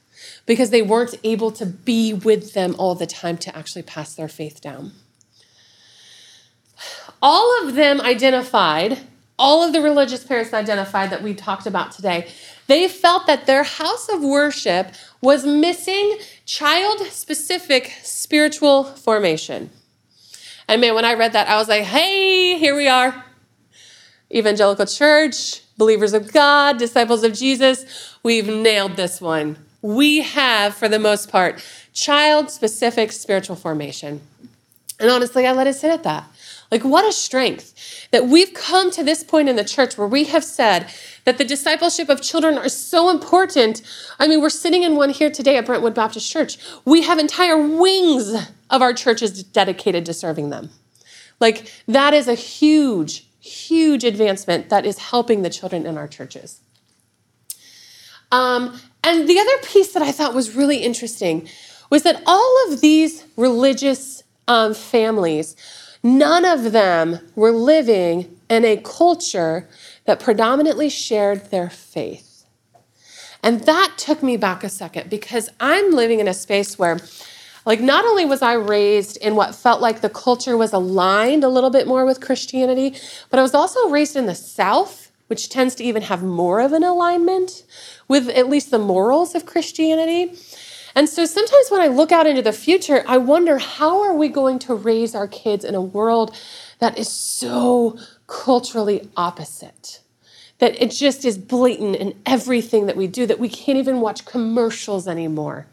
because 0.46 0.70
they 0.70 0.82
weren't 0.82 1.16
able 1.24 1.52
to 1.52 1.66
be 1.66 2.14
with 2.14 2.54
them 2.54 2.76
all 2.78 2.96
the 2.96 3.06
time 3.06 3.38
to 3.40 3.56
actually 3.56 3.84
pass 3.84 4.16
their 4.16 4.28
faith 4.28 4.62
down 4.62 4.94
all 7.22 7.68
of 7.68 7.76
them 7.76 8.02
identified, 8.02 9.00
all 9.38 9.64
of 9.64 9.74
the 9.74 9.82
religious 9.82 10.24
parents 10.24 10.54
identified 10.54 11.10
that 11.10 11.22
we 11.22 11.34
talked 11.34 11.66
about 11.66 11.92
today, 11.92 12.28
they 12.68 12.88
felt 12.88 13.28
that 13.28 13.46
their 13.46 13.64
house 13.64 14.08
of 14.10 14.22
worship 14.22 14.94
was 15.22 15.46
missing 15.46 16.18
child 16.46 17.00
specific 17.08 17.94
spiritual 18.02 18.84
formation. 18.84 19.70
And 20.68 20.80
man, 20.80 20.96
when 20.96 21.06
I 21.06 21.16
read 21.16 21.34
that, 21.34 21.48
I 21.48 21.58
was 21.58 21.68
like, 21.68 21.84
hey, 21.84 22.58
here 22.58 22.76
we 22.76 22.88
are. 22.88 23.26
Evangelical 24.34 24.86
church, 24.86 25.62
believers 25.78 26.14
of 26.14 26.32
God, 26.32 26.78
disciples 26.78 27.24
of 27.24 27.34
Jesus, 27.34 28.16
we've 28.24 28.48
nailed 28.48 28.96
this 28.96 29.20
one. 29.20 29.58
We 29.82 30.22
have, 30.22 30.74
for 30.74 30.88
the 30.88 31.00
most 31.00 31.30
part, 31.30 31.62
child 31.92 32.50
specific 32.50 33.12
spiritual 33.12 33.56
formation. 33.56 34.22
And 35.00 35.10
honestly, 35.10 35.46
I 35.48 35.52
let 35.52 35.68
it 35.68 35.74
sit 35.74 35.92
at 35.92 36.04
that. 36.04 36.24
Like, 36.72 36.86
what 36.86 37.06
a 37.06 37.12
strength 37.12 38.08
that 38.12 38.28
we've 38.28 38.54
come 38.54 38.92
to 38.92 39.04
this 39.04 39.26
point 39.26 39.50
in 39.50 39.58
the 39.58 39.64
church 39.66 39.98
where 39.98 40.08
we 40.08 40.24
have 40.26 40.44
said 40.44 40.90
that 41.26 41.38
the 41.38 41.44
discipleship 41.44 42.08
of 42.08 42.22
children 42.22 42.58
are 42.58 42.70
so 42.70 43.10
important. 43.10 43.82
I 44.18 44.28
mean, 44.28 44.42
we're 44.42 44.50
sitting 44.50 44.84
in 44.84 44.96
one 44.96 45.10
here 45.10 45.30
today 45.30 45.58
at 45.58 45.66
Brentwood 45.66 45.94
Baptist 45.94 46.32
Church. 46.32 46.58
We 46.86 47.02
have 47.02 47.20
entire 47.20 47.58
wings 47.58 48.34
of 48.70 48.82
our 48.82 48.94
churches 48.94 49.44
dedicated 49.44 50.06
to 50.06 50.14
serving 50.14 50.50
them. 50.50 50.70
Like, 51.42 51.70
that 51.90 52.14
is 52.14 52.30
a 52.30 52.36
huge, 52.36 53.28
huge 53.42 54.06
advancement 54.06 54.70
that 54.70 54.86
is 54.86 54.98
helping 54.98 55.42
the 55.42 55.50
children 55.50 55.86
in 55.86 55.98
our 55.98 56.08
churches. 56.08 56.62
Um, 58.32 58.80
and 59.04 59.28
the 59.28 59.40
other 59.40 59.58
piece 59.64 59.92
that 59.92 60.04
I 60.04 60.14
thought 60.14 60.34
was 60.34 60.56
really 60.56 60.78
interesting 60.78 61.50
was 61.90 62.04
that 62.04 62.24
all 62.26 62.58
of 62.70 62.80
these 62.80 63.26
religious 63.36 64.24
um, 64.48 64.74
families 64.74 65.58
None 66.04 66.46
of 66.46 66.72
them 66.72 67.20
were 67.36 67.52
living 67.52 68.38
in 68.50 68.66
a 68.66 68.78
culture 68.78 69.70
that 70.06 70.20
predominantly 70.20 70.90
shared 70.90 71.52
their 71.52 71.70
faith. 71.70 72.46
And 73.44 73.62
that 73.62 73.94
took 73.98 74.22
me 74.22 74.38
back 74.38 74.64
a 74.64 74.70
second 74.70 75.10
because 75.10 75.50
I'm 75.60 75.92
living 75.92 76.20
in 76.20 76.28
a 76.28 76.34
space 76.34 76.78
where, 76.78 77.00
like, 77.66 77.80
not 77.80 78.06
only 78.06 78.26
was 78.26 78.42
I 78.42 78.54
raised 78.54 79.18
in 79.18 79.36
what 79.36 79.56
felt 79.56 79.82
like 79.82 80.02
the 80.02 80.10
culture 80.10 80.58
was 80.58 80.74
aligned 80.74 81.44
a 81.44 81.50
little 81.50 81.70
bit 81.70 81.88
more 81.88 82.06
with 82.06 82.22
Christianity, 82.22 82.96
but 83.30 83.40
I 83.40 83.44
was 83.44 83.54
also 83.54 83.90
raised 83.90 84.16
in 84.16 84.26
the 84.26 84.36
South, 84.36 85.12
which 85.28 85.50
tends 85.50 85.76
to 85.76 85.84
even 85.84 86.04
have 86.04 86.24
more 86.24 86.60
of 86.62 86.74
an 86.74 86.84
alignment 86.84 87.64
with 88.08 88.30
at 88.30 88.50
least 88.50 88.70
the 88.70 88.80
morals 88.80 89.34
of 89.34 89.46
Christianity. 89.46 90.36
And 90.96 91.08
so 91.08 91.26
sometimes 91.26 91.70
when 91.70 91.82
I 91.82 91.88
look 91.88 92.12
out 92.12 92.28
into 92.28 92.42
the 92.42 92.52
future, 92.52 93.04
I 93.08 93.18
wonder 93.18 93.58
how 93.58 94.02
are 94.04 94.14
we 94.14 94.28
going 94.28 94.60
to 94.60 94.76
raise 94.76 95.16
our 95.16 95.28
kids 95.28 95.64
in 95.64 95.76
a 95.76 95.82
world 95.82 96.36
that 96.80 96.98
is 96.98 97.10
so 97.10 97.98
culturally 98.28 99.10
opposite? 99.16 100.02
That 100.60 100.82
it 100.82 100.92
just 100.92 101.26
is 101.26 101.38
blatant 101.38 101.96
in 101.96 102.20
everything 102.26 102.86
that 102.86 102.98
we 102.98 103.08
do, 103.08 103.26
that 103.26 103.40
we 103.40 103.50
can't 103.50 103.78
even 103.78 104.00
watch 104.00 104.26
commercials 104.26 105.08
anymore 105.08 105.68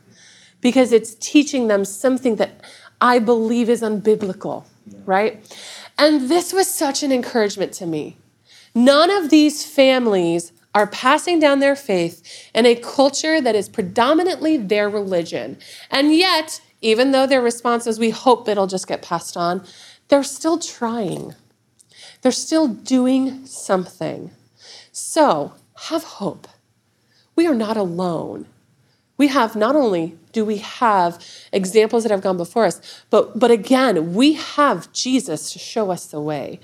because 0.61 0.93
it's 0.93 1.15
teaching 1.15 1.69
them 1.69 1.85
something 1.85 2.37
that 2.37 2.61
I 3.01 3.19
believe 3.19 3.69
is 3.69 3.83
unbiblical, 3.83 4.65
right? 5.05 5.45
And 5.99 6.29
this 6.29 6.53
was 6.53 6.69
such 6.69 7.03
an 7.03 7.13
encouragement 7.13 7.73
to 7.75 7.87
me. 7.87 8.17
None 8.75 9.11
of 9.11 9.31
these 9.31 9.65
families 9.65 10.53
are 10.75 10.87
passing 10.87 11.39
down 11.39 11.61
their 11.61 11.77
faith 11.77 12.51
in 12.55 12.67
a 12.67 12.75
culture 12.75 13.41
that 13.41 13.55
is 13.55 13.69
predominantly 13.69 14.57
their 14.57 14.89
religion. 14.89 15.59
And 15.91 16.15
yet, 16.15 16.61
even 16.81 17.13
though 17.13 17.27
their 17.27 17.43
response 17.43 17.87
is, 17.87 17.99
we 17.99 18.11
hope 18.11 18.49
it'll 18.49 18.67
just 18.67 18.87
get 18.87 19.03
passed 19.03 19.37
on, 19.37 19.65
they're 20.09 20.23
still 20.23 20.59
trying. 20.59 21.35
They're 22.23 22.33
still 22.33 22.69
doing 22.69 23.47
something. 23.47 24.31
So, 24.93 25.55
have 25.89 26.05
hope. 26.05 26.49
We 27.37 27.47
are 27.47 27.55
not 27.55 27.77
alone. 27.77 28.47
We 29.17 29.29
have 29.29 29.57
not 29.57 29.77
only 29.77 30.17
do 30.33 30.45
we 30.45 30.59
have 30.59 31.25
examples 31.53 32.05
that 32.05 32.13
have 32.13 32.21
gone 32.21 32.37
before 32.37 32.65
us, 32.65 32.81
but 33.11 33.39
but 33.39 33.51
again, 33.51 34.15
we 34.15 34.35
have 34.35 34.93
Jesus 34.93 35.53
to 35.53 35.59
show 35.59 35.91
us 35.91 36.07
the 36.07 36.21
way. 36.21 36.61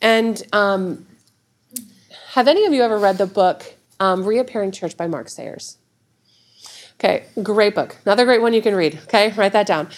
And 0.00 0.42
um, 0.52 1.06
have 2.36 2.48
any 2.48 2.66
of 2.66 2.74
you 2.74 2.82
ever 2.82 2.98
read 2.98 3.16
the 3.16 3.24
book 3.24 3.76
um, 3.98 4.22
Reappearing 4.22 4.70
Church 4.70 4.94
by 4.94 5.06
Mark 5.06 5.30
Sayers? 5.30 5.78
Okay, 7.00 7.24
great 7.42 7.74
book. 7.74 7.96
Another 8.04 8.26
great 8.26 8.42
one 8.42 8.52
you 8.52 8.60
can 8.60 8.74
read. 8.74 8.98
Okay, 9.04 9.32
write 9.32 9.52
that 9.52 9.66
down. 9.66 9.88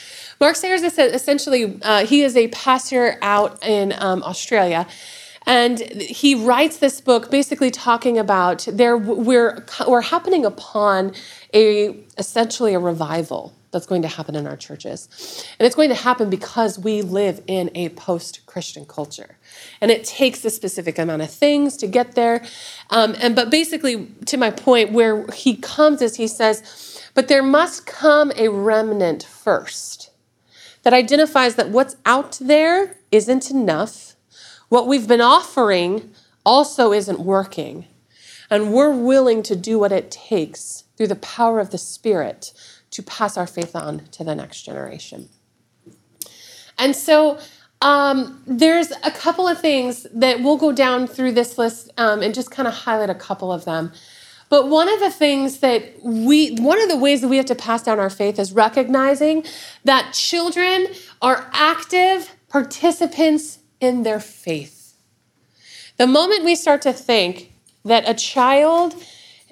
Mark 0.40 0.54
Sayers 0.54 0.84
is 0.84 0.96
essentially 0.98 1.80
uh, 1.82 2.06
he 2.06 2.22
is 2.22 2.36
a 2.36 2.46
pastor 2.48 3.18
out 3.22 3.66
in 3.66 3.92
um, 3.98 4.22
Australia, 4.22 4.86
and 5.46 5.80
he 5.80 6.36
writes 6.36 6.76
this 6.76 7.00
book 7.00 7.28
basically 7.28 7.72
talking 7.72 8.16
about 8.16 8.68
there 8.70 8.96
we're 8.96 9.64
we're 9.88 10.00
happening 10.02 10.46
upon 10.46 11.12
a 11.52 11.96
essentially 12.18 12.72
a 12.72 12.78
revival 12.78 13.52
that's 13.70 13.86
going 13.86 14.02
to 14.02 14.08
happen 14.08 14.34
in 14.34 14.46
our 14.46 14.56
churches. 14.56 15.46
And 15.58 15.66
it's 15.66 15.76
going 15.76 15.88
to 15.90 15.94
happen 15.94 16.30
because 16.30 16.78
we 16.78 17.02
live 17.02 17.42
in 17.46 17.70
a 17.74 17.90
post-Christian 17.90 18.86
culture. 18.86 19.36
And 19.80 19.90
it 19.90 20.04
takes 20.04 20.44
a 20.44 20.50
specific 20.50 20.98
amount 20.98 21.22
of 21.22 21.30
things 21.30 21.76
to 21.78 21.86
get 21.86 22.14
there. 22.14 22.44
Um, 22.90 23.14
and 23.20 23.36
but 23.36 23.50
basically, 23.50 24.06
to 24.26 24.36
my 24.36 24.50
point, 24.50 24.92
where 24.92 25.26
he 25.32 25.56
comes 25.56 26.00
is 26.00 26.16
he 26.16 26.28
says, 26.28 27.02
but 27.14 27.28
there 27.28 27.42
must 27.42 27.86
come 27.86 28.32
a 28.36 28.48
remnant 28.48 29.22
first 29.22 30.10
that 30.82 30.92
identifies 30.92 31.56
that 31.56 31.70
what's 31.70 31.96
out 32.06 32.38
there 32.40 32.96
isn't 33.10 33.50
enough 33.50 34.14
what 34.68 34.86
we've 34.86 35.08
been 35.08 35.20
offering 35.20 36.10
also 36.44 36.92
isn't 36.92 37.20
working. 37.20 37.86
And 38.50 38.72
we're 38.72 38.94
willing 38.94 39.42
to 39.44 39.56
do 39.56 39.78
what 39.78 39.92
it 39.92 40.10
takes 40.10 40.84
through 40.96 41.08
the 41.08 41.16
power 41.16 41.60
of 41.60 41.70
the 41.70 41.78
Spirit 41.78 42.52
to 42.90 43.02
pass 43.02 43.36
our 43.36 43.46
faith 43.46 43.76
on 43.76 44.06
to 44.12 44.24
the 44.24 44.34
next 44.34 44.62
generation. 44.62 45.28
And 46.78 46.94
so 46.94 47.38
um, 47.80 48.42
there's 48.46 48.90
a 49.04 49.10
couple 49.10 49.46
of 49.46 49.60
things 49.60 50.06
that 50.12 50.40
we'll 50.40 50.56
go 50.56 50.72
down 50.72 51.06
through 51.06 51.32
this 51.32 51.58
list 51.58 51.90
um, 51.96 52.22
and 52.22 52.34
just 52.34 52.50
kind 52.50 52.66
of 52.66 52.74
highlight 52.74 53.10
a 53.10 53.14
couple 53.14 53.52
of 53.52 53.64
them. 53.64 53.92
But 54.48 54.68
one 54.68 54.88
of 54.88 55.00
the 55.00 55.10
things 55.10 55.58
that 55.58 56.02
we, 56.02 56.54
one 56.56 56.80
of 56.80 56.88
the 56.88 56.96
ways 56.96 57.20
that 57.20 57.28
we 57.28 57.36
have 57.36 57.46
to 57.46 57.54
pass 57.54 57.82
down 57.82 58.00
our 58.00 58.10
faith 58.10 58.38
is 58.38 58.52
recognizing 58.52 59.44
that 59.84 60.12
children 60.14 60.86
are 61.20 61.48
active 61.52 62.34
participants 62.48 63.58
in 63.80 64.04
their 64.04 64.20
faith. 64.20 64.94
The 65.98 66.06
moment 66.06 66.44
we 66.44 66.54
start 66.54 66.82
to 66.82 66.92
think 66.92 67.52
that 67.84 68.08
a 68.08 68.14
child 68.14 68.94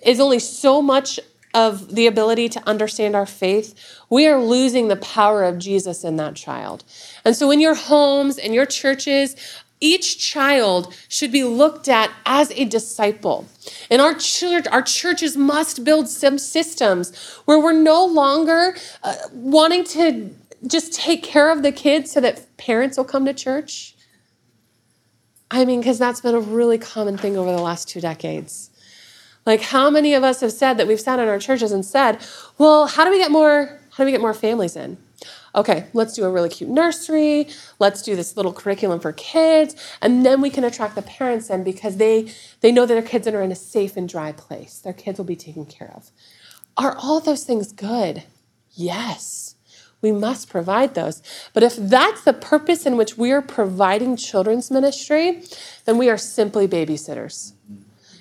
is 0.03 0.19
only 0.19 0.39
so 0.39 0.81
much 0.81 1.21
of 1.57 1.95
the 1.95 2.07
ability 2.07 2.51
to 2.51 2.69
understand 2.69 3.17
our 3.17 3.25
faith, 3.25 3.75
we 4.11 4.29
are 4.29 4.39
losing 4.39 4.89
the 4.89 4.97
power 4.97 5.43
of 5.43 5.59
Jesus 5.59 6.05
in 6.05 6.17
that 6.17 6.37
child. 6.37 6.85
And 7.25 7.35
so, 7.35 7.51
in 7.51 7.61
your 7.61 7.75
homes 7.75 8.37
and 8.37 8.55
your 8.55 8.67
churches, 8.67 9.35
each 9.81 10.19
child 10.19 10.95
should 11.09 11.33
be 11.33 11.45
looked 11.45 11.89
at 11.89 12.11
as 12.27 12.51
a 12.53 12.67
disciple. 12.67 13.47
And 13.91 14.03
our 14.03 14.15
church, 14.15 14.67
our 14.71 14.83
churches 14.83 15.35
must 15.37 15.83
build 15.83 16.09
some 16.09 16.39
systems 16.39 17.17
where 17.47 17.59
we're 17.59 17.73
no 17.73 18.05
longer 18.05 18.77
uh, 19.03 19.15
wanting 19.33 19.85
to 19.85 20.31
just 20.67 20.93
take 20.93 21.23
care 21.23 21.51
of 21.51 21.63
the 21.63 21.73
kids 21.73 22.11
so 22.11 22.21
that 22.21 22.55
parents 22.59 22.99
will 22.99 23.05
come 23.05 23.25
to 23.25 23.33
church. 23.33 23.95
I 25.51 25.65
mean, 25.65 25.81
because 25.81 25.99
that's 25.99 26.21
been 26.21 26.35
a 26.35 26.41
really 26.41 26.77
common 26.77 27.17
thing 27.17 27.37
over 27.39 27.51
the 27.51 27.63
last 27.63 27.89
two 27.89 28.01
decades. 28.01 28.71
Like, 29.47 29.63
how 29.63 29.89
many 29.89 30.13
of 30.13 30.25
us 30.25 30.41
have 30.41 30.53
said 30.53 30.75
that 30.75 30.87
we've 30.87 31.01
sat 31.01 31.21
in 31.21 31.29
our 31.29 31.39
churches 31.39 31.73
and 31.73 31.85
said, 31.85 32.19
well, 32.59 32.89
how 32.89 33.05
do 33.05 33.11
we 33.11 33.19
get 33.19 33.31
more, 33.31 33.81
how 33.93 34.03
do 34.03 34.07
we 34.07 34.11
get 34.11 34.21
more 34.21 34.35
families 34.35 34.77
in? 34.77 34.99
Okay, 35.55 35.87
let's 35.95 36.13
do 36.13 36.25
a 36.25 36.31
really 36.31 36.51
cute 36.51 36.69
nursery. 36.69 37.49
Let's 37.79 38.03
do 38.03 38.15
this 38.15 38.37
little 38.37 38.53
curriculum 38.53 39.01
for 39.01 39.13
kids, 39.13 39.75
and 40.03 40.27
then 40.27 40.43
we 40.43 40.51
can 40.51 40.65
attract 40.65 40.95
the 40.95 41.03
parents 41.03 41.49
in 41.49 41.65
because 41.65 41.97
they 41.97 42.31
they 42.61 42.71
know 42.71 42.85
that 42.85 42.93
their 42.93 43.03
kids 43.03 43.27
are 43.27 43.41
in 43.41 43.51
a 43.51 43.57
safe 43.57 43.97
and 43.97 44.07
dry 44.07 44.33
place. 44.33 44.81
Their 44.81 44.93
kids 44.93 45.19
will 45.19 45.25
be 45.25 45.35
taken 45.35 45.65
care 45.65 45.93
of. 45.97 46.11
Are 46.77 46.95
all 46.99 47.21
those 47.21 47.45
things 47.45 47.73
good? 47.73 48.25
Yes. 48.73 49.55
We 50.03 50.13
must 50.13 50.51
provide 50.51 50.95
those. 50.95 51.23
But 51.55 51.63
if 51.63 51.75
that's 51.75 52.23
the 52.23 52.35
purpose 52.35 52.85
in 52.85 52.99
which 52.99 53.17
we 53.17 53.33
are 53.33 53.41
providing 53.41 54.17
children's 54.17 54.71
ministry, 54.71 55.43
then 55.87 55.97
we 55.97 56.11
are 56.11 56.19
simply 56.19 56.69
babysitters. 56.69 57.55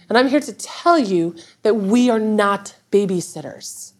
And 0.09 0.17
I'm 0.17 0.27
here 0.27 0.39
to 0.39 0.53
tell 0.53 0.99
you 0.99 1.35
that 1.63 1.75
we 1.75 2.09
are 2.09 2.19
not 2.19 2.75
babysitters. 2.91 3.93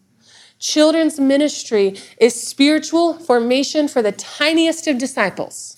Children's 0.58 1.20
ministry 1.20 1.98
is 2.18 2.40
spiritual 2.40 3.14
formation 3.14 3.88
for 3.88 4.02
the 4.02 4.12
tiniest 4.12 4.86
of 4.86 4.98
disciples. 4.98 5.76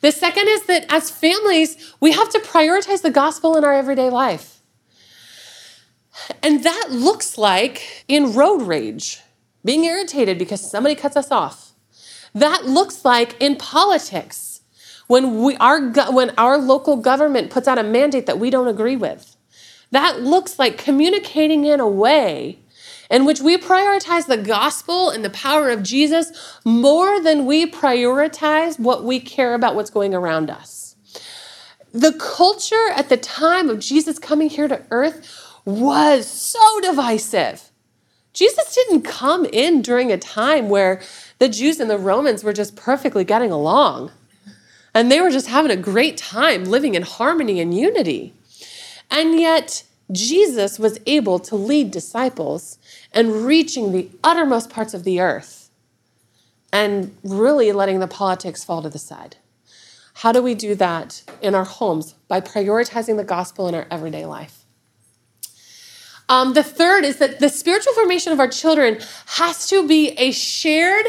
The 0.00 0.12
second 0.12 0.48
is 0.48 0.66
that 0.66 0.86
as 0.88 1.10
families, 1.10 1.94
we 2.00 2.12
have 2.12 2.28
to 2.30 2.38
prioritize 2.38 3.02
the 3.02 3.10
gospel 3.10 3.56
in 3.56 3.64
our 3.64 3.74
everyday 3.74 4.10
life. 4.10 4.60
And 6.42 6.64
that 6.64 6.88
looks 6.90 7.38
like 7.38 8.04
in 8.08 8.34
road 8.34 8.62
rage 8.62 9.20
being 9.64 9.84
irritated 9.84 10.38
because 10.38 10.60
somebody 10.60 10.94
cuts 10.94 11.16
us 11.16 11.30
off. 11.30 11.72
That 12.34 12.66
looks 12.66 13.04
like 13.04 13.40
in 13.40 13.56
politics 13.56 14.57
when 15.08 15.42
we 15.42 15.56
our 15.56 15.90
when 16.12 16.30
our 16.38 16.56
local 16.56 16.96
government 16.96 17.50
puts 17.50 17.66
out 17.66 17.78
a 17.78 17.82
mandate 17.82 18.26
that 18.26 18.38
we 18.38 18.50
don't 18.50 18.68
agree 18.68 18.96
with. 18.96 19.36
That 19.90 20.20
looks 20.20 20.58
like 20.58 20.78
communicating 20.78 21.64
in 21.64 21.80
a 21.80 21.88
way 21.88 22.58
in 23.10 23.24
which 23.24 23.40
we 23.40 23.56
prioritize 23.56 24.26
the 24.26 24.36
gospel 24.36 25.10
and 25.10 25.24
the 25.24 25.30
power 25.30 25.70
of 25.70 25.82
Jesus 25.82 26.58
more 26.64 27.20
than 27.22 27.46
we 27.46 27.70
prioritize 27.70 28.78
what 28.78 29.02
we 29.02 29.18
care 29.18 29.54
about 29.54 29.74
what's 29.74 29.90
going 29.90 30.14
around 30.14 30.50
us. 30.50 30.94
The 31.92 32.12
culture 32.12 32.90
at 32.94 33.08
the 33.08 33.16
time 33.16 33.70
of 33.70 33.78
Jesus 33.78 34.18
coming 34.18 34.50
here 34.50 34.68
to 34.68 34.82
earth 34.90 35.26
was 35.64 36.26
so 36.28 36.80
divisive. 36.80 37.70
Jesus 38.34 38.74
didn't 38.74 39.02
come 39.02 39.46
in 39.46 39.80
during 39.80 40.12
a 40.12 40.18
time 40.18 40.68
where 40.68 41.00
the 41.38 41.48
Jews 41.48 41.80
and 41.80 41.90
the 41.90 41.98
Romans 41.98 42.44
were 42.44 42.52
just 42.52 42.76
perfectly 42.76 43.24
getting 43.24 43.50
along. 43.50 44.12
And 44.98 45.12
they 45.12 45.20
were 45.20 45.30
just 45.30 45.46
having 45.46 45.70
a 45.70 45.76
great 45.76 46.16
time 46.16 46.64
living 46.64 46.96
in 46.96 47.02
harmony 47.02 47.60
and 47.60 47.72
unity. 47.72 48.34
And 49.08 49.38
yet, 49.38 49.84
Jesus 50.10 50.76
was 50.76 50.98
able 51.06 51.38
to 51.38 51.54
lead 51.54 51.92
disciples 51.92 52.80
and 53.12 53.46
reaching 53.46 53.92
the 53.92 54.10
uttermost 54.24 54.70
parts 54.70 54.94
of 54.94 55.04
the 55.04 55.20
earth 55.20 55.70
and 56.72 57.16
really 57.22 57.70
letting 57.70 58.00
the 58.00 58.08
politics 58.08 58.64
fall 58.64 58.82
to 58.82 58.88
the 58.88 58.98
side. 58.98 59.36
How 60.14 60.32
do 60.32 60.42
we 60.42 60.56
do 60.56 60.74
that 60.74 61.22
in 61.40 61.54
our 61.54 61.64
homes? 61.64 62.16
By 62.26 62.40
prioritizing 62.40 63.18
the 63.18 63.22
gospel 63.22 63.68
in 63.68 63.76
our 63.76 63.86
everyday 63.92 64.26
life. 64.26 64.64
Um, 66.28 66.54
the 66.54 66.64
third 66.64 67.04
is 67.04 67.18
that 67.18 67.38
the 67.38 67.50
spiritual 67.50 67.92
formation 67.92 68.32
of 68.32 68.40
our 68.40 68.48
children 68.48 68.98
has 69.26 69.68
to 69.68 69.86
be 69.86 70.08
a 70.18 70.32
shared, 70.32 71.06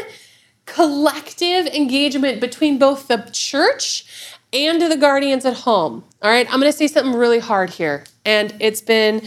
collective 0.74 1.66
engagement 1.66 2.40
between 2.40 2.78
both 2.78 3.08
the 3.08 3.28
church 3.32 4.06
and 4.52 4.80
the 4.80 4.96
guardians 4.96 5.44
at 5.44 5.58
home. 5.58 6.04
All 6.22 6.30
right, 6.30 6.46
I'm 6.52 6.60
going 6.60 6.72
to 6.72 6.76
say 6.76 6.86
something 6.86 7.14
really 7.14 7.38
hard 7.38 7.70
here. 7.70 8.04
And 8.24 8.54
it's 8.60 8.80
been 8.80 9.22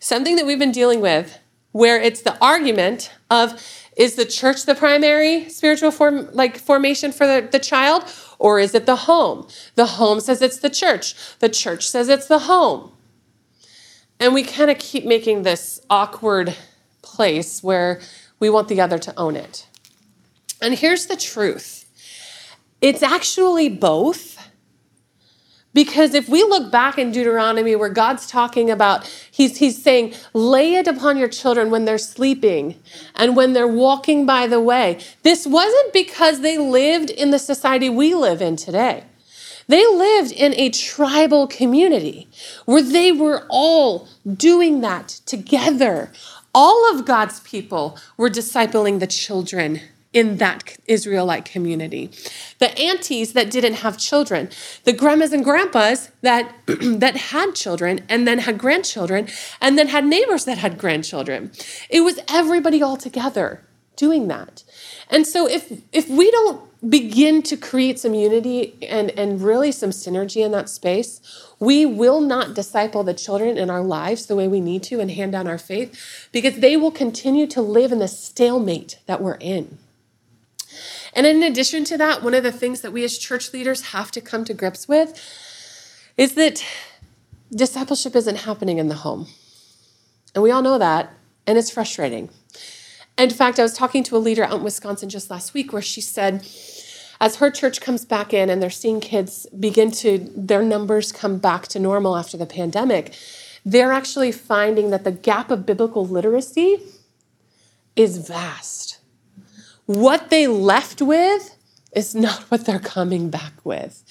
something 0.00 0.36
that 0.36 0.46
we've 0.46 0.58
been 0.58 0.72
dealing 0.72 1.00
with 1.00 1.38
where 1.72 2.00
it's 2.00 2.22
the 2.22 2.36
argument 2.42 3.12
of 3.30 3.62
is 3.96 4.14
the 4.14 4.24
church 4.24 4.64
the 4.64 4.74
primary 4.74 5.48
spiritual 5.48 5.90
form 5.90 6.28
like 6.32 6.58
formation 6.58 7.12
for 7.12 7.26
the, 7.26 7.48
the 7.50 7.58
child 7.58 8.04
or 8.38 8.58
is 8.58 8.74
it 8.74 8.84
the 8.86 8.96
home 8.96 9.46
the 9.74 9.86
home 9.86 10.20
says 10.20 10.42
it's 10.42 10.58
the 10.58 10.70
church 10.70 11.14
the 11.38 11.48
church 11.48 11.88
says 11.88 12.08
it's 12.08 12.26
the 12.26 12.40
home 12.40 12.92
and 14.18 14.32
we 14.32 14.42
kind 14.42 14.70
of 14.70 14.78
keep 14.78 15.04
making 15.04 15.42
this 15.42 15.80
awkward 15.90 16.56
place 17.02 17.62
where 17.62 18.00
we 18.38 18.50
want 18.50 18.68
the 18.68 18.80
other 18.80 18.98
to 18.98 19.18
own 19.18 19.36
it. 19.36 19.66
And 20.60 20.74
here's 20.74 21.06
the 21.06 21.16
truth 21.16 21.86
it's 22.80 23.02
actually 23.02 23.68
both. 23.68 24.34
Because 25.72 26.14
if 26.14 26.26
we 26.26 26.42
look 26.42 26.72
back 26.72 26.96
in 26.96 27.12
Deuteronomy 27.12 27.76
where 27.76 27.90
God's 27.90 28.26
talking 28.26 28.70
about, 28.70 29.06
he's, 29.30 29.58
he's 29.58 29.82
saying, 29.82 30.14
lay 30.32 30.76
it 30.76 30.88
upon 30.88 31.18
your 31.18 31.28
children 31.28 31.68
when 31.68 31.84
they're 31.84 31.98
sleeping 31.98 32.80
and 33.14 33.36
when 33.36 33.52
they're 33.52 33.68
walking 33.68 34.24
by 34.24 34.46
the 34.46 34.58
way. 34.58 34.98
This 35.22 35.46
wasn't 35.46 35.92
because 35.92 36.40
they 36.40 36.56
lived 36.56 37.10
in 37.10 37.30
the 37.30 37.38
society 37.38 37.90
we 37.90 38.14
live 38.14 38.40
in 38.40 38.56
today. 38.56 39.04
They 39.68 39.86
lived 39.86 40.32
in 40.32 40.54
a 40.54 40.70
tribal 40.70 41.46
community 41.46 42.26
where 42.64 42.82
they 42.82 43.12
were 43.12 43.44
all 43.50 44.08
doing 44.32 44.80
that 44.80 45.08
together. 45.26 46.10
All 46.54 46.90
of 46.90 47.04
God's 47.04 47.40
people 47.40 47.98
were 48.16 48.30
discipling 48.30 48.98
the 48.98 49.06
children 49.06 49.82
in 50.16 50.38
that 50.38 50.78
Israelite 50.86 51.44
community. 51.44 52.10
The 52.58 52.76
aunties 52.78 53.34
that 53.34 53.50
didn't 53.50 53.74
have 53.74 53.98
children, 53.98 54.48
the 54.84 54.94
grandmas 54.94 55.34
and 55.34 55.44
grandpas 55.44 56.10
that, 56.22 56.54
that 56.66 57.16
had 57.16 57.54
children 57.54 58.00
and 58.08 58.26
then 58.26 58.38
had 58.38 58.56
grandchildren 58.56 59.28
and 59.60 59.76
then 59.78 59.88
had 59.88 60.06
neighbors 60.06 60.46
that 60.46 60.56
had 60.56 60.78
grandchildren. 60.78 61.52
It 61.90 62.00
was 62.00 62.18
everybody 62.30 62.82
all 62.82 62.96
together 62.96 63.60
doing 63.96 64.26
that. 64.28 64.64
And 65.10 65.26
so 65.26 65.46
if 65.46 65.82
if 65.92 66.08
we 66.08 66.30
don't 66.30 66.62
begin 66.88 67.42
to 67.42 67.56
create 67.56 67.98
some 67.98 68.14
unity 68.14 68.74
and, 68.82 69.10
and 69.18 69.42
really 69.42 69.72
some 69.72 69.90
synergy 69.90 70.44
in 70.44 70.52
that 70.52 70.68
space, 70.68 71.20
we 71.58 71.84
will 71.84 72.20
not 72.20 72.54
disciple 72.54 73.02
the 73.02 73.14
children 73.14 73.58
in 73.58 73.68
our 73.70 73.82
lives 73.82 74.26
the 74.26 74.36
way 74.36 74.48
we 74.48 74.60
need 74.60 74.82
to 74.84 75.00
and 75.00 75.10
hand 75.10 75.32
down 75.32 75.46
our 75.46 75.58
faith 75.58 76.28
because 76.32 76.56
they 76.56 76.76
will 76.76 76.90
continue 76.90 77.46
to 77.46 77.60
live 77.60 77.92
in 77.92 77.98
the 77.98 78.08
stalemate 78.08 78.98
that 79.06 79.22
we're 79.22 79.40
in. 79.40 79.78
And 81.16 81.26
in 81.26 81.42
addition 81.42 81.84
to 81.84 81.96
that, 81.96 82.22
one 82.22 82.34
of 82.34 82.42
the 82.42 82.52
things 82.52 82.82
that 82.82 82.92
we 82.92 83.02
as 83.02 83.16
church 83.16 83.54
leaders 83.54 83.86
have 83.86 84.10
to 84.10 84.20
come 84.20 84.44
to 84.44 84.52
grips 84.52 84.86
with 84.86 85.18
is 86.18 86.34
that 86.34 86.62
discipleship 87.50 88.14
isn't 88.14 88.40
happening 88.40 88.76
in 88.76 88.88
the 88.88 88.96
home. 88.96 89.26
And 90.34 90.42
we 90.42 90.50
all 90.50 90.60
know 90.60 90.76
that, 90.76 91.14
and 91.46 91.56
it's 91.56 91.70
frustrating. 91.70 92.28
In 93.16 93.30
fact, 93.30 93.58
I 93.58 93.62
was 93.62 93.72
talking 93.72 94.02
to 94.04 94.16
a 94.16 94.18
leader 94.18 94.44
out 94.44 94.58
in 94.58 94.62
Wisconsin 94.62 95.08
just 95.08 95.30
last 95.30 95.54
week 95.54 95.72
where 95.72 95.80
she 95.80 96.02
said, 96.02 96.46
as 97.18 97.36
her 97.36 97.50
church 97.50 97.80
comes 97.80 98.04
back 98.04 98.34
in 98.34 98.50
and 98.50 98.60
they're 98.60 98.68
seeing 98.68 99.00
kids 99.00 99.46
begin 99.58 99.90
to, 99.92 100.18
their 100.36 100.62
numbers 100.62 101.12
come 101.12 101.38
back 101.38 101.66
to 101.68 101.78
normal 101.78 102.14
after 102.14 102.36
the 102.36 102.44
pandemic, 102.44 103.14
they're 103.64 103.92
actually 103.92 104.32
finding 104.32 104.90
that 104.90 105.04
the 105.04 105.12
gap 105.12 105.50
of 105.50 105.64
biblical 105.64 106.06
literacy 106.06 106.78
is 107.96 108.18
vast 108.18 108.95
what 109.86 110.30
they 110.30 110.46
left 110.46 111.00
with 111.00 111.56
is 111.94 112.14
not 112.14 112.42
what 112.50 112.66
they're 112.66 112.78
coming 112.78 113.30
back 113.30 113.52
with. 113.64 114.04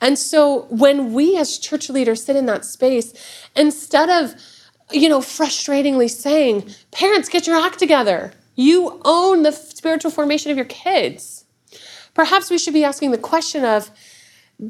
And 0.00 0.18
so 0.18 0.66
when 0.68 1.14
we 1.14 1.38
as 1.38 1.58
church 1.58 1.88
leaders 1.88 2.24
sit 2.24 2.36
in 2.36 2.46
that 2.46 2.64
space, 2.64 3.14
instead 3.56 4.10
of, 4.10 4.34
you 4.90 5.08
know, 5.08 5.20
frustratingly 5.20 6.10
saying, 6.10 6.68
parents, 6.90 7.28
get 7.28 7.46
your 7.46 7.56
act 7.56 7.78
together, 7.78 8.32
you 8.54 9.00
own 9.04 9.44
the 9.44 9.52
spiritual 9.52 10.10
formation 10.10 10.50
of 10.50 10.58
your 10.58 10.66
kids. 10.66 11.44
Perhaps 12.14 12.50
we 12.50 12.58
should 12.58 12.74
be 12.74 12.84
asking 12.84 13.10
the 13.10 13.18
question 13.18 13.64
of, 13.64 13.90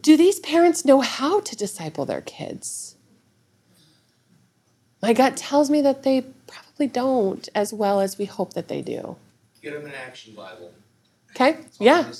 do 0.00 0.16
these 0.16 0.38
parents 0.38 0.84
know 0.84 1.00
how 1.00 1.40
to 1.40 1.56
disciple 1.56 2.04
their 2.04 2.20
kids? 2.20 2.96
My 5.02 5.12
gut 5.12 5.36
tells 5.36 5.68
me 5.68 5.80
that 5.80 6.04
they 6.04 6.26
probably 6.46 6.86
don't 6.86 7.48
as 7.54 7.72
well 7.74 8.00
as 8.00 8.18
we 8.18 8.26
hope 8.26 8.54
that 8.54 8.68
they 8.68 8.82
do. 8.82 9.16
Get 9.62 9.74
them 9.74 9.86
an 9.86 9.92
action 9.94 10.34
Bible. 10.34 10.72
Okay. 11.30 11.58
Yeah. 11.78 12.10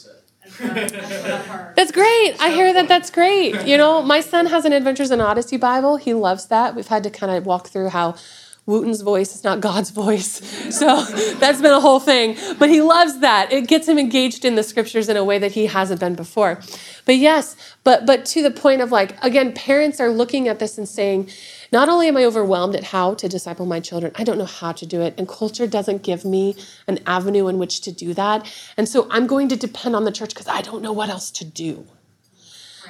That's 0.58 1.92
great. 1.92 2.36
I 2.40 2.50
hear 2.50 2.72
that 2.72 2.88
that's 2.88 3.10
great. 3.10 3.64
You 3.64 3.76
know, 3.76 4.02
my 4.02 4.20
son 4.20 4.46
has 4.46 4.64
an 4.64 4.72
Adventures 4.72 5.10
in 5.10 5.20
Odyssey 5.20 5.56
Bible. 5.56 5.96
He 5.96 6.14
loves 6.14 6.46
that. 6.46 6.74
We've 6.74 6.88
had 6.88 7.04
to 7.04 7.10
kind 7.10 7.32
of 7.32 7.46
walk 7.46 7.68
through 7.68 7.90
how 7.90 8.16
Wooten's 8.64 9.00
voice 9.00 9.34
is 9.34 9.42
not 9.42 9.60
God's 9.60 9.90
voice. 9.90 10.40
So 10.72 11.04
that's 11.34 11.60
been 11.60 11.72
a 11.72 11.80
whole 11.80 12.00
thing. 12.00 12.36
But 12.58 12.70
he 12.70 12.80
loves 12.80 13.18
that. 13.18 13.52
It 13.52 13.68
gets 13.68 13.86
him 13.86 13.98
engaged 13.98 14.44
in 14.44 14.54
the 14.54 14.62
scriptures 14.62 15.08
in 15.08 15.16
a 15.18 15.24
way 15.24 15.38
that 15.38 15.52
he 15.52 15.66
hasn't 15.66 16.00
been 16.00 16.14
before. 16.14 16.60
But 17.04 17.16
yes, 17.16 17.56
but 17.84 18.06
but 18.06 18.24
to 18.26 18.42
the 18.42 18.50
point 18.50 18.80
of 18.80 18.90
like 18.90 19.22
again 19.22 19.52
parents 19.52 20.00
are 20.00 20.08
looking 20.08 20.48
at 20.48 20.60
this 20.60 20.78
and 20.78 20.88
saying 20.88 21.28
not 21.72 21.88
only 21.88 22.08
am 22.08 22.16
I 22.16 22.24
overwhelmed 22.24 22.74
at 22.74 22.84
how 22.84 23.14
to 23.14 23.28
disciple 23.28 23.66
my 23.66 23.80
children, 23.80 24.12
I 24.16 24.24
don't 24.24 24.38
know 24.38 24.46
how 24.46 24.72
to 24.72 24.86
do 24.86 25.02
it. 25.02 25.14
And 25.18 25.28
culture 25.28 25.66
doesn't 25.66 26.02
give 26.02 26.24
me 26.24 26.56
an 26.86 27.00
avenue 27.06 27.48
in 27.48 27.58
which 27.58 27.82
to 27.82 27.92
do 27.92 28.14
that. 28.14 28.50
And 28.76 28.88
so 28.88 29.08
I'm 29.10 29.26
going 29.26 29.48
to 29.48 29.56
depend 29.56 29.94
on 29.94 30.04
the 30.04 30.12
church 30.12 30.30
because 30.30 30.48
I 30.48 30.62
don't 30.62 30.82
know 30.82 30.92
what 30.92 31.10
else 31.10 31.30
to 31.32 31.44
do. 31.44 31.86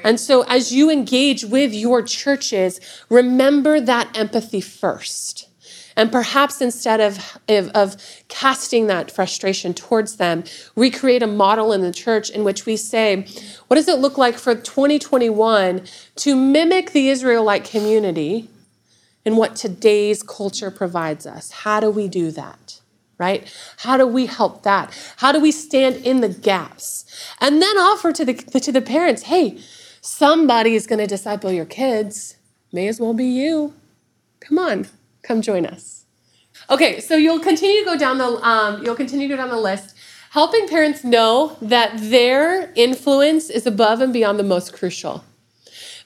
And 0.05 0.21
so 0.21 0.43
as 0.43 0.73
you 0.73 0.91
engage 0.91 1.45
with 1.45 1.73
your 1.75 2.03
churches, 2.03 2.81
remember 3.09 3.81
that 3.81 4.17
empathy 4.17 4.61
first. 4.61 5.49
And 5.97 6.11
perhaps 6.11 6.61
instead 6.61 7.01
of, 7.01 7.39
of, 7.49 7.69
of, 7.71 7.97
casting 8.29 8.87
that 8.87 9.11
frustration 9.11 9.75
towards 9.75 10.17
them, 10.17 10.45
we 10.75 10.91
create 10.91 11.23
a 11.23 11.27
model 11.27 11.73
in 11.73 11.83
the 11.83 11.93
church 11.93 12.31
in 12.31 12.45
which 12.45 12.67
we 12.67 12.77
say, 12.77 13.27
what 13.69 13.77
does 13.77 13.89
it 13.89 13.99
look 13.99 14.17
like 14.17 14.39
for 14.39 14.55
2021 14.55 15.83
to 16.17 16.37
mimic 16.37 16.93
the 16.93 17.09
Israelite 17.09 17.65
community 17.65 18.49
and 19.25 19.37
what 19.37 19.57
today's 19.57 20.23
culture 20.23 20.71
provides 20.71 21.27
us. 21.27 21.51
How 21.51 21.81
do 21.81 21.91
we 21.91 22.09
do 22.09 22.31
that? 22.33 22.81
Right? 23.19 23.53
How 23.79 23.97
do 23.97 24.07
we 24.07 24.27
help 24.27 24.65
that? 24.65 24.93
How 25.19 25.31
do 25.31 25.41
we 25.41 25.53
stand 25.53 25.97
in 25.97 26.23
the 26.23 26.29
gaps? 26.29 27.05
And 27.41 27.63
then 27.63 27.77
offer 27.79 28.13
to 28.13 28.25
the 28.25 28.35
to 28.35 28.73
the 28.73 28.81
parents, 28.81 29.25
hey, 29.25 29.59
somebody 30.01 30.75
is 30.75 30.89
going 30.89 30.99
to 30.99 31.07
disciple 31.07 31.53
your 31.53 31.67
kids. 31.67 32.37
May 32.73 32.89
as 32.89 32.99
well 32.99 33.15
be 33.15 33.27
you. 33.27 33.75
Come 34.41 34.59
on, 34.59 34.89
come 35.23 35.43
join 35.43 35.67
us. 35.67 36.05
Okay, 36.71 37.01
so 37.01 37.17
you'll 37.17 37.41
continue 37.41 37.81
to 37.81 37.85
go 37.85 37.99
down 37.99 38.19
the 38.19 38.27
um, 38.47 38.85
you'll 38.85 38.95
continue 38.95 39.29
to 39.29 39.35
go 39.35 39.37
down 39.37 39.51
the 39.51 39.57
list, 39.57 39.97
helping 40.31 40.69
parents 40.69 41.05
know 41.05 41.57
that 41.61 41.93
their 41.97 42.73
influence 42.75 43.51
is 43.51 43.67
above 43.67 44.01
and 44.01 44.13
beyond 44.13 44.39
the 44.39 44.45
most 44.45 44.73
crucial. 44.73 45.25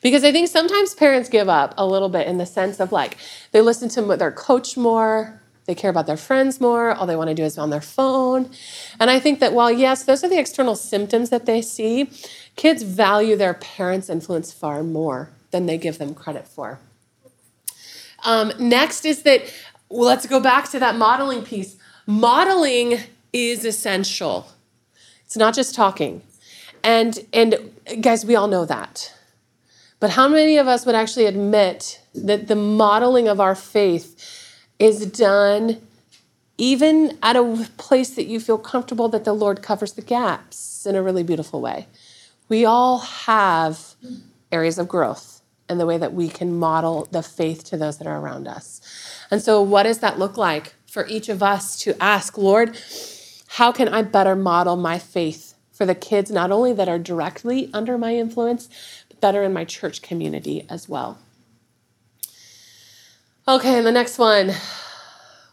Because 0.03 0.25
I 0.25 0.33
think 0.33 0.49
sometimes 0.49 0.95
parents 0.95 1.29
give 1.29 1.49
up 1.49 1.75
a 1.77 1.87
little 1.87 2.09
bit 2.09 2.27
in 2.27 2.39
the 2.39 2.47
sense 2.47 2.81
of 2.81 2.93
like 2.93 3.17
they 3.53 3.61
listen 3.61 3.89
to 3.91 4.17
their 4.17 4.31
coach 4.31 4.77
more, 4.77 5.41
they 5.67 5.75
care 5.75 5.91
about 5.91 6.07
their 6.07 6.17
friends 6.17 6.61
more, 6.61 6.93
all 6.93 7.07
they 7.07 7.17
want 7.17 7.29
to 7.29 7.35
do 7.35 7.43
is 7.43 7.59
on 7.59 7.71
their 7.71 7.81
phone. 7.81 8.51
And 9.01 9.11
I 9.11 9.19
think 9.19 9.41
that 9.41 9.53
while, 9.53 9.71
yes, 9.71 10.05
those 10.05 10.23
are 10.23 10.29
the 10.29 10.39
external 10.39 10.77
symptoms 10.77 11.31
that 11.31 11.47
they 11.47 11.61
see, 11.61 12.11
kids 12.55 12.83
value 12.83 13.37
their 13.37 13.55
parents' 13.55 14.09
influence 14.09 14.53
far 14.53 14.83
more 14.83 15.31
than 15.51 15.67
they 15.67 15.77
give 15.77 15.99
them 15.99 16.15
credit 16.15 16.47
for. 16.47 16.79
Um, 18.25 18.53
next 18.59 19.05
is 19.05 19.23
that, 19.23 19.43
well, 19.89 20.07
let's 20.07 20.27
go 20.27 20.41
back 20.41 20.71
to 20.71 20.79
that 20.79 20.97
modeling 20.97 21.43
piece. 21.43 21.77
Modeling 22.07 22.99
is 23.33 23.65
essential. 23.65 24.49
It's 25.25 25.37
not 25.37 25.55
just 25.55 25.75
talking. 25.75 26.23
And 26.83 27.19
and 27.33 27.73
guys, 28.01 28.25
we 28.25 28.37
all 28.37 28.47
know 28.47 28.65
that. 28.65 29.13
But 29.99 30.11
how 30.11 30.29
many 30.29 30.57
of 30.57 30.69
us 30.69 30.87
would 30.87 30.95
actually 30.95 31.27
admit 31.27 32.01
that 32.15 32.49
the 32.49 32.55
modeling 32.55 33.29
of 33.29 33.41
our 33.41 33.55
faith 33.55 34.55
is 34.79 35.07
done 35.07 35.81
even 36.59 37.19
at 37.23 37.37
a 37.37 37.69
place 37.77 38.11
that 38.11 38.27
you 38.27 38.41
feel 38.41 38.59
comfortable 38.59 39.09
that 39.09 39.25
the 39.25 39.33
Lord 39.33 39.63
covers 39.63 39.93
the 39.93 40.03
gaps 40.03 40.87
in 40.87 40.95
a 40.95 41.03
really 41.03 41.23
beautiful 41.23 41.61
way? 41.61 41.87
We 42.49 42.65
all 42.65 42.99
have 42.99 43.95
areas 44.53 44.79
of 44.79 44.87
growth 44.87 45.36
in 45.69 45.79
the 45.79 45.87
way 45.87 45.99
that 45.99 46.13
we 46.13 46.29
can 46.29 46.57
model 46.57 47.09
the 47.11 47.23
faith 47.23 47.65
to 47.65 47.77
those 47.77 47.99
that 47.99 48.07
are 48.07 48.19
around 48.19 48.47
us. 48.47 48.81
And 49.31 49.43
so, 49.43 49.61
what 49.63 49.83
does 49.85 49.99
that 49.99 50.19
look 50.19 50.37
like 50.37 50.75
for 50.87 51.07
each 51.07 51.29
of 51.29 51.43
us 51.43 51.79
to 51.81 52.01
ask, 52.03 52.39
Lord, 52.39 52.79
how 53.49 53.73
can 53.73 53.89
I 53.89 54.03
better 54.03 54.37
model 54.37 54.77
my 54.77 54.99
faith 54.99 55.57
for 55.77 55.85
the 55.85 55.95
kids, 55.95 56.31
not 56.31 56.51
only 56.51 56.73
that 56.73 56.89
are 56.89 56.99
directly 56.99 57.69
under 57.75 57.99
my 57.99 58.17
influence, 58.17 58.69
but 59.09 59.21
better 59.21 59.43
in 59.43 59.53
my 59.53 59.65
church 59.65 60.01
community 60.01 60.65
as 60.71 60.89
well. 60.89 61.19
Okay, 63.47 63.77
and 63.77 63.87
the 63.87 63.93
next 63.93 64.19
one. 64.19 64.53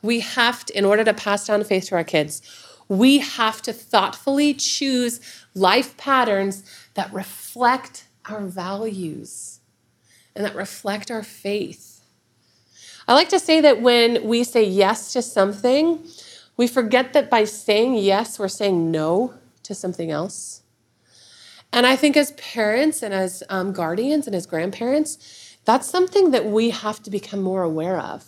We 0.02 0.20
have 0.22 0.66
to, 0.66 0.78
in 0.78 0.84
order 0.84 1.04
to 1.06 1.14
pass 1.14 1.48
down 1.48 1.64
faith 1.64 1.86
to 1.86 1.96
our 1.96 2.04
kids, 2.04 2.42
we 2.90 3.20
have 3.20 3.62
to 3.62 3.72
thoughtfully 3.72 4.54
choose 4.54 5.22
life 5.56 5.96
patterns 5.96 6.64
that 6.96 7.14
reflect 7.14 8.06
our 8.26 8.42
values 8.42 9.53
and 10.36 10.46
that 10.46 10.56
reflect 10.56 11.12
our 11.12 11.24
faith. 11.24 12.02
I 13.08 13.14
like 13.14 13.30
to 13.30 13.40
say 13.40 13.62
that 13.62 13.82
when 13.82 14.28
we 14.28 14.44
say 14.44 14.64
yes 14.64 15.14
to 15.14 15.22
something, 15.22 16.06
we 16.56 16.68
forget 16.68 17.14
that 17.14 17.30
by 17.30 17.44
saying 17.44 17.96
yes, 17.96 18.40
we're 18.40 18.48
saying 18.48 18.92
no 18.92 19.34
to 19.64 19.76
something 19.76 20.12
else. 20.12 20.62
And 21.72 21.88
I 21.88 21.96
think 21.96 22.16
as 22.16 22.32
parents 22.34 23.02
and 23.02 23.14
as 23.14 23.44
um, 23.50 23.74
guardians 23.74 24.28
and 24.28 24.36
as 24.36 24.46
grandparents, 24.46 25.58
that's 25.66 25.90
something 25.90 26.32
that 26.32 26.46
we 26.46 26.70
have 26.70 27.02
to 27.04 27.10
become 27.10 27.42
more 27.42 27.64
aware 27.64 28.00
of. 28.00 28.26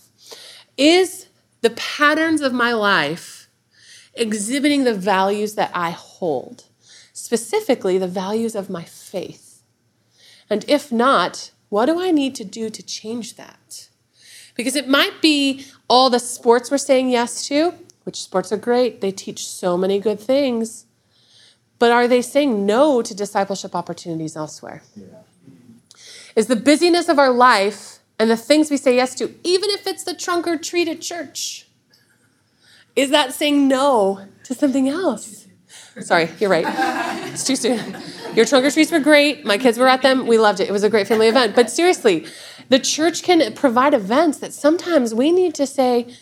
Is 0.78 1.28
the 1.62 1.70
patterns 1.72 2.42
of 2.42 2.54
my 2.54 2.74
life 2.74 3.50
exhibiting 4.14 4.84
the 4.84 4.94
values 4.94 5.56
that 5.56 5.72
I 5.74 5.92
hold, 5.92 6.66
specifically 7.14 7.98
the 7.98 8.08
values 8.08 8.56
of 8.56 8.70
my 8.70 8.84
faith? 8.84 9.64
And 10.50 10.66
if 10.68 10.92
not, 10.92 11.52
what 11.70 11.86
do 11.88 12.00
I 12.00 12.12
need 12.12 12.36
to 12.36 12.44
do 12.44 12.70
to 12.70 12.84
change 12.84 13.36
that? 13.36 13.90
Because 14.56 14.76
it 14.76 14.88
might 14.88 15.22
be 15.22 15.66
all 15.90 16.10
the 16.10 16.20
sports 16.20 16.72
we're 16.72 16.78
saying 16.78 17.10
yes 17.10 17.48
to, 17.48 17.74
which 18.04 18.22
sports 18.22 18.52
are 18.52 18.58
great, 18.58 19.02
they 19.02 19.12
teach 19.12 19.48
so 19.48 19.78
many 19.78 20.00
good 20.00 20.20
things. 20.20 20.86
But 21.78 21.92
are 21.92 22.08
they 22.08 22.22
saying 22.22 22.66
no 22.66 23.02
to 23.02 23.14
discipleship 23.14 23.76
opportunities 23.76 24.36
elsewhere? 24.36 24.84
Yeah. 24.96 25.06
Is 26.36 26.48
the 26.48 26.56
busyness 26.56 27.10
of 27.10 27.20
our 27.20 27.32
life 27.32 28.00
and 28.18 28.30
the 28.30 28.38
things 28.38 28.72
we 28.72 28.78
say 28.78 28.96
yes 28.96 29.16
to, 29.16 29.34
even 29.44 29.70
if 29.72 29.88
it's 29.88 30.04
the 30.04 30.14
trunk 30.14 30.48
or 30.48 30.58
treat 30.58 30.88
at 30.88 31.02
church, 31.02 31.68
is 32.96 33.10
that 33.10 33.34
saying 33.34 33.68
no 33.68 34.26
to 34.44 34.54
something 34.54 34.88
else? 34.88 35.45
Sorry, 36.02 36.30
you're 36.40 36.50
right. 36.50 36.66
It's 37.32 37.46
too 37.46 37.56
soon. 37.56 37.98
Your 38.36 38.46
trunk 38.46 38.66
or 38.66 38.72
treats 38.72 38.92
were 38.92 39.00
great. 39.00 39.46
My 39.46 39.58
kids 39.58 39.78
were 39.78 39.88
at 39.88 40.02
them. 40.02 40.28
We 40.28 40.38
loved 40.38 40.60
it. 40.60 40.68
It 40.68 40.72
was 40.72 40.84
a 40.84 40.90
great 40.90 41.08
family 41.08 41.30
event. 41.30 41.56
But 41.56 41.70
seriously, 41.70 42.26
the 42.70 42.80
church 42.80 43.24
can 43.24 43.54
provide 43.54 43.94
events 43.94 44.40
that 44.40 44.54
sometimes 44.54 45.14
we 45.14 45.32
need 45.32 45.56
to 45.56 45.66
say, 45.66 46.14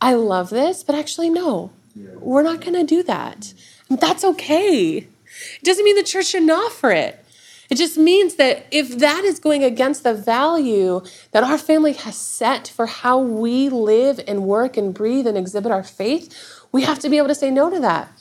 I 0.00 0.12
love 0.14 0.50
this, 0.50 0.82
but 0.82 0.94
actually, 0.94 1.30
no, 1.30 1.70
we're 2.16 2.42
not 2.42 2.60
going 2.60 2.74
to 2.74 2.84
do 2.84 3.02
that. 3.04 3.54
And 3.88 3.98
that's 3.98 4.24
okay. 4.24 4.96
It 4.98 5.64
doesn't 5.64 5.84
mean 5.84 5.96
the 5.96 6.02
church 6.02 6.26
shouldn't 6.26 6.50
offer 6.50 6.90
it. 6.90 7.24
It 7.70 7.76
just 7.76 7.96
means 7.96 8.34
that 8.34 8.66
if 8.70 8.98
that 8.98 9.24
is 9.24 9.38
going 9.38 9.64
against 9.64 10.02
the 10.02 10.12
value 10.12 11.00
that 11.30 11.42
our 11.42 11.56
family 11.56 11.94
has 11.94 12.16
set 12.16 12.68
for 12.68 12.86
how 12.86 13.18
we 13.18 13.70
live 13.70 14.20
and 14.28 14.44
work 14.44 14.76
and 14.76 14.92
breathe 14.92 15.26
and 15.26 15.38
exhibit 15.38 15.72
our 15.72 15.82
faith, 15.82 16.62
we 16.72 16.82
have 16.82 16.98
to 16.98 17.08
be 17.08 17.16
able 17.16 17.28
to 17.28 17.34
say 17.34 17.50
no 17.50 17.70
to 17.70 17.80
that. 17.80 18.12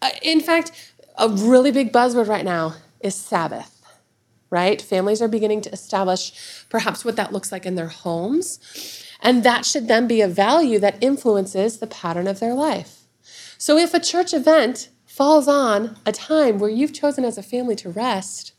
Uh, 0.00 0.10
in 0.22 0.40
fact, 0.40 0.92
a 1.16 1.28
really 1.28 1.72
big 1.72 1.92
buzzword 1.92 2.28
right 2.28 2.44
now 2.44 2.74
is 3.00 3.14
Sabbath 3.14 3.78
right? 4.50 4.80
Families 4.80 5.20
are 5.20 5.28
beginning 5.28 5.60
to 5.62 5.72
establish 5.72 6.32
perhaps 6.68 7.04
what 7.04 7.16
that 7.16 7.32
looks 7.32 7.52
like 7.52 7.66
in 7.66 7.74
their 7.74 7.88
homes. 7.88 9.04
And 9.20 9.42
that 9.42 9.66
should 9.66 9.88
then 9.88 10.06
be 10.06 10.20
a 10.20 10.28
value 10.28 10.78
that 10.78 11.02
influences 11.02 11.78
the 11.78 11.86
pattern 11.86 12.26
of 12.26 12.40
their 12.40 12.54
life. 12.54 13.02
So 13.58 13.76
if 13.76 13.92
a 13.92 14.00
church 14.00 14.32
event 14.32 14.88
falls 15.04 15.48
on 15.48 15.96
a 16.06 16.12
time 16.12 16.58
where 16.58 16.70
you've 16.70 16.92
chosen 16.92 17.24
as 17.24 17.36
a 17.36 17.42
family 17.42 17.74
to 17.76 17.90
rest, 17.90 18.52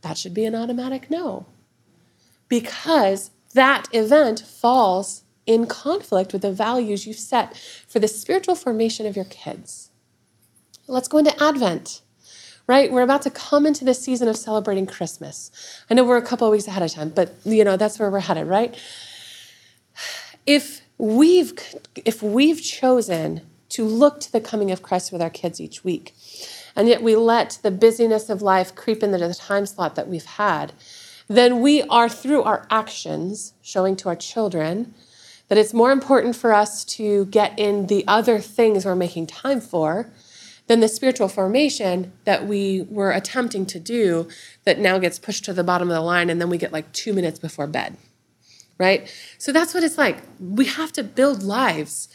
that 0.00 0.16
should 0.16 0.34
be 0.34 0.44
an 0.44 0.54
automatic 0.54 1.10
no. 1.10 1.46
Because 2.48 3.30
that 3.52 3.86
event 3.92 4.40
falls 4.40 5.22
in 5.46 5.66
conflict 5.66 6.32
with 6.32 6.42
the 6.42 6.52
values 6.52 7.06
you've 7.06 7.18
set 7.18 7.56
for 7.86 7.98
the 7.98 8.08
spiritual 8.08 8.54
formation 8.54 9.06
of 9.06 9.14
your 9.14 9.26
kids. 9.26 9.90
Let's 10.86 11.08
go 11.08 11.18
into 11.18 11.42
Advent 11.42 12.02
right? 12.66 12.90
We're 12.90 13.02
about 13.02 13.22
to 13.22 13.30
come 13.30 13.66
into 13.66 13.84
this 13.84 14.02
season 14.02 14.28
of 14.28 14.36
celebrating 14.36 14.86
Christmas. 14.86 15.50
I 15.90 15.94
know 15.94 16.04
we're 16.04 16.16
a 16.16 16.22
couple 16.22 16.46
of 16.46 16.52
weeks 16.52 16.66
ahead 16.66 16.82
of 16.82 16.90
time, 16.90 17.10
but 17.10 17.34
you 17.44 17.64
know, 17.64 17.76
that's 17.76 17.98
where 17.98 18.10
we're 18.10 18.20
headed, 18.20 18.46
right? 18.46 18.74
If 20.46 20.82
we've 20.98 21.52
if 22.04 22.22
we've 22.22 22.62
chosen 22.62 23.42
to 23.70 23.84
look 23.84 24.20
to 24.20 24.32
the 24.32 24.40
coming 24.40 24.70
of 24.70 24.82
Christ 24.82 25.12
with 25.12 25.20
our 25.20 25.30
kids 25.30 25.60
each 25.60 25.84
week, 25.84 26.14
and 26.76 26.88
yet 26.88 27.02
we 27.02 27.16
let 27.16 27.58
the 27.62 27.70
busyness 27.70 28.30
of 28.30 28.42
life 28.42 28.74
creep 28.74 29.02
into 29.02 29.18
the 29.18 29.34
time 29.34 29.66
slot 29.66 29.94
that 29.96 30.08
we've 30.08 30.24
had, 30.24 30.72
then 31.28 31.60
we 31.60 31.82
are 31.82 32.08
through 32.08 32.42
our 32.42 32.66
actions 32.70 33.54
showing 33.62 33.96
to 33.96 34.08
our 34.08 34.16
children 34.16 34.94
that 35.48 35.58
it's 35.58 35.74
more 35.74 35.92
important 35.92 36.36
for 36.36 36.54
us 36.54 36.84
to 36.84 37.26
get 37.26 37.58
in 37.58 37.86
the 37.88 38.04
other 38.06 38.38
things 38.38 38.84
we're 38.84 38.94
making 38.94 39.26
time 39.26 39.60
for 39.60 40.10
then 40.66 40.80
the 40.80 40.88
spiritual 40.88 41.28
formation 41.28 42.12
that 42.24 42.46
we 42.46 42.86
were 42.88 43.10
attempting 43.12 43.66
to 43.66 43.78
do 43.78 44.28
that 44.64 44.78
now 44.78 44.98
gets 44.98 45.18
pushed 45.18 45.44
to 45.44 45.52
the 45.52 45.64
bottom 45.64 45.90
of 45.90 45.94
the 45.94 46.00
line 46.00 46.30
and 46.30 46.40
then 46.40 46.48
we 46.48 46.58
get 46.58 46.72
like 46.72 46.90
two 46.92 47.12
minutes 47.12 47.38
before 47.38 47.66
bed 47.66 47.96
right? 48.78 49.12
So 49.38 49.52
that's 49.52 49.74
what 49.74 49.84
it's 49.84 49.98
like. 49.98 50.18
We 50.40 50.66
have 50.66 50.92
to 50.92 51.02
build 51.02 51.42
lives 51.42 52.08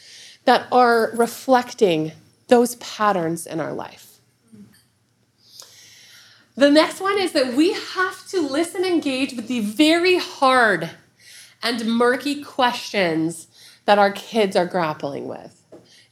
that 0.44 0.66
are 0.72 1.10
reflecting 1.14 2.12
those 2.48 2.76
patterns 2.76 3.46
in 3.46 3.60
our 3.60 3.72
life. 3.72 4.18
The 6.56 6.70
next 6.70 7.00
one 7.00 7.18
is 7.18 7.32
that 7.32 7.54
we 7.54 7.72
have 7.72 8.26
to 8.28 8.40
listen 8.40 8.84
and 8.84 8.92
engage 8.92 9.34
with 9.34 9.48
the 9.48 9.60
very 9.60 10.18
hard 10.18 10.90
and 11.62 11.86
murky 11.86 12.42
questions 12.42 13.46
that 13.86 13.98
our 13.98 14.10
kids 14.10 14.56
are 14.56 14.66
grappling 14.66 15.26
with 15.26 15.59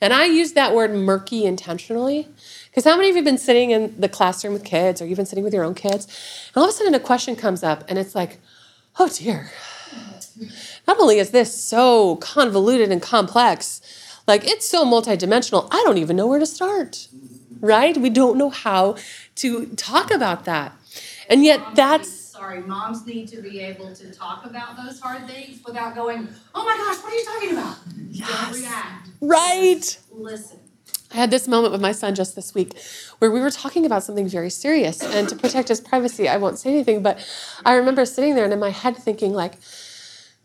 and 0.00 0.12
I 0.12 0.26
use 0.26 0.52
that 0.52 0.74
word 0.74 0.92
murky 0.92 1.44
intentionally 1.44 2.28
because 2.70 2.84
how 2.84 2.96
many 2.96 3.10
of 3.10 3.16
you 3.16 3.22
have 3.22 3.24
been 3.24 3.38
sitting 3.38 3.70
in 3.70 4.00
the 4.00 4.08
classroom 4.08 4.52
with 4.52 4.64
kids 4.64 5.02
or 5.02 5.06
you've 5.06 5.16
been 5.16 5.26
sitting 5.26 5.44
with 5.44 5.54
your 5.54 5.64
own 5.64 5.74
kids 5.74 6.06
and 6.48 6.56
all 6.56 6.64
of 6.64 6.70
a 6.70 6.72
sudden 6.72 6.94
a 6.94 7.00
question 7.00 7.34
comes 7.36 7.62
up 7.62 7.84
and 7.88 7.98
it's 7.98 8.14
like, 8.14 8.38
oh 8.98 9.08
dear. 9.08 9.50
Not 10.86 11.00
only 11.00 11.18
is 11.18 11.30
this 11.30 11.52
so 11.52 12.16
convoluted 12.16 12.92
and 12.92 13.02
complex, 13.02 13.80
like 14.26 14.46
it's 14.46 14.68
so 14.68 14.84
multidimensional, 14.84 15.66
I 15.72 15.82
don't 15.84 15.98
even 15.98 16.16
know 16.16 16.26
where 16.26 16.38
to 16.38 16.46
start, 16.46 17.08
right? 17.60 17.96
We 17.96 18.10
don't 18.10 18.38
know 18.38 18.50
how 18.50 18.96
to 19.36 19.66
talk 19.74 20.12
about 20.12 20.44
that. 20.44 20.72
And 21.28 21.44
yet 21.44 21.60
that's 21.74 22.17
sorry, 22.38 22.60
moms 22.60 23.04
need 23.04 23.26
to 23.26 23.42
be 23.42 23.60
able 23.60 23.92
to 23.92 24.12
talk 24.12 24.46
about 24.46 24.76
those 24.76 25.00
hard 25.00 25.26
things 25.26 25.60
without 25.66 25.96
going, 25.96 26.28
oh 26.54 26.64
my 26.64 26.76
gosh, 26.76 27.02
what 27.02 27.12
are 27.12 27.16
you 27.16 27.24
talking 27.24 27.50
about? 27.50 27.76
Yes. 28.10 28.28
Don't 28.30 28.60
react. 28.60 29.08
Right. 29.20 29.80
Just 29.80 30.12
listen. 30.12 30.60
I 31.12 31.16
had 31.16 31.30
this 31.32 31.48
moment 31.48 31.72
with 31.72 31.80
my 31.80 31.90
son 31.90 32.14
just 32.14 32.36
this 32.36 32.54
week 32.54 32.78
where 33.18 33.30
we 33.30 33.40
were 33.40 33.50
talking 33.50 33.84
about 33.84 34.04
something 34.04 34.28
very 34.28 34.50
serious. 34.50 35.02
And 35.02 35.28
to 35.28 35.34
protect 35.34 35.68
his 35.68 35.80
privacy, 35.80 36.28
I 36.28 36.36
won't 36.36 36.58
say 36.58 36.70
anything, 36.70 37.02
but 37.02 37.18
I 37.64 37.74
remember 37.74 38.04
sitting 38.04 38.36
there 38.36 38.44
and 38.44 38.52
in 38.52 38.60
my 38.60 38.70
head 38.70 38.96
thinking, 38.96 39.32
like, 39.32 39.54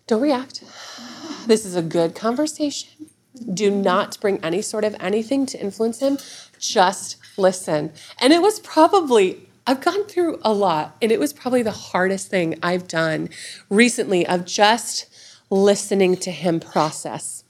don't 0.07 0.21
react. 0.21 0.63
This 1.45 1.63
is 1.63 1.75
a 1.75 1.81
good 1.83 2.15
conversation. 2.15 2.89
Do 3.53 3.69
not 3.69 4.19
bring 4.19 4.43
any 4.43 4.63
sort 4.63 4.83
of 4.83 4.95
anything 4.99 5.45
to 5.47 5.59
influence 5.61 5.99
him. 5.99 6.17
Just 6.57 7.17
listen. 7.37 7.91
And 8.19 8.33
it 8.33 8.41
was 8.41 8.59
probably 8.61 9.47
I've 9.65 9.81
gone 9.81 10.05
through 10.05 10.39
a 10.43 10.51
lot, 10.53 10.97
and 11.01 11.11
it 11.11 11.19
was 11.19 11.31
probably 11.31 11.63
the 11.63 11.71
hardest 11.71 12.27
thing 12.27 12.59
I've 12.61 12.87
done 12.87 13.29
recently 13.69 14.27
of 14.27 14.45
just 14.45 15.05
listening 15.49 16.17
to 16.17 16.31
him 16.31 16.59
process. 16.59 17.43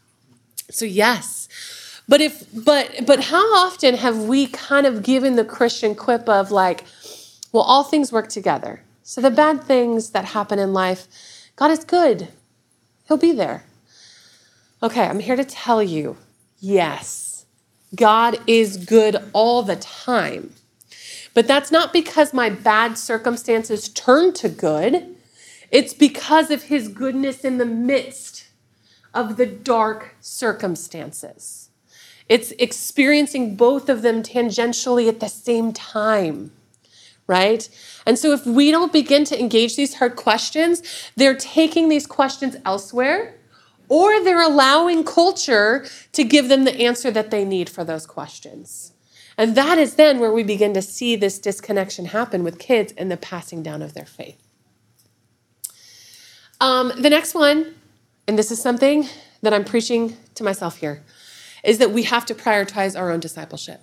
So 0.69 0.85
yes. 0.85 1.47
But 2.07 2.21
if 2.21 2.45
but 2.53 3.05
but 3.05 3.25
how 3.25 3.43
often 3.55 3.95
have 3.95 4.23
we 4.23 4.47
kind 4.47 4.85
of 4.85 5.03
given 5.03 5.35
the 5.35 5.45
Christian 5.45 5.95
quip 5.95 6.27
of 6.27 6.51
like, 6.51 6.83
well, 7.51 7.63
all 7.63 7.83
things 7.83 8.11
work 8.11 8.29
together. 8.29 8.81
So 9.03 9.21
the 9.21 9.31
bad 9.31 9.63
things 9.63 10.11
that 10.11 10.25
happen 10.25 10.59
in 10.59 10.73
life, 10.73 11.07
God 11.55 11.71
is 11.71 11.83
good. 11.83 12.29
He'll 13.07 13.17
be 13.17 13.31
there. 13.31 13.63
Okay, 14.81 15.05
I'm 15.05 15.19
here 15.19 15.35
to 15.35 15.45
tell 15.45 15.81
you, 15.81 16.17
yes. 16.59 17.45
God 17.95 18.37
is 18.47 18.77
good 18.77 19.17
all 19.33 19.61
the 19.61 19.75
time. 19.75 20.53
But 21.33 21.47
that's 21.47 21.71
not 21.71 21.93
because 21.93 22.33
my 22.33 22.49
bad 22.49 22.97
circumstances 22.97 23.89
turn 23.89 24.33
to 24.33 24.49
good. 24.49 25.15
It's 25.71 25.93
because 25.93 26.51
of 26.51 26.63
his 26.63 26.87
goodness 26.87 27.43
in 27.43 27.57
the 27.57 27.65
midst 27.65 28.47
of 29.13 29.37
the 29.37 29.45
dark 29.45 30.15
circumstances. 30.21 31.69
It's 32.29 32.51
experiencing 32.51 33.55
both 33.55 33.89
of 33.89 34.01
them 34.01 34.23
tangentially 34.23 35.07
at 35.09 35.19
the 35.19 35.27
same 35.27 35.73
time, 35.73 36.51
right? 37.27 37.67
And 38.05 38.17
so 38.17 38.31
if 38.31 38.45
we 38.45 38.71
don't 38.71 38.93
begin 38.93 39.25
to 39.25 39.39
engage 39.39 39.75
these 39.75 39.95
hard 39.95 40.15
questions, 40.15 40.81
they're 41.15 41.35
taking 41.35 41.89
these 41.89 42.07
questions 42.07 42.55
elsewhere 42.65 43.35
or 43.89 44.23
they're 44.23 44.41
allowing 44.41 45.03
culture 45.03 45.85
to 46.13 46.23
give 46.23 46.47
them 46.49 46.63
the 46.63 46.79
answer 46.81 47.11
that 47.11 47.29
they 47.31 47.43
need 47.43 47.69
for 47.69 47.83
those 47.83 48.05
questions. 48.05 48.92
And 49.37 49.55
that 49.55 49.77
is 49.77 49.95
then 49.95 50.19
where 50.19 50.31
we 50.31 50.43
begin 50.43 50.73
to 50.73 50.81
see 50.81 51.15
this 51.15 51.39
disconnection 51.39 52.05
happen 52.05 52.43
with 52.43 52.59
kids 52.59 52.93
and 52.97 53.11
the 53.11 53.17
passing 53.17 53.63
down 53.63 53.81
of 53.81 53.93
their 53.93 54.05
faith. 54.05 54.41
Um, 56.61 56.93
the 56.97 57.09
next 57.09 57.33
one, 57.33 57.75
and 58.27 58.37
this 58.37 58.51
is 58.51 58.61
something 58.61 59.07
that 59.41 59.53
I'm 59.53 59.65
preaching 59.65 60.15
to 60.35 60.43
myself 60.43 60.77
here, 60.77 61.03
is 61.63 61.77
that 61.79 61.91
we 61.91 62.03
have 62.03 62.25
to 62.27 62.35
prioritize 62.35 62.97
our 62.97 63.11
own 63.11 63.19
discipleship. 63.19 63.81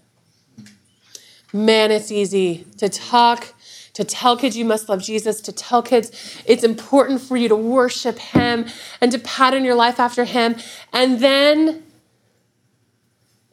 Man, 1.52 1.90
it's 1.90 2.12
easy 2.12 2.64
to 2.78 2.88
talk, 2.88 3.54
to 3.94 4.04
tell 4.04 4.36
kids 4.36 4.56
you 4.56 4.64
must 4.64 4.88
love 4.88 5.02
Jesus, 5.02 5.40
to 5.42 5.52
tell 5.52 5.82
kids 5.82 6.42
it's 6.46 6.62
important 6.62 7.20
for 7.20 7.36
you 7.36 7.48
to 7.48 7.56
worship 7.56 8.18
Him 8.18 8.66
and 9.00 9.10
to 9.10 9.18
pattern 9.18 9.64
your 9.64 9.74
life 9.74 9.98
after 9.98 10.24
Him, 10.24 10.56
and 10.92 11.18
then 11.18 11.82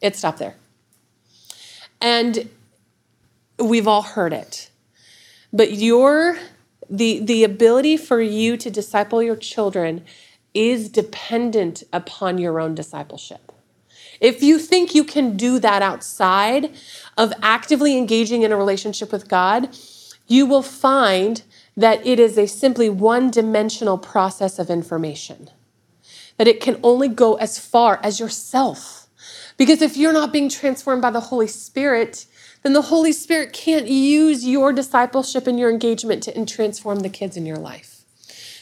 it 0.00 0.14
stopped 0.14 0.38
there. 0.38 0.54
And 2.00 2.48
we've 3.58 3.88
all 3.88 4.02
heard 4.02 4.32
it. 4.32 4.70
But 5.52 5.72
your 5.72 6.38
the 6.90 7.20
the 7.20 7.44
ability 7.44 7.96
for 7.96 8.20
you 8.20 8.56
to 8.56 8.70
disciple 8.70 9.22
your 9.22 9.36
children 9.36 10.04
is 10.54 10.88
dependent 10.88 11.82
upon 11.92 12.38
your 12.38 12.60
own 12.60 12.74
discipleship. 12.74 13.52
If 14.20 14.42
you 14.42 14.58
think 14.58 14.94
you 14.94 15.04
can 15.04 15.36
do 15.36 15.58
that 15.60 15.82
outside 15.82 16.74
of 17.16 17.32
actively 17.42 17.96
engaging 17.96 18.42
in 18.42 18.52
a 18.52 18.56
relationship 18.56 19.12
with 19.12 19.28
God, 19.28 19.76
you 20.26 20.46
will 20.46 20.62
find 20.62 21.42
that 21.76 22.04
it 22.04 22.18
is 22.18 22.36
a 22.36 22.46
simply 22.46 22.90
one 22.90 23.30
dimensional 23.30 23.98
process 23.98 24.58
of 24.58 24.68
information, 24.68 25.48
that 26.36 26.48
it 26.48 26.60
can 26.60 26.80
only 26.82 27.08
go 27.08 27.34
as 27.34 27.58
far 27.58 28.00
as 28.02 28.18
yourself. 28.18 28.97
Because 29.58 29.82
if 29.82 29.96
you're 29.96 30.12
not 30.12 30.32
being 30.32 30.48
transformed 30.48 31.02
by 31.02 31.10
the 31.10 31.20
Holy 31.20 31.48
Spirit, 31.48 32.24
then 32.62 32.72
the 32.72 32.82
Holy 32.82 33.12
Spirit 33.12 33.52
can't 33.52 33.88
use 33.88 34.46
your 34.46 34.72
discipleship 34.72 35.46
and 35.46 35.58
your 35.58 35.68
engagement 35.68 36.22
to 36.22 36.46
transform 36.46 37.00
the 37.00 37.08
kids 37.10 37.36
in 37.36 37.44
your 37.44 37.58
life. 37.58 38.04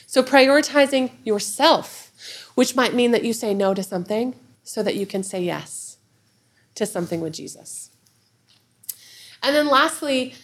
So, 0.07 0.23
prioritizing 0.23 1.11
yourself, 1.25 2.51
which 2.55 2.75
might 2.75 2.95
mean 2.95 3.11
that 3.11 3.25
you 3.25 3.33
say 3.33 3.53
no 3.53 3.75
to 3.75 3.83
something 3.83 4.35
so 4.63 4.83
that 4.83 4.97
you 4.97 5.07
can 5.07 5.23
say 5.23 5.43
yes 5.43 5.99
to 6.75 6.87
something 6.87 7.21
with 7.21 7.35
Jesus. 7.35 7.91
And 9.43 9.55
then, 9.55 9.67
lastly, 9.67 10.35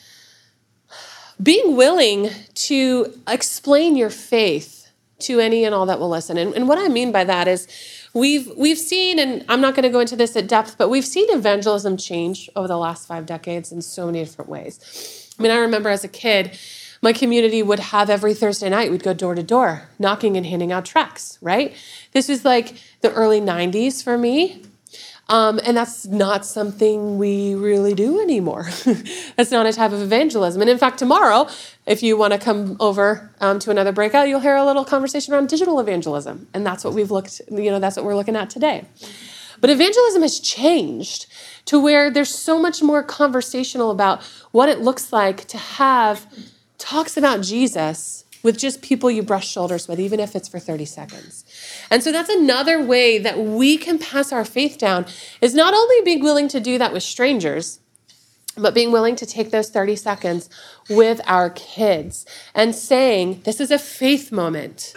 being 1.42 1.76
willing 1.76 2.30
to 2.54 3.18
explain 3.26 3.96
your 3.96 4.10
faith 4.10 4.88
to 5.20 5.40
any 5.40 5.64
and 5.64 5.74
all 5.74 5.86
that 5.86 5.98
will 5.98 6.10
listen. 6.10 6.36
And, 6.36 6.54
and 6.54 6.68
what 6.68 6.78
I 6.78 6.88
mean 6.88 7.12
by 7.12 7.24
that 7.24 7.48
is, 7.48 7.66
we've 8.14 8.50
we've 8.56 8.78
seen 8.78 9.18
and 9.18 9.44
i'm 9.48 9.60
not 9.60 9.74
going 9.74 9.82
to 9.84 9.88
go 9.88 10.00
into 10.00 10.16
this 10.16 10.36
at 10.36 10.46
depth 10.46 10.76
but 10.78 10.88
we've 10.88 11.04
seen 11.04 11.26
evangelism 11.30 11.96
change 11.96 12.50
over 12.54 12.68
the 12.68 12.76
last 12.76 13.06
five 13.06 13.26
decades 13.26 13.72
in 13.72 13.80
so 13.80 14.06
many 14.06 14.22
different 14.24 14.50
ways. 14.50 15.30
I 15.38 15.42
mean 15.42 15.52
i 15.52 15.56
remember 15.56 15.88
as 15.88 16.04
a 16.04 16.08
kid 16.08 16.58
my 17.00 17.12
community 17.12 17.62
would 17.62 17.80
have 17.80 18.10
every 18.10 18.34
thursday 18.34 18.68
night 18.68 18.90
we'd 18.90 19.02
go 19.02 19.14
door 19.14 19.34
to 19.34 19.42
door 19.42 19.88
knocking 19.98 20.36
and 20.36 20.46
handing 20.46 20.72
out 20.72 20.84
tracts 20.84 21.38
right? 21.40 21.74
This 22.12 22.28
was 22.28 22.44
like 22.44 22.74
the 23.00 23.12
early 23.12 23.40
90s 23.40 24.02
for 24.02 24.18
me 24.18 24.62
um, 25.28 25.60
and 25.64 25.76
that's 25.76 26.06
not 26.06 26.44
something 26.44 27.16
we 27.16 27.54
really 27.54 27.94
do 27.94 28.20
anymore. 28.20 28.64
that's 29.36 29.50
not 29.50 29.66
a 29.66 29.72
type 29.72 29.92
of 29.92 30.02
evangelism. 30.02 30.60
And 30.60 30.70
in 30.70 30.78
fact, 30.78 30.98
tomorrow, 30.98 31.48
if 31.86 32.02
you 32.02 32.16
want 32.16 32.32
to 32.32 32.38
come 32.38 32.76
over 32.80 33.30
um, 33.40 33.58
to 33.60 33.70
another 33.70 33.92
breakout, 33.92 34.28
you'll 34.28 34.40
hear 34.40 34.56
a 34.56 34.64
little 34.64 34.84
conversation 34.84 35.32
around 35.32 35.48
digital 35.48 35.80
evangelism. 35.80 36.48
And 36.52 36.66
that's 36.66 36.84
what 36.84 36.92
we've 36.92 37.10
looked, 37.10 37.40
you 37.50 37.70
know, 37.70 37.78
that's 37.78 37.96
what 37.96 38.04
we're 38.04 38.16
looking 38.16 38.36
at 38.36 38.50
today. 38.50 38.84
But 39.60 39.70
evangelism 39.70 40.22
has 40.22 40.40
changed 40.40 41.26
to 41.66 41.80
where 41.80 42.10
there's 42.10 42.34
so 42.34 42.58
much 42.60 42.82
more 42.82 43.02
conversational 43.02 43.92
about 43.92 44.22
what 44.50 44.68
it 44.68 44.80
looks 44.80 45.12
like 45.12 45.46
to 45.46 45.56
have 45.56 46.26
talks 46.78 47.16
about 47.16 47.42
Jesus 47.42 48.24
with 48.42 48.58
just 48.58 48.82
people 48.82 49.10
you 49.10 49.22
brush 49.22 49.48
shoulders 49.48 49.86
with, 49.86 50.00
even 50.00 50.20
if 50.20 50.34
it's 50.34 50.48
for 50.48 50.58
30 50.58 50.84
seconds. 50.84 51.44
And 51.90 52.02
so 52.02 52.12
that's 52.12 52.30
another 52.30 52.82
way 52.82 53.18
that 53.18 53.38
we 53.38 53.76
can 53.76 53.98
pass 53.98 54.32
our 54.32 54.44
faith 54.44 54.78
down 54.78 55.06
is 55.40 55.54
not 55.54 55.74
only 55.74 55.96
being 56.04 56.22
willing 56.22 56.48
to 56.48 56.60
do 56.60 56.78
that 56.78 56.92
with 56.92 57.02
strangers, 57.02 57.78
but 58.56 58.74
being 58.74 58.92
willing 58.92 59.16
to 59.16 59.26
take 59.26 59.50
those 59.50 59.70
30 59.70 59.96
seconds 59.96 60.50
with 60.90 61.20
our 61.26 61.50
kids 61.50 62.26
and 62.54 62.74
saying, 62.74 63.42
this 63.44 63.60
is 63.60 63.70
a 63.70 63.78
faith 63.78 64.30
moment. 64.30 64.94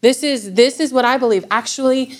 This 0.00 0.22
is 0.22 0.54
this 0.54 0.80
is 0.80 0.92
what 0.92 1.04
I 1.04 1.18
believe. 1.18 1.44
Actually, 1.50 2.14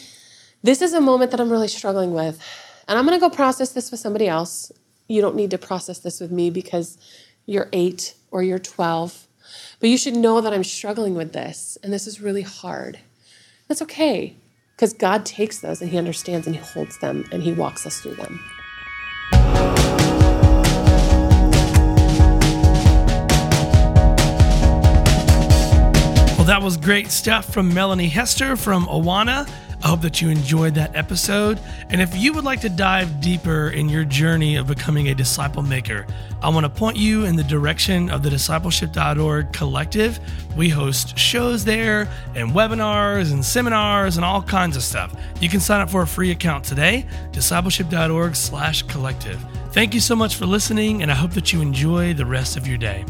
this 0.63 0.83
is 0.83 0.93
a 0.93 1.01
moment 1.01 1.31
that 1.31 1.41
I'm 1.41 1.51
really 1.51 1.69
struggling 1.69 2.13
with. 2.13 2.41
And 2.89 2.99
I'm 2.99 3.07
going 3.07 3.19
to 3.19 3.21
go 3.21 3.31
process 3.31 3.73
this 3.73 3.91
with 3.91 4.01
somebody 4.01 4.27
else. 4.27 4.73
You 5.09 5.21
don't 5.21 5.37
need 5.37 5.51
to 5.53 5.59
process 5.59 5.99
this 5.99 6.21
with 6.21 6.33
me 6.33 6.51
because 6.51 6.99
you're 7.47 7.69
8 7.73 8.15
or 8.31 8.43
you're 8.43 8.59
12 8.59 9.28
but 9.81 9.91
you 9.91 9.99
should 9.99 10.17
know 10.17 10.41
that 10.41 10.53
I'm 10.53 10.65
struggling 10.65 11.15
with 11.15 11.33
this 11.33 11.79
and 11.83 11.93
this 11.93 12.07
is 12.07 12.21
really 12.21 12.43
hard. 12.43 12.99
That's 13.69 13.83
okay 13.83 14.35
because 14.75 14.93
God 14.93 15.27
takes 15.27 15.59
those 15.59 15.83
and 15.83 15.91
He 15.91 15.99
understands 15.99 16.47
and 16.47 16.55
He 16.55 16.63
holds 16.63 16.99
them 17.01 17.25
and 17.33 17.43
He 17.43 17.53
walks 17.53 17.87
us 17.87 18.01
through 18.01 18.15
them. 18.15 18.41
Well, 26.37 26.47
that 26.47 26.61
was 26.63 26.77
great 26.77 27.11
stuff 27.11 27.53
from 27.53 27.75
Melanie 27.75 28.09
Hester 28.09 28.57
from 28.57 28.87
Awana. 28.87 29.51
I 29.83 29.89
hope 29.89 30.01
that 30.03 30.21
you 30.21 30.29
enjoyed 30.29 30.75
that 30.75 30.95
episode. 30.97 31.61
And 31.89 32.01
if 32.01 32.17
you 32.17 32.33
would 32.33 32.45
like 32.45 32.61
to 32.63 32.69
dive 32.69 33.21
deeper 33.21 33.69
in 33.69 33.89
your 33.89 34.05
journey 34.05 34.57
of 34.57 34.67
becoming 34.67 35.09
a 35.09 35.15
disciple 35.15 35.63
maker, 35.63 36.07
I 36.43 36.49
want 36.49 36.65
to 36.65 36.71
point 36.71 36.97
you 36.97 37.25
in 37.25 37.37
the 37.37 37.45
direction 37.45 38.11
of 38.11 38.23
the 38.23 38.31
discipleship.org 38.31 39.53
collective. 39.53 40.19
We 40.57 40.69
host 40.69 41.17
shows 41.17 41.65
there 41.65 42.09
and 42.35 42.51
webinars 42.51 43.33
and 43.33 43.45
seminars 43.45 44.17
and 44.17 44.25
all 44.25 44.43
kinds 44.43 44.77
of 44.77 44.83
stuff. 44.83 45.15
You 45.41 45.49
can 45.49 45.61
sign 45.61 45.81
up 45.81 45.91
for 45.91 46.03
a 46.03 46.07
free 46.07 46.33
account 46.33 46.65
today, 46.65 47.07
discipleship.org 47.33 48.35
slash 48.35 48.83
collective. 48.83 49.45
Thank 49.73 49.95
you 49.95 50.01
so 50.01 50.17
much 50.17 50.35
for 50.35 50.47
listening, 50.47 51.03
and 51.03 51.11
I 51.11 51.15
hope 51.15 51.33
that 51.33 51.53
you 51.53 51.61
enjoy 51.61 52.15
the 52.15 52.27
rest 52.27 52.57
of 52.57 52.67
your 52.67 52.79
day. 52.79 53.05